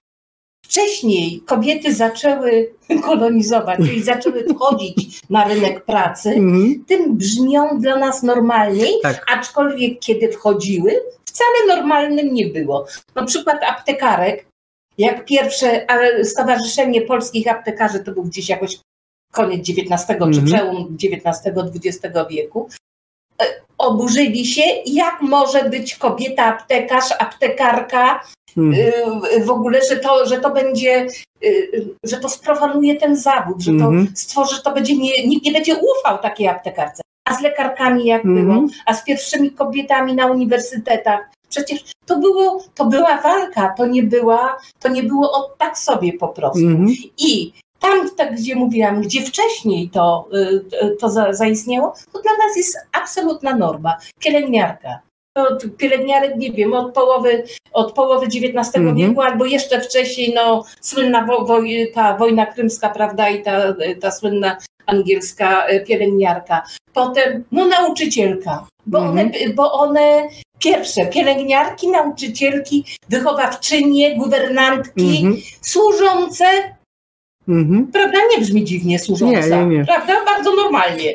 wcześniej 0.69 1.41
kobiety 1.47 1.95
zaczęły 1.95 2.71
kolonizować, 3.07 3.79
czyli 3.79 4.03
zaczęły 4.03 4.45
wchodzić 4.55 5.21
na 5.31 5.49
rynek 5.49 5.85
pracy, 5.85 6.29
Mhm. 6.31 6.85
tym 6.89 7.17
brzmią 7.17 7.81
dla 7.81 7.97
nas 7.97 8.23
normalniej, 8.23 8.93
Tak. 9.03 9.25
aczkolwiek 9.33 9.99
kiedy 10.01 10.33
wchodziły, 10.33 11.01
wcale 11.25 11.77
normalnym 11.77 12.35
nie 12.35 12.47
było. 12.47 12.87
Na 13.15 13.25
przykład 13.25 13.65
aptekarek, 13.65 14.47
jak 14.99 15.25
pierwsze 15.25 15.87
Stowarzyszenie 16.25 17.03
Polskich 17.03 17.49
Aptekarzy, 17.49 18.01
to 18.01 18.13
był 18.13 18.23
gdzieś 18.25 18.49
jakoś 18.49 18.79
koniec 19.33 19.61
XIX 19.71 20.07
czy 20.07 20.15
Mhm. 20.41 20.47
przełom 20.47 20.97
XIX-XX 21.03 22.01
wieku, 22.31 22.69
e, 23.43 23.45
oburzyli 23.79 24.47
się, 24.47 24.63
jak 24.87 25.21
może 25.23 25.65
być 25.71 25.97
kobieta 25.97 26.45
aptekarz, 26.45 27.13
aptekarka, 27.19 28.21
w 29.45 29.51
ogóle, 29.51 29.81
że 29.91 29.97
to, 29.97 30.27
że 30.27 30.41
to 30.41 30.51
będzie, 30.51 31.07
y, 31.45 31.89
że 32.05 32.17
to 32.17 32.29
sprofanuje 32.29 32.97
ten 32.97 33.17
zawód, 33.17 33.63
że 33.63 33.71
to 33.71 33.85
Mhm. 33.85 34.13
stworzy, 34.17 34.57
że 34.57 34.63
to 34.63 34.73
będzie, 34.73 34.97
nie, 34.97 35.27
nikt 35.27 35.45
nie 35.45 35.53
będzie 35.53 35.77
ufał 35.77 36.19
takiej 36.19 36.49
aptekarce. 36.49 37.03
A 37.29 37.35
z 37.35 37.41
lekarkami 37.41 38.05
jak 38.05 38.25
Mhm. 38.25 38.47
było, 38.47 38.67
a 38.87 38.95
z 38.95 39.05
pierwszymi 39.05 39.51
kobietami 39.51 40.15
na 40.15 40.27
uniwersytetach. 40.27 41.21
Przecież 41.49 41.81
to, 42.07 42.19
było, 42.19 42.65
to 42.75 42.85
była 42.85 43.21
walka, 43.21 43.75
to 43.77 43.87
nie, 43.87 44.03
była, 44.03 44.57
to 44.79 44.89
nie 44.89 45.03
było 45.03 45.33
od 45.33 45.59
tak 45.59 45.79
sobie 45.79 46.13
po 46.13 46.29
prostu. 46.29 46.59
Mhm. 46.67 46.89
I 47.19 47.53
tam, 47.81 48.11
tak, 48.17 48.35
gdzie 48.37 48.57
mówiłam, 48.57 49.01
gdzie 49.03 49.23
wcześniej 49.23 49.91
to, 49.91 50.29
y, 50.83 50.97
to 51.01 51.09
za, 51.11 51.33
zaistniało, 51.33 51.95
to 52.13 52.23
dla 52.23 52.33
nas 52.33 52.57
jest 52.57 52.79
absolutna 52.93 53.57
norma. 53.57 53.97
Pielęgniarka. 54.19 54.99
Od 55.39 55.77
pielęgniarek, 55.77 56.37
nie 56.37 56.53
wiem, 56.53 56.73
od 56.75 56.95
połowy, 56.95 57.45
od 57.73 57.93
połowy 57.93 58.27
XIX 58.27 58.77
Mhm. 58.77 58.97
wieku 58.97 59.21
albo 59.23 59.47
jeszcze 59.47 59.81
wcześniej, 59.81 60.33
no, 60.35 60.65
słynna 60.81 61.27
wo, 61.27 61.45
wo, 61.45 61.59
ta 61.95 62.17
wojna 62.17 62.47
krymska, 62.47 62.89
prawda, 62.89 63.29
i 63.29 63.43
ta, 63.43 63.75
ta 64.01 64.11
słynna 64.11 64.57
angielska 64.87 65.69
y, 65.71 65.85
pielęgniarka. 65.87 66.63
Potem, 66.93 67.45
no, 67.53 67.67
nauczycielka, 67.67 68.67
bo, 68.87 68.99
Mhm. 68.99 69.19
one, 69.19 69.55
bo 69.55 69.73
one 69.73 70.29
pierwsze, 70.59 71.07
pielęgniarki, 71.07 71.89
nauczycielki, 71.89 72.85
wychowawczynie, 73.09 74.17
guwernantki, 74.17 75.17
Mhm. 75.17 75.37
służące 75.63 76.45
Mhm. 77.49 77.87
Prawda? 77.93 78.19
Nie 78.31 78.39
brzmi 78.45 78.65
dziwnie 78.65 78.99
służąca. 78.99 79.41
Nie, 79.41 79.67
nie, 79.67 79.77
nie. 79.79 79.85
Prawda? 79.85 80.25
Bardzo 80.25 80.55
normalnie. 80.57 81.15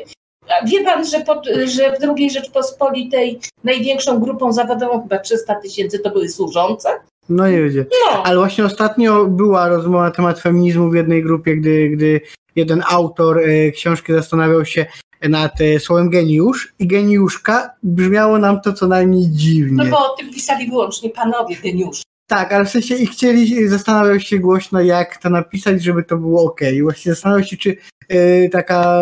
Wie 0.66 0.84
pan, 0.84 1.04
że, 1.04 1.20
pod, 1.20 1.46
że 1.46 1.96
w 1.96 2.18
II 2.18 2.30
Rzeczpospolitej 2.30 3.40
największą 3.64 4.20
grupą 4.20 4.52
zawodową, 4.52 5.02
chyba 5.02 5.18
300 5.18 5.54
tysięcy, 5.54 5.98
to 5.98 6.10
były 6.10 6.28
służące? 6.28 6.88
No 7.28 7.48
nie 7.48 7.58
będzie. 7.58 7.86
No. 8.12 8.22
Ale 8.22 8.36
właśnie 8.36 8.64
ostatnio 8.64 9.26
była 9.26 9.68
rozmowa 9.68 10.04
na 10.04 10.10
temat 10.10 10.40
feminizmu 10.40 10.90
w 10.90 10.94
jednej 10.94 11.22
grupie, 11.22 11.56
gdy, 11.56 11.88
gdy 11.88 12.20
jeden 12.56 12.82
autor 12.90 13.38
e, 13.38 13.70
książki 13.70 14.12
zastanawiał 14.12 14.64
się 14.64 14.86
nad 15.22 15.60
e, 15.60 15.80
słowem 15.80 16.10
geniusz 16.10 16.74
i 16.78 16.86
geniuszka 16.86 17.74
brzmiało 17.82 18.38
nam 18.38 18.60
to 18.60 18.72
co 18.72 18.86
najmniej 18.86 19.28
dziwnie. 19.30 19.84
No 19.84 19.90
bo 19.90 20.12
o 20.12 20.16
tym 20.16 20.30
pisali 20.30 20.70
wyłącznie 20.70 21.10
panowie 21.10 21.56
geniusze. 21.56 22.02
Tak, 22.26 22.52
ale 22.52 22.64
w 22.64 22.70
sensie 22.70 22.94
i 22.94 23.06
chcieli, 23.06 23.68
zastanawiał 23.68 24.20
się 24.20 24.38
głośno, 24.38 24.80
jak 24.80 25.16
to 25.16 25.30
napisać, 25.30 25.82
żeby 25.82 26.02
to 26.02 26.16
było 26.16 26.44
ok. 26.44 26.60
Właśnie 26.82 27.12
zastanawiał 27.12 27.44
się, 27.44 27.56
czy 27.56 27.76
e, 28.08 28.48
taka... 28.48 29.00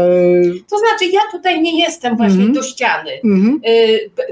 To 0.70 0.78
znaczy, 0.78 1.06
ja 1.12 1.20
tutaj 1.32 1.62
nie 1.62 1.80
jestem 1.80 2.16
właśnie 2.16 2.42
mm 2.42 2.52
-hmm. 2.52 2.54
do 2.54 2.62
ściany. 2.62 3.10
Mm 3.24 3.42
-hmm. 3.42 3.60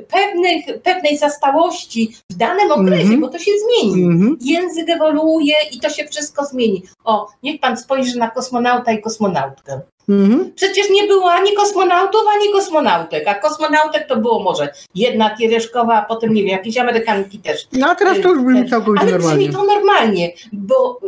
Pewnych, 0.09 0.82
pewnej 0.82 1.18
zastałości 1.18 2.16
w 2.30 2.34
danym 2.34 2.72
okresie, 2.72 3.05
mm 3.05 3.18
-hmm. 3.18 3.20
bo 3.20 3.28
to 3.28 3.38
się 3.38 3.51
zmieni. 3.64 4.05
Mhm. 4.05 4.36
Język 4.41 4.91
ewoluuje 4.91 5.55
i 5.72 5.80
to 5.80 5.91
się 5.91 6.05
wszystko 6.09 6.45
zmieni. 6.45 6.82
O, 7.05 7.28
niech 7.43 7.61
pan 7.61 7.76
spojrzy 7.76 8.18
na 8.18 8.30
kosmonauta 8.30 8.93
i 8.93 9.01
kosmonautkę. 9.01 9.80
Mhm. 10.09 10.53
Przecież 10.55 10.90
nie 10.90 11.07
było 11.07 11.32
ani 11.32 11.55
kosmonautów, 11.55 12.22
ani 12.34 12.53
kosmonautek, 12.53 13.28
a 13.28 13.34
kosmonautek 13.34 14.07
to 14.07 14.16
było 14.16 14.42
może 14.42 14.72
jedna 14.94 15.36
Kiereszkowa, 15.36 15.94
a 15.94 16.05
potem 16.05 16.34
nie 16.34 16.42
wiem, 16.42 16.51
jakieś 16.51 16.78
Amerykanki 16.78 17.38
też. 17.38 17.68
No 17.72 17.90
a 17.90 17.94
teraz 17.94 18.20
to 18.20 18.28
już 18.28 18.42
brzmi 18.42 18.70
całkowicie 18.70 19.03
Ale 19.03 19.12
normalnie. 19.12 19.42
Ale 19.42 19.48
brzmi 19.48 19.55
to 19.55 19.74
normalnie, 19.74 20.32
bo 20.53 21.01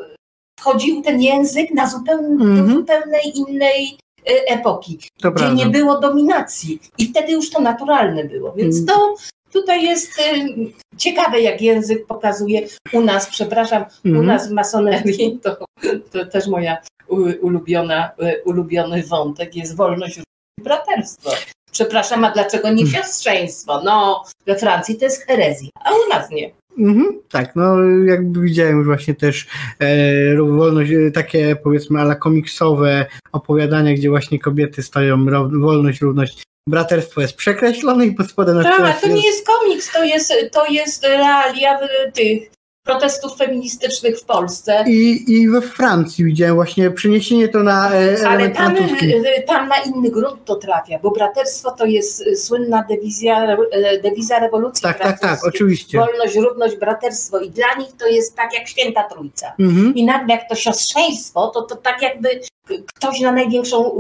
wchodził 0.61 1.03
ten 1.03 1.23
język 1.23 1.71
na 1.71 1.91
zupełnie, 1.91 2.45
mhm. 2.45 2.67
do 2.67 2.75
zupełnej 2.75 3.39
innej 3.39 3.99
e, 4.31 4.49
epoki, 4.49 4.99
to 5.21 5.31
gdzie 5.31 5.45
prawda. 5.45 5.65
nie 5.65 5.67
było 5.67 6.01
dominacji 6.01 6.81
i 6.99 7.07
wtedy 7.07 7.33
już 7.33 7.51
to 7.51 7.61
naturalne 7.61 8.25
było, 8.25 8.53
więc 8.53 8.81
mhm. 8.81 8.99
to 8.99 9.15
tutaj 9.53 9.85
jest 9.85 10.19
y, 10.19 10.23
ciekawe, 10.97 11.41
jak 11.41 11.63
język 11.63 12.07
pokazuje 12.07 12.61
u 12.93 13.01
nas, 13.01 13.27
przepraszam, 13.27 13.85
u 14.05 14.09
mhm. 14.09 14.27
nas 14.27 14.49
w 14.49 14.53
masonerii, 14.53 15.39
to, 15.43 15.57
to 16.13 16.27
też 16.27 16.47
moja 16.47 16.77
ulubiona, 17.41 18.11
y, 18.23 18.43
ulubiony 18.45 19.03
wątek 19.03 19.57
jest 19.57 19.77
wolność 19.77 20.19
i 20.19 20.63
braterstwo. 20.63 21.31
Przepraszam, 21.73 22.25
a 22.25 22.31
dlaczego 22.31 22.69
nie 22.73 22.83
mhm. 22.83 23.03
siostrzeństwo? 23.03 23.83
No, 23.85 24.25
we 24.47 24.57
Francji 24.57 24.97
to 24.97 25.05
jest 25.05 25.27
herezja, 25.27 25.69
a 25.85 25.91
u 25.91 26.09
nas 26.11 26.31
nie. 26.31 26.51
Mhm, 26.79 27.21
tak, 27.29 27.57
no 27.57 27.85
jakby 28.07 28.41
widziałem 28.41 28.77
już 28.79 28.87
właśnie 28.87 29.15
też 29.15 29.47
e, 29.79 30.37
wolność, 30.37 30.93
e, 30.93 31.11
takie 31.11 31.57
powiedzmy 31.57 32.01
ala 32.01 32.15
komiksowe 32.15 33.07
opowiadania, 33.33 33.95
gdzie 33.95 34.11
właśnie 34.11 34.39
kobiety 34.39 34.83
stoją 34.83 35.27
wolność, 35.61 36.01
równość 36.01 36.43
braterstwo 36.69 37.21
jest 37.21 37.37
przekreślone 37.37 38.07
i 38.07 38.13
pod 38.13 38.31
spodem 38.31 38.63
Tak, 38.63 39.01
to 39.01 39.09
nie 39.09 39.27
jest 39.27 39.47
komiks, 39.47 39.93
to 39.93 40.05
jest, 40.05 40.35
to 40.53 40.67
jest 40.67 41.05
realia 41.05 41.79
tych 42.15 42.51
protestów 42.85 43.37
feministycznych 43.37 44.21
w 44.21 44.25
Polsce. 44.25 44.85
I, 44.89 45.25
I 45.33 45.49
we 45.49 45.61
Francji 45.61 46.25
widziałem 46.25 46.55
właśnie 46.55 46.91
przeniesienie 46.91 47.49
to 47.49 47.63
na 47.63 47.95
e, 47.95 48.29
Ale 48.29 48.51
tam, 48.51 48.77
e, 48.77 49.43
tam 49.43 49.69
na 49.69 49.77
inny 49.77 50.11
grunt 50.11 50.45
to 50.45 50.57
trafia, 50.57 50.99
bo 50.99 51.11
braterstwo 51.11 51.71
to 51.71 51.87
jest 51.87 52.27
e, 52.27 52.37
słynna 52.37 52.85
dewizja, 52.89 53.57
dewiza 54.03 54.39
rewolucji 54.39 54.83
Tak, 54.83 54.99
tak, 54.99 55.21
tak, 55.21 55.45
oczywiście. 55.45 55.99
Wolność, 55.99 56.37
równość, 56.37 56.77
braterstwo 56.77 57.41
i 57.41 57.51
dla 57.51 57.75
nich 57.79 57.93
to 57.99 58.07
jest 58.07 58.37
tak 58.37 58.55
jak 58.55 58.69
święta 58.69 59.03
trójca. 59.03 59.53
Mhm. 59.59 59.95
I 59.95 60.05
nagle 60.05 60.35
jak 60.35 60.49
to 60.49 60.55
siostrzeństwo, 60.55 61.49
to, 61.49 61.63
to 61.63 61.77
tak 61.77 62.03
jakby 62.03 62.41
ktoś 62.95 63.21
na 63.21 63.33
największą 63.33 63.95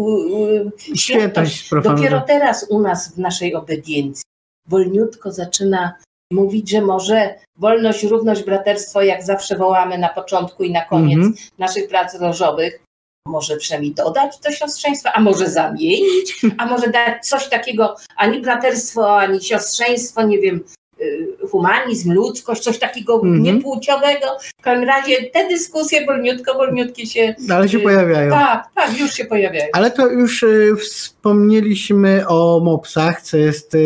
świętość. 0.94 1.56
świętość 1.56 1.70
Dopiero 1.84 2.20
teraz 2.20 2.66
u 2.70 2.80
nas 2.80 3.14
w 3.14 3.18
naszej 3.18 3.54
obediencji 3.54 4.24
wolniutko 4.68 5.32
zaczyna 5.32 5.92
mówić, 6.32 6.70
że 6.70 6.80
może 6.80 7.34
wolność, 7.56 8.04
równość, 8.04 8.44
braterstwo, 8.44 9.02
jak 9.02 9.22
zawsze 9.22 9.56
wołamy 9.56 9.98
na 9.98 10.08
początku 10.08 10.64
i 10.64 10.72
na 10.72 10.84
koniec 10.84 11.18
mm 11.18 11.32
-hmm. 11.32 11.50
naszych 11.58 11.88
prac 11.88 12.20
lożowych, 12.20 12.82
może 13.26 13.56
przynajmniej 13.56 13.94
dodać 13.94 14.38
to 14.38 14.52
siostrzeństwo, 14.52 15.10
a 15.14 15.20
może 15.20 15.50
zamienić, 15.50 16.40
a 16.58 16.66
może 16.66 16.88
dać 16.88 17.26
coś 17.26 17.48
takiego, 17.48 17.96
ani 18.16 18.40
braterstwo, 18.40 19.18
ani 19.18 19.42
siostrzeństwo, 19.42 20.22
nie 20.22 20.38
wiem, 20.38 20.60
y, 21.00 21.28
humanizm, 21.50 22.12
ludzkość, 22.12 22.62
coś 22.62 22.78
takiego 22.78 23.20
mm 23.22 23.34
-hmm. 23.34 23.40
niepłciowego. 23.40 24.26
W 24.58 24.62
każdym 24.62 24.88
razie 24.88 25.22
te 25.22 25.48
dyskusje 25.48 26.06
wolniutko, 26.06 26.54
wolniutkie 26.54 27.06
się... 27.06 27.34
Ale 27.50 27.68
się 27.68 27.78
y, 27.78 27.82
pojawiają. 27.82 28.30
Tak, 28.30 28.68
tak, 28.74 28.98
już 28.98 29.12
się 29.12 29.24
pojawiają. 29.24 29.66
Ale 29.72 29.90
to 29.90 30.06
już 30.06 30.42
y, 30.42 30.76
wspomnieliśmy 30.76 32.28
o 32.28 32.60
mopsach, 32.64 33.22
co 33.22 33.36
jest 33.36 33.76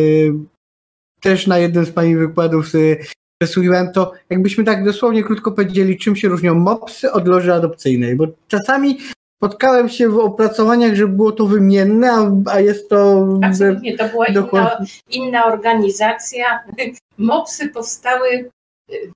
też 1.27 1.47
na 1.47 1.59
jednym 1.59 1.87
z 1.87 1.91
Pani 1.91 2.17
wykładów 2.17 2.75
y, 2.75 3.05
przesłuchiwałem 3.43 3.93
to, 3.93 4.13
jakbyśmy 4.31 4.65
tak 4.65 4.85
dosłownie 4.85 5.25
krótko 5.25 5.53
powiedzieli, 5.53 5.99
czym 5.99 6.17
się 6.17 6.29
różnią 6.29 6.55
mopsy 6.55 7.13
od 7.13 7.29
loży 7.29 7.55
adopcyjnej, 7.55 8.17
bo 8.17 8.27
czasami 8.49 8.99
spotkałem 9.37 9.89
się 9.89 10.09
w 10.09 10.19
opracowaniach, 10.19 10.95
że 10.95 11.09
było 11.09 11.33
to 11.33 11.47
wymienne, 11.47 12.13
a, 12.13 12.51
a 12.51 12.61
jest 12.61 12.89
to... 12.89 13.29
Absolutnie, 13.43 13.97
to 13.97 14.09
była 14.09 14.27
inna, 14.27 14.79
inna 15.11 15.47
organizacja. 15.47 16.65
Mopsy 17.19 17.69
powstały 17.69 18.51
y, 18.93 19.13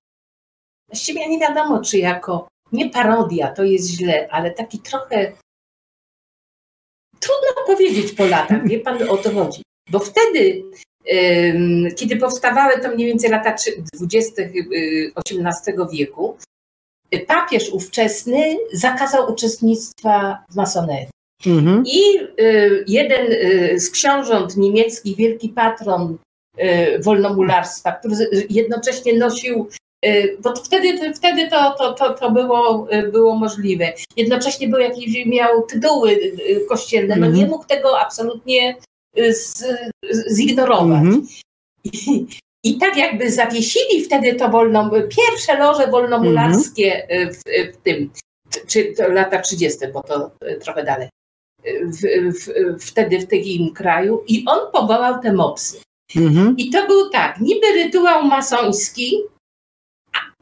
właściwie 0.88 1.28
nie 1.28 1.38
wiadomo, 1.38 1.80
czy 1.80 1.98
jako 1.98 2.48
nie 2.72 2.90
parodia, 2.90 3.52
to 3.52 3.64
jest 3.64 3.90
źle, 3.90 4.28
ale 4.30 4.50
taki 4.50 4.78
trochę 4.78 5.32
trudno 7.20 7.66
powiedzieć 7.66 8.12
po 8.12 8.26
latach, 8.26 8.68
wie 8.68 8.80
pan 8.80 9.08
o 9.08 9.16
to 9.16 9.30
chodzi. 9.30 9.62
Bo 9.90 9.98
wtedy 9.98 10.62
kiedy 11.96 12.16
powstawały 12.16 12.80
to 12.80 12.88
mniej 12.88 13.06
więcej 13.06 13.30
lata 13.30 13.54
20. 13.92 14.42
XVIII 14.42 15.80
y, 15.80 15.86
wieku, 15.92 16.36
papież 17.26 17.70
ówczesny 17.70 18.56
zakazał 18.72 19.32
uczestnictwa 19.32 20.38
w 20.50 20.56
masonerii. 20.56 21.10
Mhm. 21.46 21.82
I 21.86 22.00
y, 22.40 22.84
jeden 22.88 23.32
y, 23.32 23.80
z 23.80 23.90
książąt 23.90 24.56
niemieckich, 24.56 25.16
wielki 25.16 25.48
patron 25.48 26.18
wolnomularstwa, 27.04 27.92
który 27.92 28.14
jednocześnie 28.50 29.18
nosił 29.18 29.68
bo 30.42 30.56
wtedy, 30.56 31.14
wtedy 31.14 31.48
to, 31.48 31.74
to, 31.78 31.92
to, 31.94 32.14
to 32.14 32.30
było, 32.30 32.88
było 33.12 33.36
możliwe. 33.36 33.92
Jednocześnie 34.16 34.68
był 34.68 34.80
jakiś, 34.80 35.26
miał 35.26 35.62
tytuły 35.62 36.20
kościelne, 36.68 37.16
no 37.16 37.26
nie 37.26 37.32
mhm. 37.32 37.48
mógł 37.48 37.66
tego 37.66 38.00
absolutnie 38.00 38.76
z, 39.16 39.64
zignorować. 40.30 41.02
Mm 41.02 41.20
-hmm. 41.20 41.42
I, 41.84 42.26
I, 42.64 42.78
tak 42.78 42.96
jakby 42.96 43.30
zawiesili 43.30 44.04
wtedy 44.04 44.34
to 44.34 44.48
wolno, 44.48 44.90
pierwsze 44.90 45.58
loże 45.58 45.86
wolnomularskie 45.86 47.08
mm 47.08 47.28
-hmm. 47.28 47.34
w, 47.34 47.38
w, 47.74 47.82
tym, 47.82 48.10
czy 48.66 48.94
to 48.94 49.08
lata 49.08 49.40
30., 49.40 49.78
bo 49.92 50.02
to 50.02 50.30
trochę 50.60 50.84
dalej, 50.84 51.08
w, 51.64 52.78
wtedy 52.80 53.18
w 53.18 53.26
tym 53.26 53.74
kraju 53.74 54.24
i 54.28 54.44
on 54.46 54.72
powołał 54.72 55.22
te 55.22 55.32
mopsy. 55.32 55.80
Mm 56.16 56.32
-hmm. 56.32 56.54
I 56.56 56.70
to 56.70 56.86
był 56.86 57.10
tak, 57.10 57.40
niby 57.40 57.72
rytuał 57.72 58.24
masoński, 58.24 59.16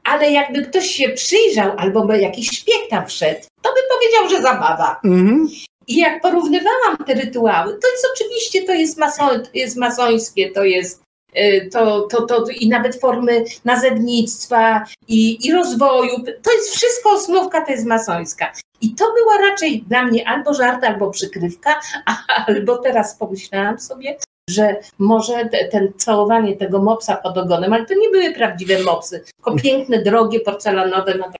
ale 0.04 0.30
jakby 0.30 0.62
ktoś 0.62 0.86
się 0.86 1.08
przyjrzał 1.08 1.72
albo 1.76 2.04
by 2.04 2.20
jakiś 2.20 2.50
szpieg 2.50 2.88
tam 2.90 3.06
wszedł, 3.06 3.40
to 3.62 3.70
by 3.74 3.80
powiedział, 3.94 4.30
że 4.30 4.42
zabawa. 4.42 5.00
Mm 5.04 5.26
-hmm. 5.26 5.64
I 5.88 5.96
jak 5.96 6.22
porównywałam 6.22 6.96
te 7.06 7.14
rytuały, 7.14 7.72
to 7.72 7.88
jest 7.90 8.06
oczywiście, 8.14 8.62
to 8.62 8.72
jest, 8.72 8.98
maso, 8.98 9.28
to 9.28 9.50
jest 9.54 9.76
masońskie, 9.76 10.50
to 10.50 10.64
jest 10.64 11.02
y, 11.36 11.68
to, 11.72 12.00
to, 12.00 12.22
to, 12.22 12.44
i 12.60 12.68
nawet 12.68 13.00
formy 13.00 13.44
nazewnictwa 13.64 14.84
i, 15.08 15.46
i 15.46 15.52
rozwoju. 15.52 16.16
To 16.42 16.52
jest 16.52 16.76
wszystko 16.76 17.10
osnówka, 17.10 17.64
to 17.64 17.72
jest 17.72 17.86
masońska. 17.86 18.52
I 18.80 18.94
to 18.94 19.04
była 19.12 19.50
raczej 19.50 19.82
dla 19.82 20.02
mnie 20.02 20.28
albo 20.28 20.54
żart, 20.54 20.84
albo 20.84 21.10
przykrywka, 21.10 21.80
albo 22.46 22.78
teraz 22.78 23.16
pomyślałam 23.16 23.78
sobie, 23.78 24.16
że 24.50 24.76
może 24.98 25.48
ten 25.70 25.92
całowanie 25.96 26.56
tego 26.56 26.82
mopsa 26.82 27.16
pod 27.16 27.38
ogonem, 27.38 27.72
ale 27.72 27.86
to 27.86 27.94
nie 27.94 28.10
były 28.10 28.34
prawdziwe 28.34 28.82
mopsy, 28.82 29.24
tylko 29.36 29.60
piękne, 29.62 30.02
drogie, 30.02 30.40
porcelanowe, 30.40 31.14
no 31.14 31.30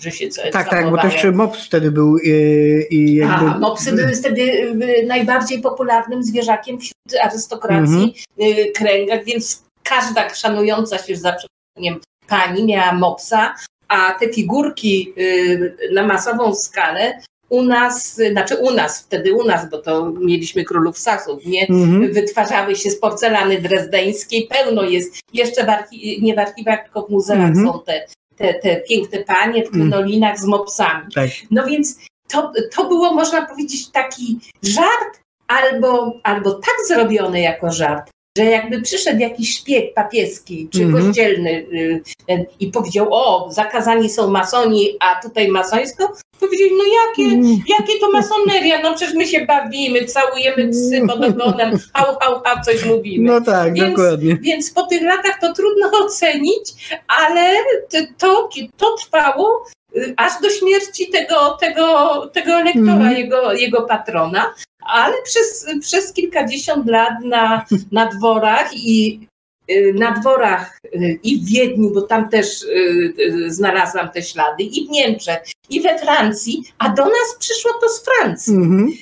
że 0.00 0.10
się 0.10 0.28
Tak, 0.52 0.70
tak, 0.70 0.90
bo 0.90 0.98
też 0.98 1.24
mops 1.32 1.66
wtedy 1.66 1.90
był 1.90 2.18
i, 2.18 2.30
i 2.90 3.14
jakby... 3.14 3.46
A, 3.46 3.58
mopsy 3.58 3.92
były 3.92 4.12
wtedy 4.12 4.42
y, 4.42 5.06
najbardziej 5.06 5.60
popularnym 5.60 6.22
zwierzakiem 6.22 6.78
wśród 6.80 7.20
arystokracji, 7.22 8.14
mm-hmm. 8.38 8.72
kręgach, 8.74 9.24
więc 9.24 9.64
każda 9.82 10.34
szanująca 10.34 10.98
się 10.98 11.16
za 11.16 11.32
przeproszeniem 11.32 12.00
pani 12.28 12.64
miała 12.64 12.92
mopsa, 12.92 13.54
a 13.88 14.12
te 14.12 14.32
figurki 14.32 15.12
y, 15.18 15.76
na 15.92 16.06
masową 16.06 16.54
skalę 16.54 17.20
u 17.48 17.62
nas, 17.62 18.14
znaczy 18.14 18.56
u 18.56 18.70
nas, 18.70 19.02
wtedy 19.02 19.34
u 19.34 19.44
nas, 19.44 19.70
bo 19.70 19.78
to 19.78 20.12
mieliśmy 20.20 20.64
królów 20.64 20.98
Sasów, 20.98 21.46
nie? 21.46 21.66
Mm-hmm. 21.66 22.14
Wytwarzały 22.14 22.76
się 22.76 22.90
z 22.90 23.00
porcelany 23.00 23.60
drezdeńskiej, 23.60 24.48
pełno 24.50 24.82
jest, 24.82 25.18
jeszcze 25.32 25.64
w 25.64 25.68
archi- 25.68 26.22
nie 26.22 26.34
w 26.34 26.38
archiwach, 26.38 26.84
tylko 26.84 27.02
w 27.02 27.10
muzeach 27.10 27.50
mm-hmm. 27.50 27.72
są 27.72 27.80
te 27.86 28.06
te, 28.36 28.54
te 28.54 28.80
piękne 28.80 29.18
panie 29.18 29.64
w 29.64 29.70
krynolinach 29.70 30.38
z 30.38 30.44
mopsami. 30.44 31.12
Tak. 31.14 31.30
No 31.50 31.66
więc 31.66 31.98
to, 32.28 32.52
to 32.76 32.88
było, 32.88 33.14
można 33.14 33.46
powiedzieć, 33.46 33.90
taki 33.90 34.38
żart 34.62 35.20
albo, 35.48 36.20
albo 36.22 36.52
tak 36.52 36.74
zrobiony 36.88 37.40
jako 37.40 37.72
żart, 37.72 38.10
że 38.38 38.44
jakby 38.44 38.82
przyszedł 38.82 39.20
jakiś 39.20 39.58
szpieg 39.58 39.94
papieski 39.94 40.68
czy 40.72 40.82
mm 40.82 40.94
-hmm. 40.94 41.06
kościelny 41.06 41.50
y, 41.50 42.02
i 42.60 42.66
powiedział, 42.66 43.08
o, 43.10 43.48
zakazani 43.52 44.10
są 44.10 44.30
masoni, 44.30 44.96
a 45.00 45.22
tutaj 45.22 45.48
masońsko, 45.48 46.12
powiedzieli, 46.40 46.70
no 46.78 46.84
jakie, 46.84 47.34
mm. 47.34 47.62
jakie 47.78 47.98
to 48.00 48.10
masoneria, 48.10 48.82
no 48.82 48.94
przecież 48.94 49.14
my 49.14 49.26
się 49.26 49.46
bawimy, 49.46 50.04
całujemy 50.04 50.68
psy 50.68 51.02
pod 51.06 51.24
ogonem, 51.24 51.78
hał, 51.94 52.16
hał, 52.20 52.40
hał, 52.44 52.56
coś 52.64 52.84
mówimy. 52.84 53.32
No 53.32 53.40
tak, 53.40 53.74
więc, 53.74 53.90
dokładnie. 53.90 54.36
Więc 54.40 54.70
po 54.70 54.82
tych 54.86 55.02
latach 55.02 55.38
to 55.40 55.52
trudno 55.52 55.90
ocenić, 56.04 56.96
ale 57.08 57.54
to, 58.18 58.48
to 58.76 58.96
trwało 58.96 59.64
y, 59.96 60.14
aż 60.16 60.32
do 60.42 60.50
śmierci 60.50 61.10
tego, 61.10 61.56
tego, 61.60 61.86
tego 62.32 62.52
elektora, 62.52 62.94
mm. 62.94 63.16
jego, 63.16 63.52
jego 63.52 63.82
patrona, 63.82 64.54
ale 64.86 65.14
przez, 65.24 65.66
przez 65.80 66.12
kilkadziesiąt 66.12 66.86
lat 66.86 67.24
na, 67.24 67.64
na 67.92 68.06
dworach 68.06 68.70
i 68.74 69.20
y, 69.70 69.94
na 69.98 70.10
dworach 70.20 70.78
i 71.22 71.40
w 71.40 71.44
Wiedniu, 71.44 71.90
bo 71.90 72.02
tam 72.02 72.28
też 72.28 72.66
znalazłam 73.46 74.10
te 74.10 74.22
ślady, 74.22 74.62
i 74.62 74.86
w 74.86 74.90
Niemczech, 74.90 75.38
i 75.70 75.80
we 75.80 75.98
Francji, 75.98 76.64
a 76.78 76.88
do 76.88 77.04
nas 77.04 77.36
przyszło 77.38 77.70
to 77.80 77.88
z 77.88 78.04
Francji. 78.04 78.54
Mm 78.54 78.88
-hmm 78.88 78.92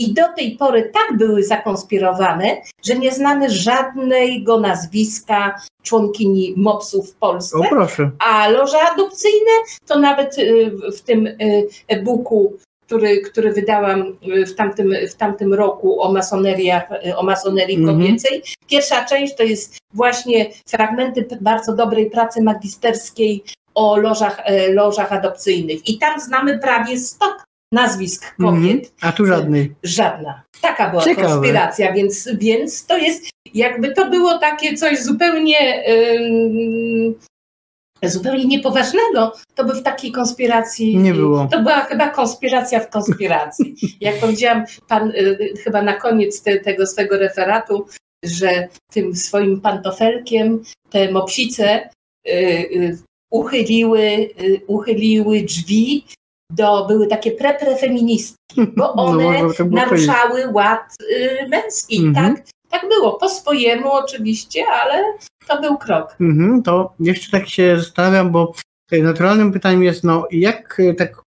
i 0.00 0.14
do 0.14 0.22
tej 0.36 0.56
pory 0.56 0.90
tak 0.94 1.18
były 1.18 1.44
zakonspirowane, 1.44 2.56
że 2.84 2.98
nie 2.98 3.12
znamy 3.12 3.50
żadnego 3.50 4.60
nazwiska 4.60 5.60
członkini 5.82 6.54
MOPS-u 6.56 7.02
w 7.02 7.14
Polsce. 7.14 7.58
O, 7.58 7.62
proszę. 7.70 8.10
A 8.18 8.48
loże 8.48 8.78
adopcyjne 8.92 9.50
to 9.86 9.98
nawet 9.98 10.38
y, 10.38 10.72
w 10.96 11.00
tym 11.00 11.26
y, 11.26 11.68
e-booku 11.88 12.56
który, 12.90 13.20
który 13.20 13.52
wydałam 13.52 14.16
y, 14.36 14.46
w 14.46 14.54
tamtym, 14.54 14.92
w 15.10 15.14
tamtym 15.14 15.54
roku 15.54 16.00
o, 16.02 16.08
o 17.16 17.22
masonerii 17.22 17.76
mm 17.76 17.86
-hmm. 17.86 17.86
kobiecej. 17.86 18.42
Pierwsza 18.70 19.04
część 19.04 19.36
to 19.36 19.42
jest 19.42 19.78
właśnie 19.94 20.50
fragmenty 20.68 21.26
bardzo 21.40 21.76
dobrej 21.76 22.10
pracy 22.10 22.42
magisterskiej 22.42 23.44
o 23.74 23.96
lożach, 23.96 24.40
e, 24.44 24.72
lożach 24.72 25.12
adopcyjnych. 25.12 25.88
I 25.88 25.98
tam 25.98 26.20
znamy 26.20 26.58
prawie 26.58 26.98
100 26.98 27.26
nazwisk 27.72 28.36
kobiet. 28.36 28.62
Mm, 28.62 28.90
a 29.00 29.12
tu 29.12 29.26
żadnej. 29.26 29.74
Żadna. 29.82 30.42
Taka 30.60 30.90
była 30.90 31.04
Ciekawe. 31.04 31.28
konspiracja, 31.28 31.92
więc, 31.92 32.28
więc 32.34 32.86
to 32.86 32.98
jest, 32.98 33.24
jakby 33.54 33.92
to 33.92 34.10
było 34.10 34.38
takie 34.38 34.74
coś 34.74 35.02
zupełnie 35.02 35.84
zupełnie 38.02 38.44
niepoważnego, 38.44 39.32
to 39.54 39.64
by 39.64 39.74
w 39.74 39.82
takiej 39.82 40.12
konspiracji 40.12 40.96
nie 40.96 41.14
było. 41.14 41.48
To 41.50 41.62
była 41.62 41.80
chyba 41.80 42.08
konspiracja 42.08 42.80
w 42.80 42.90
konspiracji. 42.90 43.74
Jak 44.00 44.20
powiedziałam 44.20 44.64
pan 44.88 45.10
y, 45.10 45.54
chyba 45.64 45.82
na 45.82 45.92
koniec 45.92 46.42
te, 46.42 46.60
tego 46.60 46.86
swego 46.86 47.18
referatu, 47.18 47.86
że 48.24 48.68
tym 48.92 49.16
swoim 49.16 49.60
pantofelkiem 49.60 50.62
te 50.90 51.12
mopsice 51.12 51.90
y, 52.28 52.30
y, 52.30 52.98
uchyliły, 53.30 54.30
uchyliły 54.66 55.42
drzwi 55.42 56.04
do, 56.50 56.86
były 56.86 57.06
takie 57.06 57.30
pre-prefeministki, 57.30 58.66
bo 58.76 58.92
no, 58.96 59.04
one 59.04 59.42
no, 59.42 59.64
naruszały 59.70 60.52
ład 60.52 60.96
y, 61.10 61.48
męski, 61.48 62.06
mhm. 62.06 62.34
tak? 62.34 62.44
Tak 62.70 62.88
było, 62.88 63.12
po 63.12 63.28
swojemu 63.28 63.92
oczywiście, 63.92 64.64
ale 64.82 65.04
to 65.48 65.60
był 65.60 65.78
krok. 65.78 66.16
Mhm, 66.20 66.62
to 66.62 66.94
jeszcze 67.00 67.30
tak 67.30 67.48
się 67.48 67.76
zastanawiam, 67.78 68.30
bo 68.30 68.52
naturalnym 68.92 69.52
pytaniem 69.52 69.82
jest, 69.82 70.04
no 70.04 70.26
jak 70.30 70.80
e, 70.80 70.94
tak 70.94 71.22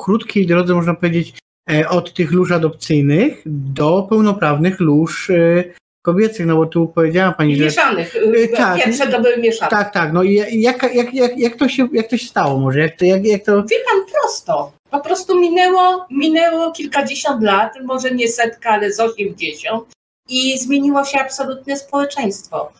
krótkiej 0.00 0.46
drodze 0.46 0.74
można 0.74 0.94
powiedzieć 0.94 1.38
e, 1.70 1.88
od 1.88 2.14
tych 2.14 2.32
lóż 2.32 2.52
adopcyjnych 2.52 3.42
do 3.46 4.06
pełnoprawnych 4.10 4.80
lóż 4.80 5.30
e, 5.30 5.64
kobiecych, 6.02 6.46
no 6.46 6.56
bo 6.56 6.66
tu 6.66 6.88
powiedziała 6.88 7.32
pani, 7.32 7.56
że... 7.56 7.64
Mieszanych, 7.64 8.16
tak, 8.56 8.84
pierwsze 8.84 9.06
to 9.06 9.20
były 9.20 9.36
mieszane. 9.36 9.70
Tak, 9.70 9.92
tak, 9.92 10.12
no 10.12 10.22
i 10.22 10.34
jak, 10.60 10.94
jak, 10.94 11.14
jak, 11.14 11.38
jak, 11.38 11.56
to, 11.56 11.68
się, 11.68 11.88
jak 11.92 12.08
to 12.08 12.16
się 12.16 12.26
stało 12.26 12.58
może? 12.58 12.80
Jak 12.80 12.96
to, 12.96 13.04
jak, 13.04 13.26
jak 13.26 13.44
to... 13.44 13.62
Wie 13.62 13.76
pan, 13.90 14.12
prosto. 14.12 14.72
Po 14.90 15.00
prostu 15.00 15.40
minęło, 15.40 16.06
minęło 16.10 16.72
kilkadziesiąt 16.72 17.42
lat, 17.42 17.72
może 17.84 18.10
nie 18.10 18.28
setka, 18.28 18.70
ale 18.70 18.92
z 18.92 19.00
osiemdziesiąt 19.00 19.84
i 20.30 20.58
zmieniło 20.58 21.04
się 21.04 21.18
absolutnie 21.18 21.76
społeczeństwo. 21.76 22.72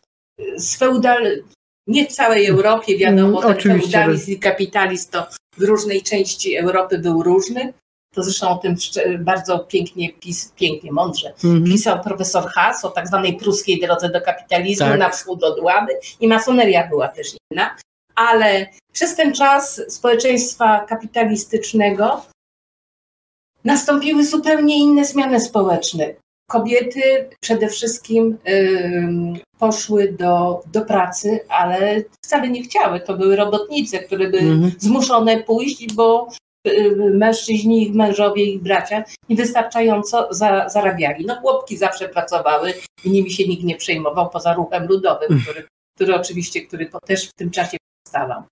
Z 0.56 0.76
feudal... 0.76 1.42
Nie 1.86 2.06
w 2.06 2.12
całej 2.12 2.46
Europie, 2.46 2.98
wiadomo, 2.98 3.42
mm, 3.42 3.56
ten 3.56 3.80
feudalizm 3.80 4.30
i 4.30 4.38
kapitalizm 4.38 5.10
to 5.10 5.26
w 5.58 5.62
różnej 5.62 6.02
części 6.02 6.56
Europy 6.56 6.98
był 6.98 7.22
różny, 7.22 7.72
to 8.14 8.22
zresztą 8.22 8.48
o 8.48 8.58
tym 8.58 8.76
bardzo 9.18 9.58
pięknie, 9.58 10.12
pis, 10.12 10.52
pięknie 10.56 10.92
mądrze 10.92 11.32
mm 11.44 11.64
-hmm. 11.64 11.72
pisał 11.72 12.02
profesor 12.02 12.50
Haas 12.50 12.84
o 12.84 12.90
tak 12.90 13.08
zwanej 13.08 13.36
pruskiej 13.36 13.80
drodze 13.80 14.08
do 14.08 14.20
kapitalizmu 14.20 14.86
tak. 14.86 14.98
na 14.98 15.10
wschód 15.10 15.44
od 15.44 15.60
Łaby 15.60 15.92
i 16.20 16.28
masoneria 16.28 16.88
była 16.88 17.08
też 17.08 17.28
inna, 17.50 17.76
ale 18.14 18.66
przez 18.92 19.16
ten 19.16 19.34
czas 19.34 19.82
społeczeństwa 19.88 20.80
kapitalistycznego 20.88 22.22
nastąpiły 23.64 24.26
zupełnie 24.26 24.78
inne 24.78 25.04
zmiany 25.04 25.40
społeczne. 25.40 26.14
Kobiety 26.50 27.28
przede 27.40 27.68
wszystkim 27.68 28.38
poszły 29.58 30.12
do, 30.12 30.62
do 30.72 30.80
pracy, 30.80 31.40
ale 31.48 32.02
wcale 32.24 32.48
nie 32.48 32.62
chciały. 32.62 33.00
To 33.00 33.16
były 33.16 33.36
robotnice, 33.36 33.98
które 33.98 34.30
były 34.30 34.42
-hmm. 34.42 34.70
zmuszone 34.78 35.42
pójść, 35.42 35.94
bo 35.94 36.28
mężczyźni, 36.96 37.82
ich 37.82 37.94
mężowie, 37.94 38.44
ich 38.44 38.62
bracia 38.62 39.04
niewystarczająco 39.28 40.28
za, 40.30 40.68
zarabiali. 40.68 41.26
No 41.26 41.34
chłopki 41.34 41.76
zawsze 41.76 42.08
pracowały 42.08 42.74
i 43.04 43.10
nimi 43.10 43.30
się 43.30 43.48
nikt 43.48 43.64
nie 43.64 43.76
przejmował 43.76 44.30
poza 44.30 44.54
ruchem 44.54 44.86
ludowym, 44.86 45.28
mm. 45.30 45.42
który, 45.42 45.64
który 45.96 46.14
oczywiście, 46.14 46.60
który 46.60 46.90
też 47.06 47.28
w 47.28 47.34
tym 47.34 47.50
czasie 47.50 47.76
powstawał. 48.04 48.42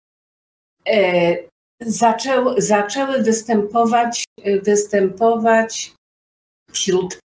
E, 0.88 1.36
zaczęł, 1.80 2.60
zaczęły 2.60 3.22
występować, 3.22 4.24
występować 4.62 5.92
wśród 6.72 7.18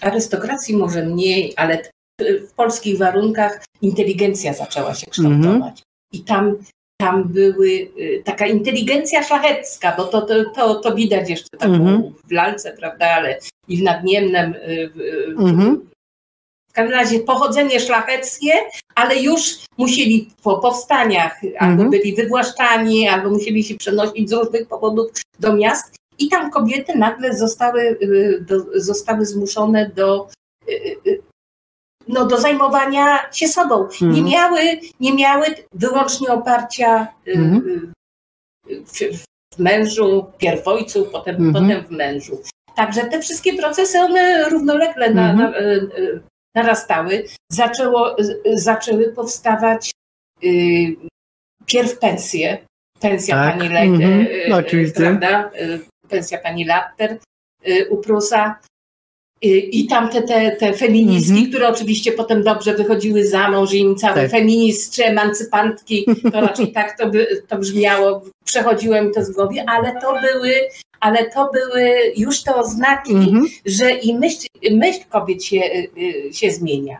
arystokracji 0.00 0.76
może 0.76 1.02
mniej, 1.02 1.54
ale 1.56 1.82
w 2.48 2.52
polskich 2.56 2.98
warunkach 2.98 3.64
inteligencja 3.82 4.54
zaczęła 4.54 4.94
się 4.94 5.06
kształtować. 5.06 5.44
Mm 5.44 5.62
-hmm. 5.62 5.82
I 6.12 6.24
tam 6.24 6.56
tam 7.00 7.24
były 7.28 7.68
y, 7.68 8.22
taka 8.24 8.46
inteligencja 8.46 9.22
szlachecka, 9.22 9.94
bo 9.96 10.04
to, 10.04 10.22
to, 10.22 10.50
to, 10.50 10.74
to 10.74 10.94
widać 10.94 11.30
jeszcze 11.30 11.58
taką 11.58 11.72
mm-hmm. 11.72 12.12
w 12.28 12.32
lalce, 12.32 12.72
prawda, 12.72 13.06
ale 13.06 13.38
i 13.68 13.76
w 13.76 13.82
nadniemnem. 13.82 14.54
Mm-hmm. 15.36 15.76
W 16.70 16.72
każdym 16.72 16.94
razie 16.94 17.20
pochodzenie 17.20 17.80
szlacheckie, 17.80 18.52
ale 18.94 19.22
już 19.22 19.58
musieli 19.78 20.30
po 20.42 20.58
powstaniach 20.58 21.40
albo 21.58 21.82
mm-hmm. 21.82 21.90
byli 21.90 22.14
wywłaszczani, 22.14 23.08
albo 23.08 23.30
musieli 23.30 23.64
się 23.64 23.74
przenosić 23.74 24.30
z 24.30 24.32
różnych 24.32 24.68
powodów 24.68 25.10
do 25.38 25.56
miast. 25.56 25.99
I 26.20 26.28
tam 26.28 26.50
kobiety 26.50 26.98
nagle 26.98 27.34
zostały, 27.36 27.82
y, 27.82 28.44
do, 28.48 28.80
zostały 28.80 29.26
zmuszone 29.26 29.90
do 29.94 30.28
y, 30.68 31.20
no, 32.08 32.26
do 32.26 32.40
zajmowania 32.40 33.32
się 33.32 33.48
sobą. 33.48 33.82
Mhm. 33.82 34.12
Nie, 34.12 34.22
miały, 34.22 34.60
nie 35.00 35.14
miały 35.14 35.46
wyłącznie 35.74 36.28
oparcia 36.28 37.08
y, 37.28 37.32
mhm. 37.32 37.92
Y, 38.70 38.84
w, 38.84 38.92
w, 39.54 39.58
mężu, 39.58 40.26
pierw 40.38 40.68
ojcu, 40.68 41.08
potem, 41.12 41.36
mhm. 41.36 41.52
potem 41.52 41.84
w 41.84 41.90
mężu. 41.90 42.42
Także 42.74 43.04
te 43.04 43.20
wszystkie 43.20 43.52
procesy, 43.56 43.98
one 43.98 44.48
równolegle 44.48 45.14
na, 45.14 45.32
na, 45.32 45.58
y, 45.58 46.20
narastały. 46.54 47.26
Zaczęło, 47.52 48.16
zaczęły 48.54 49.12
powstawać 49.12 49.90
y, 50.44 50.96
pierw 51.66 51.98
pensje, 51.98 52.58
pensja 53.00 53.34
tak. 53.36 53.58
pani 53.58 53.68
Le, 53.68 53.80
mhm. 53.80 54.26
no, 54.48 54.56
oczywiście. 54.56 55.00
prawda? 55.00 55.50
Pensja 56.10 56.38
pani 56.38 56.64
Latter 56.64 57.18
u 57.90 57.96
Prusa, 57.96 58.60
i 59.42 59.86
tam 59.86 60.08
te, 60.08 60.22
te, 60.56 60.72
feministki, 60.72 61.32
mm 61.32 61.44
-hmm. 61.44 61.48
które 61.48 61.68
oczywiście 61.68 62.12
potem 62.12 62.42
dobrze 62.42 62.74
wychodziły 62.74 63.26
za 63.26 63.50
mąż 63.50 63.72
i 63.72 63.78
im 63.78 63.96
całe 63.96 64.14
tak. 64.14 64.30
feminist 64.30 64.94
czy 64.94 65.04
emancypantki, 65.04 66.06
to 66.32 66.40
raczej 66.40 66.72
tak 66.72 66.98
to, 66.98 67.10
by, 67.10 67.42
to 67.48 67.58
brzmiało, 67.58 68.22
przechodziłem 68.44 69.12
to 69.12 69.24
z 69.24 69.30
głowy, 69.30 69.54
ale 69.66 70.00
to 70.00 70.20
były, 70.20 70.54
ale 71.00 71.30
to 71.30 71.50
były 71.52 72.12
już 72.16 72.42
te 72.42 72.54
oznaki, 72.54 73.12
mm 73.12 73.26
-hmm. 73.26 73.46
że 73.66 73.90
i 73.90 74.14
myśl, 74.14 74.46
myśl 74.70 75.00
kobiet 75.08 75.44
się, 75.44 75.60
y, 75.98 76.32
się 76.32 76.50
zmienia. 76.50 76.98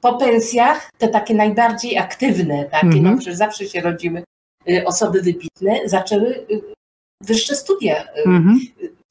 Po 0.00 0.14
pensjach 0.14 0.90
te 0.98 1.08
takie 1.08 1.34
najbardziej 1.34 1.98
aktywne, 1.98 2.64
takie, 2.64 2.86
mm 2.86 2.98
-hmm. 2.98 3.02
no 3.02 3.08
mhm. 3.08 3.18
przecież 3.18 3.36
zawsze 3.36 3.68
się 3.68 3.80
rodzimy 3.80 4.22
y, 4.68 4.84
osoby 4.86 5.22
wybitne, 5.22 5.80
zaczęły 5.84 6.46
y, 6.50 6.72
wyższe 7.22 7.56
studia 7.56 8.04
mhm. 8.26 8.60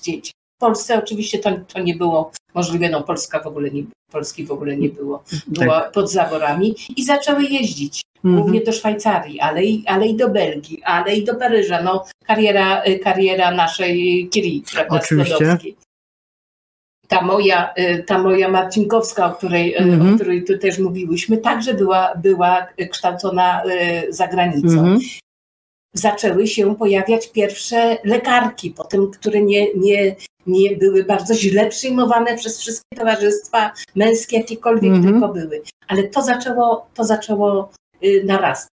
dzieci. 0.02 0.32
Polsce 0.62 1.00
oczywiście 1.00 1.40
to, 1.40 1.52
to 1.74 1.80
nie 1.80 1.96
było 1.96 2.32
możliwe, 2.54 2.90
no 2.90 3.04
Polska 3.04 3.40
w 3.40 3.48
ogóle 3.48 3.70
nie, 3.72 3.84
Polski 4.12 4.46
w 4.46 4.52
ogóle 4.52 4.78
nie 4.78 4.90
było, 4.90 5.24
była 5.48 5.82
tak. 5.82 5.92
pod 5.92 6.12
zaborami 6.12 6.76
i 6.96 7.04
zaczęły 7.04 7.44
jeździć. 7.44 8.02
Mhm. 8.24 8.42
Głównie 8.42 8.62
do 8.62 8.72
Szwajcarii, 8.72 9.40
ale 9.40 9.64
i, 9.64 9.84
ale 9.88 10.08
i 10.08 10.16
do 10.16 10.30
Belgii, 10.30 10.84
ale 10.84 11.16
i 11.16 11.26
do 11.26 11.36
Paryża. 11.36 11.82
No, 11.82 12.06
kariera, 12.26 12.84
kariera 13.04 13.52
naszej 13.52 14.30
Curie, 14.34 14.62
prawda, 14.74 14.96
Oczywiście. 14.96 15.58
Ta 17.08 17.22
moja, 17.22 17.74
ta 18.08 18.18
moja 18.18 18.50
Marcinkowska, 18.50 19.26
o 19.26 19.36
której, 19.36 19.76
mhm. 19.76 20.14
o 20.14 20.16
której 20.16 20.44
tu 20.44 20.58
też 20.58 20.80
mówiłyśmy, 20.80 21.38
także 21.38 21.74
była, 21.74 22.14
była 22.16 22.68
kształcona 22.92 23.62
za 24.10 24.28
granicą. 24.28 24.80
Mhm 24.80 25.00
zaczęły 25.94 26.48
się 26.48 26.76
pojawiać 26.76 27.32
pierwsze 27.32 27.98
lekarki, 28.04 28.72
potem, 28.72 29.12
które 29.12 29.42
nie, 29.42 29.74
nie, 29.74 30.16
nie 30.48 30.76
były 30.76 31.04
bardzo 31.04 31.34
źle 31.36 31.70
przyjmowane 31.70 32.38
przez 32.38 32.60
wszystkie 32.60 32.98
towarzystwa 32.98 33.72
męskie, 33.96 34.38
jakiekolwiek 34.38 34.92
mm 34.92 35.02
-hmm. 35.02 35.12
tylko 35.12 35.28
były. 35.28 35.62
Ale 35.88 36.04
to 36.04 36.22
zaczęło, 36.22 36.88
to 36.94 37.04
zaczęło 37.04 37.72
y, 38.04 38.24
narastać. 38.26 38.72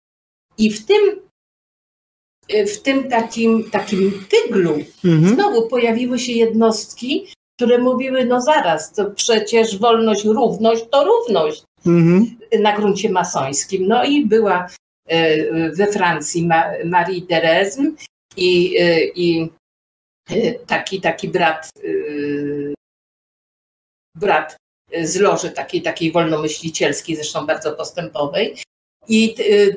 I 0.59 0.71
w 0.71 0.87
tym 0.87 1.21
y, 2.55 2.67
w 2.67 2.83
tym 2.83 3.09
takim, 3.09 3.71
takim 3.71 4.25
tyglu 4.29 4.75
Mhm. 5.05 5.35
znowu 5.35 5.69
pojawiły 5.69 6.19
się 6.19 6.33
jednostki, 6.33 7.27
które 7.57 7.79
mówiły, 7.79 8.25
no 8.25 8.41
zaraz, 8.41 8.93
to 8.93 9.11
przecież 9.11 9.79
wolność, 9.79 10.25
równość 10.25 10.85
to 10.91 11.05
równość 11.05 11.63
Mhm. 11.87 12.37
na 12.61 12.77
gruncie 12.77 13.11
masońskim. 13.11 13.89
No 13.89 14.05
i 14.05 14.27
była 14.27 14.67
we 15.77 15.87
Francji 15.93 16.47
Ma, 16.47 16.65
Marie 16.85 17.23
Therese 17.23 17.93
i, 18.37 18.77
e, 18.79 19.05
i 19.05 19.51
e, 20.31 20.53
taki, 20.53 21.01
taki 21.01 21.29
brat, 21.29 21.71
e, 21.85 22.75
brat 24.15 24.57
z 25.03 25.17
loży 25.17 25.51
takiej, 25.51 25.83
takiej 25.83 26.13
wolnomyślicielskiej, 26.13 27.17
zresztą 27.17 27.47
bardzo 27.47 27.73
postępowej. 27.73 28.57
I 29.09 29.35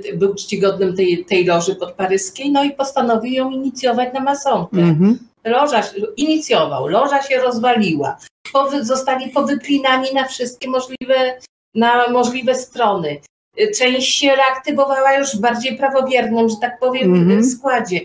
e, 0.08 0.14
był 0.14 0.36
czcigodnym 0.36 0.96
tej, 0.96 1.26
tej 1.26 1.46
loży 1.46 1.76
podparyskiej, 1.76 2.52
no 2.52 2.64
i 2.64 2.72
postanowił 2.72 3.34
ją 3.34 3.52
inicjować 3.52 4.14
na 4.14 4.20
masonkę. 4.20 4.78
Mhm. 4.78 5.20
Loża 5.46 5.84
inicjował, 6.18 6.88
loża 6.88 7.24
się 7.24 7.38
rozwaliła. 7.38 8.18
Powy, 8.54 8.86
zostali 8.86 9.30
powyplinani 9.30 10.14
na 10.14 10.28
wszystkie 10.28 10.70
możliwe, 10.70 11.40
na 11.76 12.08
możliwe 12.08 12.56
strony. 12.56 13.22
Część 13.78 14.16
się 14.20 14.36
reaktywowała 14.36 15.14
już 15.14 15.36
w 15.36 15.40
bardziej 15.40 15.78
prawowiernym, 15.78 16.50
że 16.50 16.56
tak 16.62 16.80
powiem, 16.80 17.14
Mhm. 17.14 17.40
y, 17.40 17.44
składzie. 17.44 18.00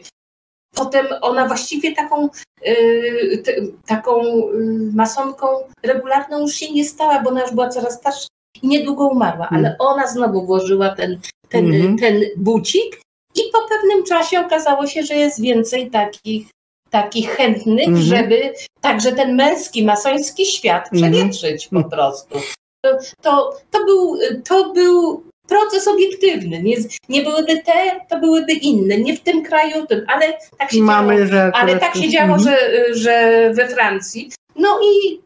Potem 0.74 1.06
ona 1.20 1.46
właściwie 1.48 1.92
taką, 1.92 2.28
y, 2.68 3.42
t, 3.44 3.52
taką 3.86 4.22
y, 4.24 4.90
masonką 4.94 5.46
regularną 5.82 6.40
już 6.40 6.54
się 6.54 6.72
nie 6.72 6.84
stała, 6.84 7.20
bo 7.22 7.30
ona 7.30 7.42
już 7.42 7.50
była 7.52 7.68
coraz 7.68 7.94
starsza 7.94 8.26
i 8.62 8.68
niedługo 8.68 9.06
umarła, 9.06 9.44
Mhm. 9.44 9.64
ale 9.64 9.76
ona 9.78 10.06
znowu 10.06 10.46
włożyła 10.46 10.88
ten, 10.94 11.20
ten, 11.48 11.66
Mhm. 11.74 11.98
ten 11.98 12.20
bucik 12.36 13.00
i 13.34 13.40
po 13.52 13.58
pewnym 13.68 14.04
czasie 14.04 14.40
okazało 14.40 14.86
się, 14.86 15.02
że 15.02 15.14
jest 15.14 15.40
więcej 15.40 15.90
takich 15.90 16.46
takich 16.90 17.30
chętnych, 17.30 17.88
Mhm. 17.88 18.04
żeby 18.06 18.54
także 18.80 19.12
ten 19.12 19.34
męski, 19.34 19.84
masoński 19.84 20.46
świat 20.46 20.88
Mhm. 20.92 21.12
przewietrzyć 21.12 21.68
po 21.68 21.84
prostu. 21.84 22.38
To, 22.84 22.98
to, 23.22 23.52
to, 23.70 23.84
był, 23.84 24.18
to 24.48 24.72
był 24.72 25.22
proces 25.48 25.88
obiektywny. 25.88 26.62
Nie, 26.62 26.76
nie 27.08 27.22
byłyby 27.22 27.58
te, 27.62 28.00
to 28.10 28.18
byłyby 28.20 28.52
inne. 28.52 28.98
Nie 28.98 29.16
w 29.16 29.20
tym 29.20 29.42
kraju, 29.44 29.86
tym, 29.86 30.04
ale 30.08 30.38
tak 30.58 30.70
się 30.70 30.76
działo. 30.76 30.86
Mamy, 30.86 31.26
że 31.26 31.50
Ale 31.54 31.78
tak 31.78 31.96
się 31.96 32.08
działo, 32.08 32.34
Mhm. 32.34 32.42
że, 32.42 32.58
że 32.94 33.50
we 33.54 33.68
Francji. 33.68 34.30
No 34.56 34.80
i 34.82 35.20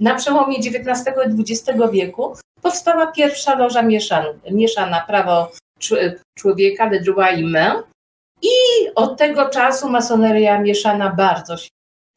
na 0.00 0.14
przełomie 0.14 0.56
XIX 0.58 1.16
i 1.38 1.52
XX 1.52 1.78
wieku 1.92 2.36
powstała 2.62 3.06
pierwsza 3.06 3.54
loża 3.58 3.82
mieszana, 3.82 4.28
mieszana 4.50 5.04
prawo 5.06 5.50
cz- 5.80 6.14
człowieka, 6.38 6.88
le 6.90 7.00
droit 7.00 7.40
humain. 7.40 7.82
I 8.42 8.48
od 8.94 9.18
tego 9.18 9.48
czasu 9.48 9.88
masoneria 9.90 10.60
mieszana 10.60 11.10
bardzo 11.16 11.56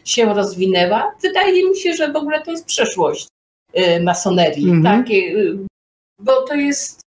się- 0.06 0.34
rozwinęła. 0.34 1.16
Wydaje 1.22 1.70
mi 1.70 1.78
się, 1.78 1.94
że 1.94 2.12
w 2.12 2.16
ogóle 2.16 2.42
to 2.42 2.52
jest 2.52 2.66
przyszłość 2.66 3.28
y, 3.78 4.04
masonerii. 4.04 4.70
Mhm. 4.70 5.04
Takie, 5.04 5.16
y, 5.16 5.58
bo 6.20 6.42
to 6.42 6.54
jest 6.56 7.02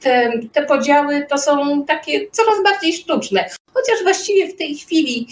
te, 0.00 0.32
te 0.52 0.66
podziały 0.66 1.26
to 1.28 1.38
są 1.38 1.84
takie 1.84 2.30
coraz 2.30 2.62
bardziej 2.64 2.92
sztuczne. 2.92 3.50
Chociaż 3.74 4.02
właściwie 4.02 4.48
w 4.48 4.56
tej 4.56 4.74
chwili 4.74 5.26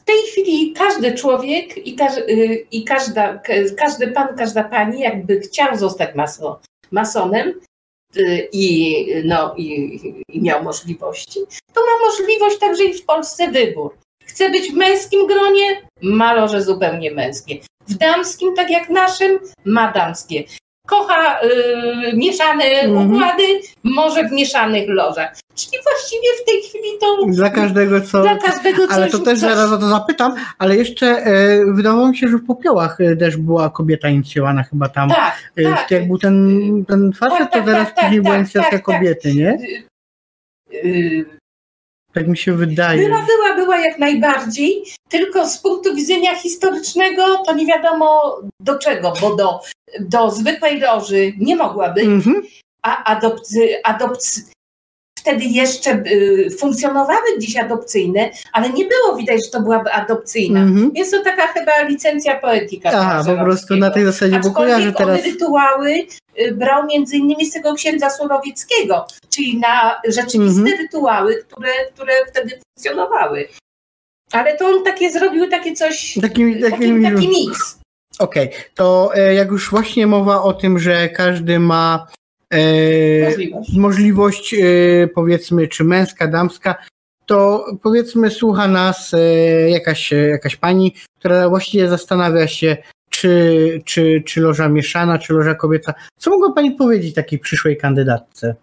w 0.00 0.04
tej 0.04 0.22
chwili 0.22 0.72
każdy 0.72 1.14
człowiek 1.14 1.86
i, 1.86 1.96
każ, 1.96 2.16
y, 2.18 2.66
i 2.70 2.84
każda, 2.84 3.38
ka- 3.38 3.52
każdy 3.76 4.08
pan, 4.08 4.36
każda 4.36 4.64
pani 4.64 5.00
jakby 5.00 5.40
chciał 5.40 5.76
zostać 5.76 6.14
maso, 6.14 6.60
masonem 6.90 7.60
y, 8.16 8.48
i, 8.52 9.04
no, 9.24 9.54
i, 9.56 10.00
i 10.28 10.42
miał 10.42 10.62
możliwości, 10.62 11.40
to 11.74 11.80
ma 11.80 12.06
możliwość 12.06 12.58
także 12.58 12.84
i 12.84 12.94
w 12.94 13.04
Polsce 13.04 13.50
wybór. 13.50 13.96
Chce 14.24 14.50
być 14.50 14.72
w 14.72 14.74
męskim 14.74 15.26
gronie, 15.26 15.82
ma 16.02 16.34
loże 16.34 16.62
zupełnie 16.62 17.10
męskie. 17.10 17.58
W 17.88 17.94
damskim, 17.94 18.54
tak 18.56 18.70
jak 18.70 18.88
naszym, 18.88 19.38
ma 19.64 19.92
damskie. 19.92 20.44
Kocha 20.88 21.40
y, 21.42 22.16
mieszane 22.16 22.64
Mhm. 22.64 23.12
układy, 23.12 23.42
może 23.84 24.28
w 24.28 24.32
mieszanych 24.32 24.88
lożach. 24.88 25.36
Czyli 25.54 25.82
właściwie 25.82 26.28
w 26.42 26.44
tej 26.44 26.62
chwili 26.62 26.98
to 27.00 27.26
Dla 27.26 27.50
każdego 27.50 28.00
co. 28.00 28.22
dla 28.22 28.36
każdego 28.36 28.86
coś. 28.86 28.96
Ale 28.96 29.10
to 29.10 29.18
też 29.18 29.40
coś- 29.40 29.50
zaraz 29.50 29.72
o 29.72 29.78
to 29.78 29.88
zapytam, 29.88 30.34
ale 30.58 30.76
jeszcze 30.76 31.06
e, 31.06 31.64
wydawało 31.74 32.08
mi 32.08 32.16
się, 32.16 32.28
że 32.28 32.36
w 32.36 32.46
popiołach 32.46 33.00
e, 33.00 33.16
też 33.16 33.36
była 33.36 33.70
kobieta 33.70 34.08
inicjowana 34.08 34.62
chyba 34.62 34.88
tam. 34.88 35.08
Tak, 35.10 35.36
E, 35.56 35.62
tak. 35.62 35.90
Jak 35.90 36.08
był 36.08 36.18
ten, 36.18 36.58
ten 36.88 37.12
facet, 37.12 37.38
Tak, 37.38 37.52
to 37.52 37.58
tak, 37.58 37.66
zaraz 37.66 37.86
tak, 37.86 37.94
tak, 37.96 38.04
później 38.04 38.20
była 38.22 38.34
tak, 38.34 38.40
inicjacja 38.40 38.70
tak, 38.70 38.86
tak. 38.86 38.96
kobiety, 38.96 39.34
nie? 39.34 39.58
Tak 42.12 42.28
mi 42.28 42.36
się 42.36 42.52
wydaje. 42.52 43.06
Była, 43.06 43.18
była, 43.26 43.56
była 43.64 43.78
jak 43.80 43.98
najbardziej, 43.98 44.84
tylko 45.08 45.48
z 45.48 45.58
punktu 45.58 45.94
widzenia 45.94 46.34
historycznego 46.36 47.22
to 47.46 47.54
nie 47.54 47.66
wiadomo 47.66 48.36
do 48.60 48.78
czego, 48.78 49.12
bo 49.20 49.36
do, 49.36 49.60
do 50.00 50.30
zwykłej 50.30 50.80
loży 50.80 51.32
nie 51.38 51.56
mogłaby, 51.56 52.00
Mhm. 52.00 52.42
a 52.82 53.04
adopcy, 53.04 53.68
adopcy, 53.84 54.42
wtedy 55.18 55.44
jeszcze 55.44 55.90
y, 56.06 56.50
funkcjonowały 56.60 57.26
gdzieś 57.38 57.56
adopcyjne, 57.56 58.30
ale 58.52 58.70
nie 58.70 58.84
było 58.84 59.16
widać, 59.16 59.44
że 59.44 59.50
to 59.50 59.60
byłaby 59.60 59.92
adopcyjna. 59.92 60.60
Mhm. 60.60 60.90
Jest 60.94 61.10
to 61.12 61.24
taka 61.24 61.46
chyba 61.46 61.82
licencja 61.82 62.40
poetyka. 62.40 62.90
Aha, 62.94 63.22
po 63.26 63.44
prostu 63.44 63.76
na 63.76 63.90
tej 63.90 64.04
zasadzie, 64.04 64.40
bo 64.40 64.50
kojarzę 64.50 64.92
teraz. 64.92 65.24
rytuały 65.24 65.96
brał 66.54 66.86
między 66.86 67.16
innymi 67.16 67.46
z 67.46 67.52
tego 67.52 67.74
księdza 67.74 68.10
Surowieckiego, 68.10 69.06
czyli 69.30 69.58
na 69.58 70.00
rzeczywiste 70.08 70.60
Mhm. 70.60 70.78
rytuały, 70.78 71.36
które, 71.36 71.70
które 71.94 72.12
wtedy 72.30 72.58
funkcjonowały. 72.66 73.48
Ale 74.32 74.56
to 74.56 74.66
on 74.66 74.84
takie 74.84 75.10
zrobił 75.10 75.50
takie 75.50 75.72
coś, 75.72 76.18
Taki, 76.22 76.60
taki, 76.60 76.70
taki, 76.70 77.02
taki 77.02 77.28
miks. 77.28 77.78
Okej, 78.18 78.50
to 78.74 79.10
e, 79.14 79.34
jak 79.34 79.48
już 79.48 79.70
właśnie 79.70 80.06
mowa 80.06 80.42
o 80.42 80.52
tym, 80.52 80.78
że 80.78 81.08
każdy 81.08 81.58
ma 81.58 82.06
e, 82.52 82.58
Możliwość. 83.30 83.72
możliwość, 83.76 84.54
e, 84.54 84.58
powiedzmy, 85.14 85.68
czy 85.68 85.84
męska, 85.84 86.26
damska, 86.28 86.74
to 87.26 87.66
powiedzmy 87.82 88.30
słucha 88.30 88.68
nas 88.68 89.14
e, 89.14 89.18
jakaś, 89.70 90.12
e, 90.12 90.16
jakaś 90.16 90.56
pani, 90.56 90.94
która 91.20 91.48
właściwie 91.48 91.88
zastanawia 91.88 92.48
się, 92.48 92.76
czy, 93.18 93.82
czy, 93.84 94.22
czy 94.26 94.40
loża 94.40 94.68
mieszana, 94.68 95.18
czy 95.18 95.32
loża 95.32 95.54
kobieca. 95.54 95.94
Co 96.18 96.30
mogła 96.30 96.52
pani 96.52 96.70
powiedzieć 96.72 97.14
takiej 97.14 97.38
przyszłej 97.38 97.76
kandydatce? 97.76 98.54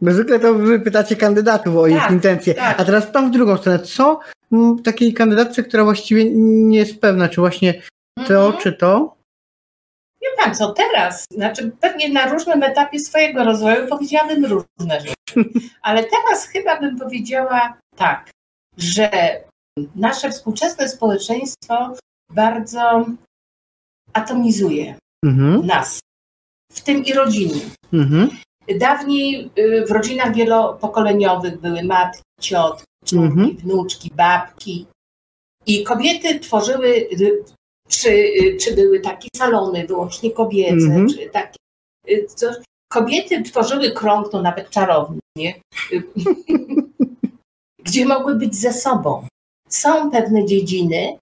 Bo 0.00 0.10
zwykle 0.10 0.40
to 0.40 0.54
wy 0.54 0.80
pytacie 0.80 1.16
kandydatów 1.16 1.76
o 1.76 1.86
ich 1.86 1.98
Tak, 1.98 2.10
intencje, 2.10 2.54
tak. 2.54 2.80
a 2.80 2.84
teraz 2.84 3.12
tam 3.12 3.28
w 3.28 3.32
drugą 3.32 3.56
stronę. 3.56 3.78
Co 3.78 4.20
mm, 4.52 4.82
takiej 4.82 5.14
kandydatce, 5.14 5.62
która 5.62 5.84
właściwie 5.84 6.24
nie 6.34 6.78
jest 6.78 7.00
pewna, 7.00 7.28
czy 7.28 7.40
właśnie 7.40 7.82
to, 8.28 8.46
Mhm. 8.46 8.62
czy 8.62 8.72
to? 8.72 9.16
Wie 10.22 10.28
pan 10.44 10.54
co, 10.54 10.72
teraz, 10.72 11.24
znaczy 11.32 11.70
pewnie 11.80 12.08
na 12.08 12.32
różnym 12.32 12.62
etapie 12.62 12.98
swojego 12.98 13.44
rozwoju 13.44 13.86
powiedziałabym 13.88 14.44
różne 14.44 15.00
rzeczy, 15.00 15.50
ale 15.82 16.04
teraz 16.04 16.48
chyba 16.48 16.80
bym 16.80 16.98
powiedziała 16.98 17.74
tak, 17.96 18.30
że 18.78 19.10
nasze 19.96 20.30
współczesne 20.30 20.88
społeczeństwo 20.88 21.94
bardzo 22.30 23.06
atomizuje 24.12 24.94
Mhm, 25.24 25.66
nas, 25.66 26.00
w 26.72 26.80
tym 26.80 27.04
i 27.04 27.12
rodziny. 27.12 27.60
mhm, 27.92 28.30
Dawniej 28.78 29.50
y, 29.58 29.84
w 29.88 29.90
rodzinach 29.90 30.34
wielopokoleniowych 30.34 31.60
były 31.60 31.82
matki, 31.82 32.22
ciotki, 32.40 32.84
córki, 33.04 33.26
Mhm. 33.26 33.56
wnuczki, 33.56 34.10
babki 34.16 34.86
i 35.66 35.84
kobiety 35.84 36.40
tworzyły, 36.40 36.88
y, 36.88 37.44
czy, 37.88 38.08
y, 38.10 38.56
czy 38.60 38.74
były 38.74 39.00
takie 39.00 39.28
salony 39.36 39.86
wyłącznie 39.86 40.30
kobiece, 40.30 40.86
Mhm. 40.86 41.08
czy 41.08 41.30
takie 41.30 41.56
y, 42.10 42.26
coś. 42.26 42.56
Kobiety 42.92 43.42
tworzyły 43.42 43.90
krąg, 43.90 44.28
to 44.28 44.42
nawet 44.42 44.70
czarowny? 44.70 45.20
Y, 45.92 46.02
gdzie 47.86 48.06
mogły 48.06 48.34
być 48.34 48.54
ze 48.54 48.72
sobą. 48.72 49.26
Są 49.68 50.10
pewne 50.10 50.46
dziedziny, 50.46 51.18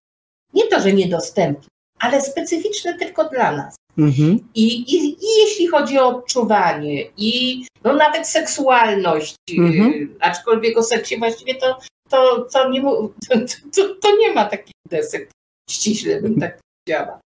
nie 0.54 0.66
to, 0.66 0.80
że 0.80 0.92
niedostępne, 0.92 1.68
ale 2.00 2.20
specyficzne 2.20 2.98
tylko 2.98 3.28
dla 3.28 3.52
nas. 3.56 3.76
mhm, 3.98 4.48
I, 4.54 4.64
i, 4.94 5.08
I 5.08 5.26
jeśli 5.44 5.66
chodzi 5.66 5.98
o 5.98 6.06
odczuwanie, 6.08 7.04
i 7.16 7.64
no 7.84 7.92
nawet 7.92 8.28
seksualność, 8.28 9.34
Mhm. 9.58 9.92
yy, 9.92 10.08
aczkolwiek 10.20 10.78
o 10.78 10.82
seksie 10.82 11.16
właściwie 11.18 11.54
to, 11.54 11.78
to, 12.10 12.46
to, 12.52 12.68
nie, 12.70 12.82
mu- 12.82 13.08
to, 13.76 13.94
to 14.00 14.16
nie 14.16 14.32
ma 14.32 14.44
takich 14.44 14.74
desek, 14.90 15.30
ściśle 15.70 16.22
bym 16.22 16.40
tak 16.40 16.58
powiedziała. 16.86 17.20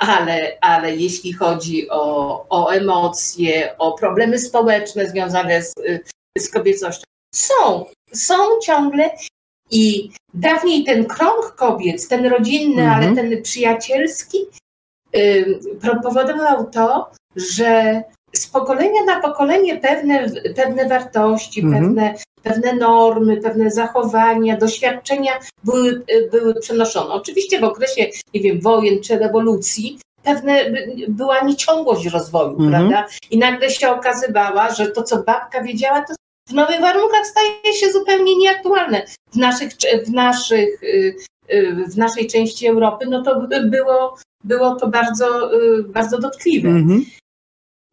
Ale, 0.00 0.58
ale 0.60 0.96
jeśli 0.96 1.32
chodzi 1.32 1.90
o, 1.90 2.46
o 2.48 2.70
emocje, 2.70 3.74
o 3.78 3.92
problemy 3.92 4.38
społeczne 4.38 5.08
związane 5.10 5.62
z, 5.62 5.74
y, 5.78 6.04
z 6.38 6.48
kobiecością, 6.50 7.04
są, 7.34 7.86
są 8.14 8.34
ciągle 8.62 9.10
i 9.70 10.10
dawniej 10.34 10.84
ten 10.84 11.04
krąg 11.04 11.54
kobiet, 11.56 12.08
ten 12.08 12.26
rodzinny, 12.26 12.82
Mhm. 12.82 13.02
ale 13.04 13.14
ten 13.16 13.42
przyjacielski, 13.42 14.38
powodował 16.02 16.70
to, 16.70 17.10
że 17.36 18.02
z 18.34 18.46
pokolenia 18.46 19.04
na 19.04 19.20
pokolenie 19.20 19.76
pewne, 19.76 20.26
pewne 20.56 20.88
wartości, 20.88 21.60
Mhm. 21.60 21.84
pewne, 21.84 22.14
pewne 22.42 22.72
normy, 22.72 23.36
pewne 23.36 23.70
zachowania, 23.70 24.56
doświadczenia 24.56 25.32
były, 25.64 26.02
były 26.32 26.54
przenoszone. 26.60 27.14
Oczywiście 27.14 27.60
w 27.60 27.64
okresie, 27.64 28.06
nie 28.34 28.40
wiem, 28.40 28.60
wojen 28.60 29.02
czy 29.02 29.18
rewolucji 29.18 29.98
pewne 30.22 30.64
była 31.08 31.40
nieciągłość 31.40 32.06
rozwoju, 32.06 32.50
Mhm. 32.50 32.70
prawda? 32.70 33.06
I 33.30 33.38
nagle 33.38 33.70
się 33.70 33.88
okazywała, 33.90 34.70
że 34.70 34.86
to, 34.86 35.02
co 35.02 35.22
babka 35.22 35.62
wiedziała, 35.62 36.00
to 36.00 36.14
w 36.48 36.52
nowych 36.52 36.80
warunkach 36.80 37.26
staje 37.26 37.74
się 37.74 37.92
zupełnie 37.92 38.36
nieaktualne. 38.36 39.06
W, 39.32 39.36
naszych, 39.36 39.72
w, 40.06 40.10
naszych, 40.10 40.82
y, 40.82 41.16
y, 41.52 41.84
w 41.88 41.96
naszej 41.96 42.26
części 42.26 42.66
Europy, 42.66 43.06
no 43.06 43.22
to 43.22 43.48
było, 43.64 44.16
było 44.44 44.74
to 44.74 44.88
bardzo, 44.88 45.54
y, 45.54 45.82
bardzo 45.82 46.18
dotkliwe. 46.18 46.68
Mhm. 46.68 47.04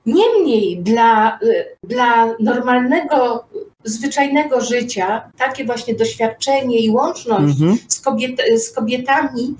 Niemniej 0.06 0.78
dla, 0.78 1.40
dla 1.84 2.36
normalnego, 2.40 3.46
zwyczajnego 3.84 4.62
życia 4.62 5.32
takie 5.38 5.66
właśnie 5.66 5.96
doświadczenie 5.96 6.80
i 6.80 6.90
łączność 6.90 7.62
Mhm. 7.62 7.78
z, 7.88 8.02
kobiet, 8.02 8.42
z 8.58 8.72
kobietami 8.72 9.56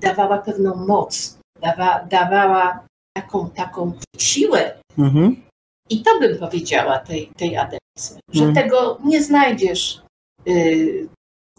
dawała 0.00 0.38
pewną 0.38 0.74
moc, 0.74 1.38
dawa, 1.62 2.04
dawała 2.10 2.84
taką, 3.16 3.50
taką 3.50 3.92
siłę. 4.18 4.74
Mhm. 4.98 5.42
I 5.90 6.02
to 6.02 6.18
bym 6.20 6.38
powiedziała 6.38 6.98
tej, 6.98 7.26
tej 7.36 7.56
adepce, 7.56 8.18
że 8.32 8.44
Mhm. 8.44 8.54
tego 8.54 8.98
nie 9.04 9.22
znajdziesz. 9.22 10.02
y, 10.48 11.08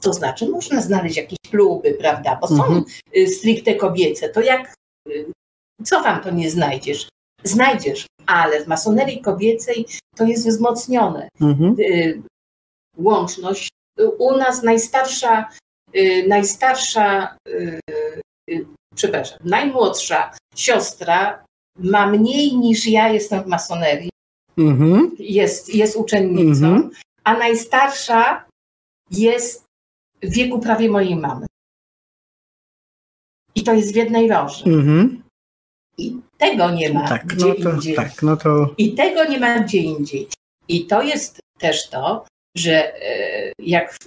to 0.01 0.13
znaczy, 0.13 0.49
można 0.49 0.82
znaleźć 0.82 1.17
jakieś 1.17 1.38
kluby, 1.51 1.93
prawda? 1.93 2.38
Bo 2.41 2.47
są 2.47 2.84
y, 3.17 3.28
stricte 3.28 3.76
kobiece. 3.76 4.30
To 4.30 4.41
jak, 4.41 4.74
y, 5.09 5.26
co 5.84 6.01
wam 6.03 6.21
to 6.24 6.32
nie 6.32 6.51
znajdziesz? 6.51 7.09
Znajdziesz, 7.43 8.05
ale 8.26 8.63
w 8.63 8.67
masonerii 8.67 9.21
kobiecej 9.21 9.86
to 10.15 10.24
jest 10.26 10.47
wzmocnione. 10.47 11.28
Y, 11.80 12.21
łączność. 12.97 13.69
U 14.17 14.38
nas 14.38 14.63
najstarsza, 14.63 15.49
najstarsza, 16.28 17.38
przepraszam, 18.95 19.39
najmłodsza 19.43 20.32
siostra 20.55 21.45
ma 21.80 22.07
mniej 22.07 22.57
niż 22.57 22.88
ja 22.88 23.09
jestem 23.09 23.43
w 23.43 23.47
masonerii, 23.47 24.09
Mhm. 24.58 25.16
jest, 25.20 25.76
jest 25.76 25.95
uczennicą, 25.95 26.66
Mhm. 26.66 26.89
a 27.24 27.38
najstarsza 27.38 28.45
jest 29.12 29.64
w 30.24 30.30
wieku 30.34 30.60
prawie 30.60 30.89
mojej 30.89 31.16
mamy. 31.16 31.45
I 33.56 33.64
to 33.64 33.74
jest 33.74 33.93
w 33.93 33.95
jednej 33.95 34.28
loży. 34.28 34.66
Mhm. 34.66 35.24
I 35.97 36.18
tego 36.38 36.72
nie 36.72 36.93
ma 36.93 37.08
Tak, 37.08 37.26
gdzie 37.26 37.45
no 37.47 37.56
to, 37.64 37.72
indziej. 37.76 37.95
tak, 37.95 38.22
no 38.24 38.38
to 38.38 38.74
I 38.78 38.93
tego 38.95 39.26
nie 39.26 39.39
ma 39.39 39.60
gdzie 39.60 39.78
indziej. 39.78 40.28
I 40.68 40.86
to 40.86 41.01
jest 41.01 41.39
też 41.60 41.89
to, 41.89 42.26
że 42.58 42.95
e, 43.01 43.51
jak 43.60 43.93
w, 43.93 43.97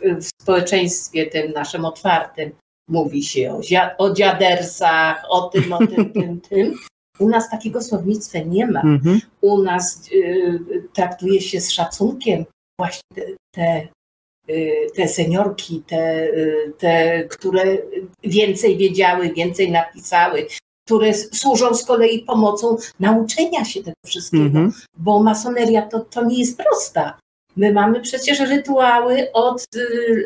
społeczeństwie 0.42 1.26
tym 1.26 1.52
naszym 1.52 1.84
otwartym 1.84 2.50
mówi 2.88 3.22
się 3.22 3.52
o, 3.52 3.60
o 3.98 4.14
dziadersach, 4.14 5.24
o 5.28 5.42
tym, 5.48 5.72
o 5.72 5.78
tym, 5.78 6.12
tym, 6.12 6.40
tym, 6.40 6.74
u 7.18 7.28
nas 7.28 7.50
takiego 7.50 7.82
słownictwa 7.82 8.38
nie 8.38 8.66
ma. 8.66 8.80
mhm. 8.80 9.20
U 9.40 9.62
nas 9.62 10.08
y, 10.12 10.88
traktuje 10.92 11.40
się 11.40 11.60
z 11.60 11.70
szacunkiem 11.70 12.44
właśnie 12.80 13.02
te, 13.14 13.22
te, 13.54 13.88
y, 14.50 14.86
te 14.96 15.08
seniorki, 15.08 15.82
te, 15.86 16.24
y, 16.24 16.72
te, 16.78 17.24
które 17.24 17.62
więcej 18.24 18.76
wiedziały, 18.76 19.32
więcej 19.32 19.70
napisały, 19.70 20.46
które 20.86 21.14
służą 21.14 21.74
z 21.74 21.84
kolei 21.84 22.22
pomocą 22.22 22.76
nauczenia 23.00 23.64
się 23.64 23.82
tego 23.82 23.96
wszystkiego 24.06 24.44
Mhm. 24.44 24.72
bo 24.98 25.22
masoneria 25.22 25.82
to, 25.82 26.00
to 26.00 26.24
nie 26.24 26.38
jest 26.38 26.58
prosta. 26.58 27.18
My 27.56 27.72
mamy 27.72 28.00
przecież 28.00 28.40
rytuały 28.40 29.32
od, 29.32 29.64
y, 29.76 29.80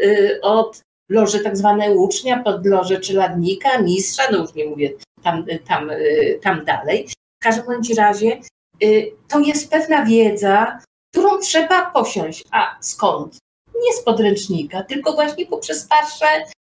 y, 0.04 0.40
od 0.42 0.80
loży 1.10 1.40
tak 1.40 1.56
zwane 1.56 1.90
ucznia, 1.92 2.42
pod 2.42 2.66
loże 2.66 3.00
czeladnika, 3.00 3.82
mistrza, 3.82 4.22
no 4.32 4.38
już 4.38 4.54
nie 4.54 4.66
mówię 4.66 4.92
tam, 5.22 5.44
tam, 5.68 5.90
y, 5.90 6.38
tam 6.42 6.64
dalej. 6.64 7.08
W 7.40 7.44
każdym 7.44 7.66
bądź 7.66 7.90
razie 7.94 8.40
y, 8.82 9.12
to 9.28 9.40
jest 9.40 9.70
pewna 9.70 10.04
wiedza, 10.04 10.78
którą 11.12 11.38
trzeba 11.38 11.90
posiąść. 11.90 12.44
A 12.50 12.76
skąd? 12.80 13.38
Nie 13.86 13.92
z 13.92 14.02
podręcznika, 14.02 14.82
tylko 14.82 15.12
właśnie 15.12 15.46
poprzez 15.46 15.80
starsze 15.80 16.26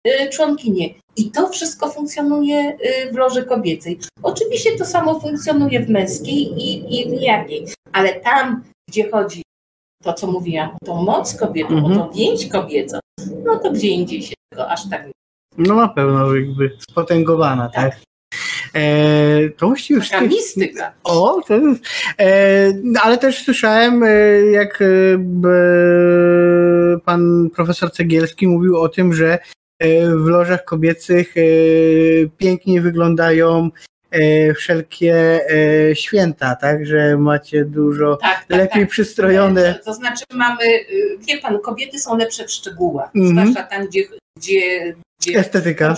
y, 0.06 0.28
członkinie. 0.30 0.94
I 1.16 1.30
to 1.30 1.48
wszystko 1.48 1.90
funkcjonuje 1.90 2.78
w 3.12 3.16
loży 3.16 3.44
kobiecej. 3.44 3.98
Oczywiście 4.22 4.78
to 4.78 4.84
samo 4.84 5.20
funkcjonuje 5.20 5.80
w 5.80 5.88
męskiej 5.90 6.36
i, 6.36 7.00
i 7.00 7.18
w 7.18 7.20
jakiej, 7.22 7.66
ale 7.92 8.20
tam, 8.20 8.64
gdzie 8.88 9.10
chodzi 9.10 9.42
to, 10.02 10.12
co 10.12 10.26
mówiłam, 10.26 10.70
o 10.82 10.86
tą 10.86 11.02
moc 11.02 11.34
kobietą, 11.36 11.74
Mhm. 11.74 11.92
o 11.92 12.06
tą 12.06 12.12
więź 12.12 12.48
kobiecą, 12.48 12.98
no 13.44 13.56
to 13.58 13.70
gdzie 13.70 13.88
indziej 13.88 14.22
się 14.22 14.34
tego 14.52 14.70
aż 14.70 14.88
tak 14.90 15.06
nie 15.06 15.12
No 15.58 15.74
na 15.74 15.88
pewno 15.88 16.34
jakby 16.34 16.76
spotęgowana, 16.90 17.68
tak? 17.68 17.90
Tak. 17.90 18.00
E, 18.74 19.48
to 19.56 19.66
właściwie 19.66 20.00
już 20.00 20.10
mistyka. 20.30 20.92
O, 21.04 21.40
to 21.48 21.56
jest, 21.56 21.84
e, 22.18 22.72
no, 22.82 23.00
ale 23.02 23.18
też 23.18 23.44
słyszałem, 23.44 24.02
e, 24.02 24.08
jak 24.52 24.82
e, 24.82 24.86
pan 27.04 27.50
profesor 27.54 27.92
Cegielski 27.92 28.48
mówił 28.48 28.76
o 28.80 28.88
tym, 28.88 29.14
że 29.14 29.38
e, 29.78 30.06
w 30.16 30.26
lożach 30.26 30.64
kobiecych 30.64 31.34
pięknie 32.38 32.80
wyglądają 32.80 33.70
wszelkie 34.56 35.40
święta, 35.94 36.56
tak? 36.56 36.86
Że 36.86 37.16
macie 37.18 37.64
dużo 37.64 38.16
Tak, 38.16 38.30
tak, 38.48 38.58
lepiej 38.58 38.82
tak. 38.82 38.90
przystrojone. 38.90 39.74
To, 39.74 39.84
to 39.84 39.94
znaczy 39.94 40.24
mamy, 40.34 40.64
wie 41.28 41.38
pan, 41.38 41.58
kobiety 41.58 41.98
są 41.98 42.16
lepsze 42.16 42.44
w 42.44 42.50
szczegółach, 42.50 43.10
Mhm. 43.16 43.48
zwłaszcza 43.48 43.70
tam, 43.70 43.86
gdzie, 43.86 44.00
gdzie, 44.38 44.94
gdzie 45.20 45.38
Estetyka. 45.38 45.96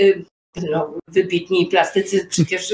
y, 0.00 0.24
no, 0.70 0.94
wybitni 1.08 1.66
plastycy 1.66 2.26
przecież 2.26 2.72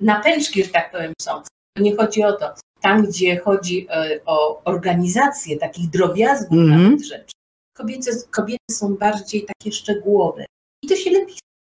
napęczki, 0.00 0.64
że 0.64 0.70
tak 0.70 0.92
powiem, 0.92 1.12
są. 1.20 1.30
To 1.76 1.82
nie 1.82 1.96
chodzi 1.96 2.24
o 2.24 2.32
to. 2.32 2.46
Tam, 2.80 3.06
gdzie 3.06 3.38
chodzi 3.38 3.86
y, 4.14 4.20
o 4.26 4.64
organizację 4.64 5.56
takich 5.56 5.90
drobiazgów 5.90 6.58
Mhm. 6.58 6.82
nawet 6.82 7.06
rzeczy, 7.06 7.32
kobiety, 7.76 8.10
kobiety 8.30 8.64
są 8.70 8.94
bardziej 8.96 9.46
takie 9.46 9.72
szczegółowe. 9.72 10.44
I 10.84 10.88
to 10.88 10.96
się 10.96 11.10
lepiej 11.10 11.36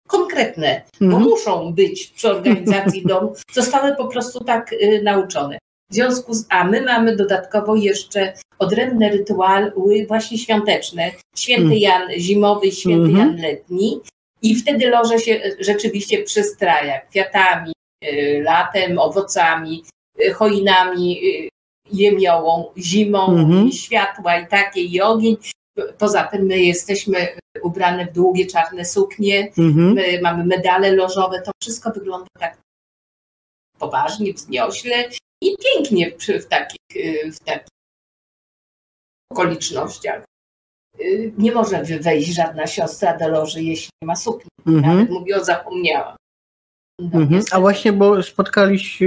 konkretne, 0.07 0.81
bo 1.01 1.05
Mhm. 1.05 1.23
muszą 1.23 1.73
być 1.73 2.07
przy 2.07 2.29
organizacji 2.29 3.05
domu, 3.05 3.33
zostały 3.53 3.95
po 3.95 4.07
prostu 4.07 4.43
tak 4.43 4.73
y, 4.73 5.01
nauczone. 5.03 5.57
W 5.91 5.93
związku 5.95 6.33
z, 6.33 6.45
a 6.49 6.63
my 6.63 6.81
mamy 6.81 7.15
dodatkowo 7.15 7.75
jeszcze 7.75 8.33
odrębne 8.59 9.09
rytuały 9.09 9.71
właśnie 10.07 10.37
świąteczne. 10.37 11.11
Święty 11.37 11.63
Mm. 11.63 11.77
Jan 11.77 12.01
zimowy 12.17 12.71
święty 12.71 13.09
Mhm. 13.09 13.17
Jan 13.27 13.35
letni. 13.41 13.99
I 14.41 14.55
wtedy 14.55 14.89
loże 14.89 15.19
się 15.19 15.31
y, 15.31 15.57
rzeczywiście 15.59 16.23
przystraja 16.23 16.99
kwiatami, 17.01 17.73
y, 18.05 18.41
latem, 18.43 18.99
owocami, 18.99 19.83
y, 20.25 20.33
choinami, 20.33 21.21
jemiołą, 21.91 22.71
zimą, 22.77 23.37
Mhm. 23.37 23.67
i 23.67 23.73
światła 23.73 24.39
i 24.39 24.47
takie, 24.47 24.81
i 24.81 25.01
ogień. 25.01 25.37
Poza 25.97 26.23
tym 26.23 26.45
my 26.45 26.59
jesteśmy 26.59 27.27
ubrane 27.63 28.05
w 28.05 28.13
długie 28.13 28.45
czarne 28.45 28.85
suknie, 28.85 29.51
Mhm. 29.57 29.93
my 29.93 30.19
mamy 30.21 30.45
medale 30.45 30.91
lożowe, 30.95 31.41
to 31.41 31.51
wszystko 31.61 31.91
wygląda 31.91 32.27
tak 32.39 32.57
poważnie, 33.79 34.33
wzniośle 34.33 35.09
i 35.43 35.55
pięknie 35.63 36.11
w, 36.41 36.45
takich, 36.45 36.79
w 37.33 37.39
takich 37.39 37.67
okolicznościach. 39.31 40.23
Y, 41.01 41.31
Nie 41.37 41.51
może 41.51 41.83
wejść 42.01 42.33
żadna 42.35 42.67
siostra 42.67 43.17
do 43.17 43.27
loży, 43.27 43.63
jeśli 43.63 43.89
nie 44.03 44.07
ma 44.07 44.15
sukni. 44.15 44.49
Mhm. 44.67 44.95
Nawet 44.97 45.09
mówię 45.11 45.35
o 45.37 45.43
zapomniałam. 45.43 46.15
No, 47.13 47.19
Mhm. 47.19 47.41
A 47.51 47.59
właśnie, 47.59 47.93
bo 47.93 48.23
spotkaliście, 48.23 49.05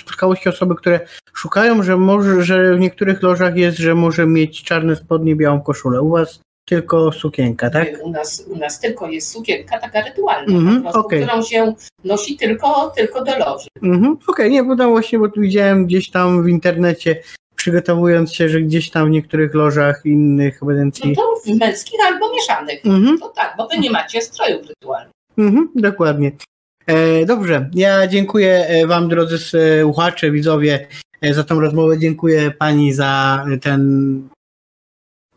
spotkało 0.00 0.36
się 0.36 0.50
osoby, 0.50 0.74
które 0.74 1.00
szukają, 1.34 1.82
że 1.82 1.96
może, 1.96 2.42
że 2.42 2.74
w 2.76 2.80
niektórych 2.80 3.22
lożach 3.22 3.56
jest, 3.56 3.78
że 3.78 3.94
może 3.94 4.26
mieć 4.26 4.62
czarne 4.64 4.96
spodnie, 4.96 5.36
białą 5.36 5.60
koszulę. 5.60 6.02
U 6.02 6.10
was 6.10 6.40
tylko 6.68 7.12
sukienka, 7.12 7.70
tak? 7.70 7.88
U, 8.02 8.10
nas, 8.10 8.44
u 8.48 8.56
nas 8.56 8.80
tylko 8.80 9.08
jest 9.10 9.30
sukienka 9.32 9.78
taka 9.78 10.02
rytualna, 10.02 10.56
Mhm, 10.58 10.82
prostu, 10.82 11.00
okej. 11.00 11.22
którą 11.26 11.42
się 11.42 11.74
nosi 12.04 12.36
tylko, 12.36 12.92
tylko 12.96 13.24
do 13.24 13.38
loży. 13.38 13.68
Mhm. 13.82 14.16
Okej, 14.26 14.50
nie, 14.50 14.64
bo 14.64 14.76
tam 14.76 14.90
właśnie, 14.90 15.18
bo 15.18 15.28
tu 15.28 15.40
widziałem 15.40 15.86
gdzieś 15.86 16.10
tam 16.10 16.42
w 16.42 16.48
internecie, 16.48 17.22
przygotowując 17.64 18.34
się, 18.34 18.48
że 18.48 18.60
gdzieś 18.60 18.90
tam 18.90 19.06
w 19.06 19.10
niektórych 19.10 19.54
lożach 19.54 20.00
innych 20.04 20.62
No 20.62 20.70
ewidencji. 20.70 21.16
to 21.16 21.22
w 21.44 21.58
męskich 21.58 22.00
albo 22.06 22.32
mieszanych. 22.32 22.86
Mhm. 22.86 23.18
To 23.18 23.28
tak, 23.28 23.54
bo 23.58 23.68
wy 23.68 23.78
nie 23.78 23.90
macie 23.90 24.22
strojów 24.22 24.66
rytualnych. 24.68 25.12
Mhm, 25.38 25.68
dokładnie. 25.74 26.32
E, 26.86 27.24
dobrze, 27.26 27.70
ja 27.74 28.06
dziękuję 28.06 28.66
e, 28.66 28.86
Wam, 28.86 29.08
drodzy 29.08 29.38
słuchacze, 29.38 30.30
widzowie, 30.30 30.86
e, 31.22 31.34
za 31.34 31.44
tą 31.44 31.60
rozmowę. 31.60 31.98
Dziękuję 31.98 32.50
Pani 32.50 32.92
za 32.92 33.44
ten 33.62 33.82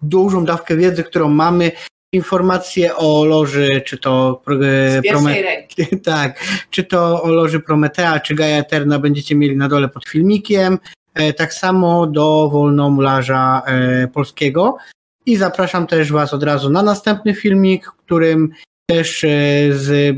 dużą 0.02 0.46
dawkę 0.46 0.78
wiedzy, 0.78 1.04
którą 1.04 1.30
mamy. 1.30 1.72
informacje 2.14 2.96
o 2.96 3.26
loży, 3.26 3.82
czy 3.86 3.98
to 3.98 4.42
ręki. 4.48 5.88
tak, 6.12 6.44
czy 6.70 6.84
to 6.84 7.24
o 7.24 7.32
loży 7.32 7.60
Prometea, 7.60 8.20
czy 8.20 8.36
Gaia 8.36 8.58
Eterna 8.58 9.00
będziecie 9.00 9.36
mieli 9.36 9.58
na 9.58 9.70
dole 9.70 9.90
pod 9.90 10.08
filmikiem. 10.08 10.80
E, 11.18 11.34
tak 11.34 11.54
samo 11.54 12.08
do 12.08 12.50
Wolnomularza 12.50 13.62
e, 13.66 14.08
Polskiego. 14.08 14.78
I 15.26 15.38
zapraszam 15.38 15.88
też 15.88 16.12
Was 16.12 16.34
od 16.34 16.44
razu 16.44 16.70
na 16.70 16.84
następny 16.84 17.34
filmik, 17.34 17.86
w 17.86 17.96
którym 17.96 18.50
też 18.90 19.24
e, 19.24 19.28
z 19.72 20.16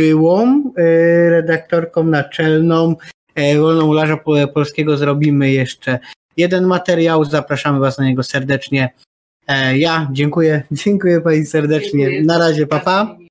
byłą 0.00 0.72
redaktorką 1.30 2.04
naczelną 2.04 2.96
Wolnomularza 3.58 4.16
Po- 4.16 4.48
Polskiego 4.54 4.96
zrobimy 4.96 5.50
jeszcze 5.52 5.98
jeden 6.36 6.66
materiał. 6.66 7.24
Zapraszamy 7.24 7.80
Was 7.80 7.98
na 7.98 8.04
niego 8.04 8.22
serdecznie. 8.22 8.94
Ja 9.74 10.08
dziękuję, 10.12 10.62
dziękuję 10.72 11.20
Pani 11.20 11.46
serdecznie. 11.46 12.04
Dziękuję. 12.04 12.22
Na 12.22 12.38
razie, 12.38 12.66
papa. 12.66 13.16
Miło. 13.18 13.29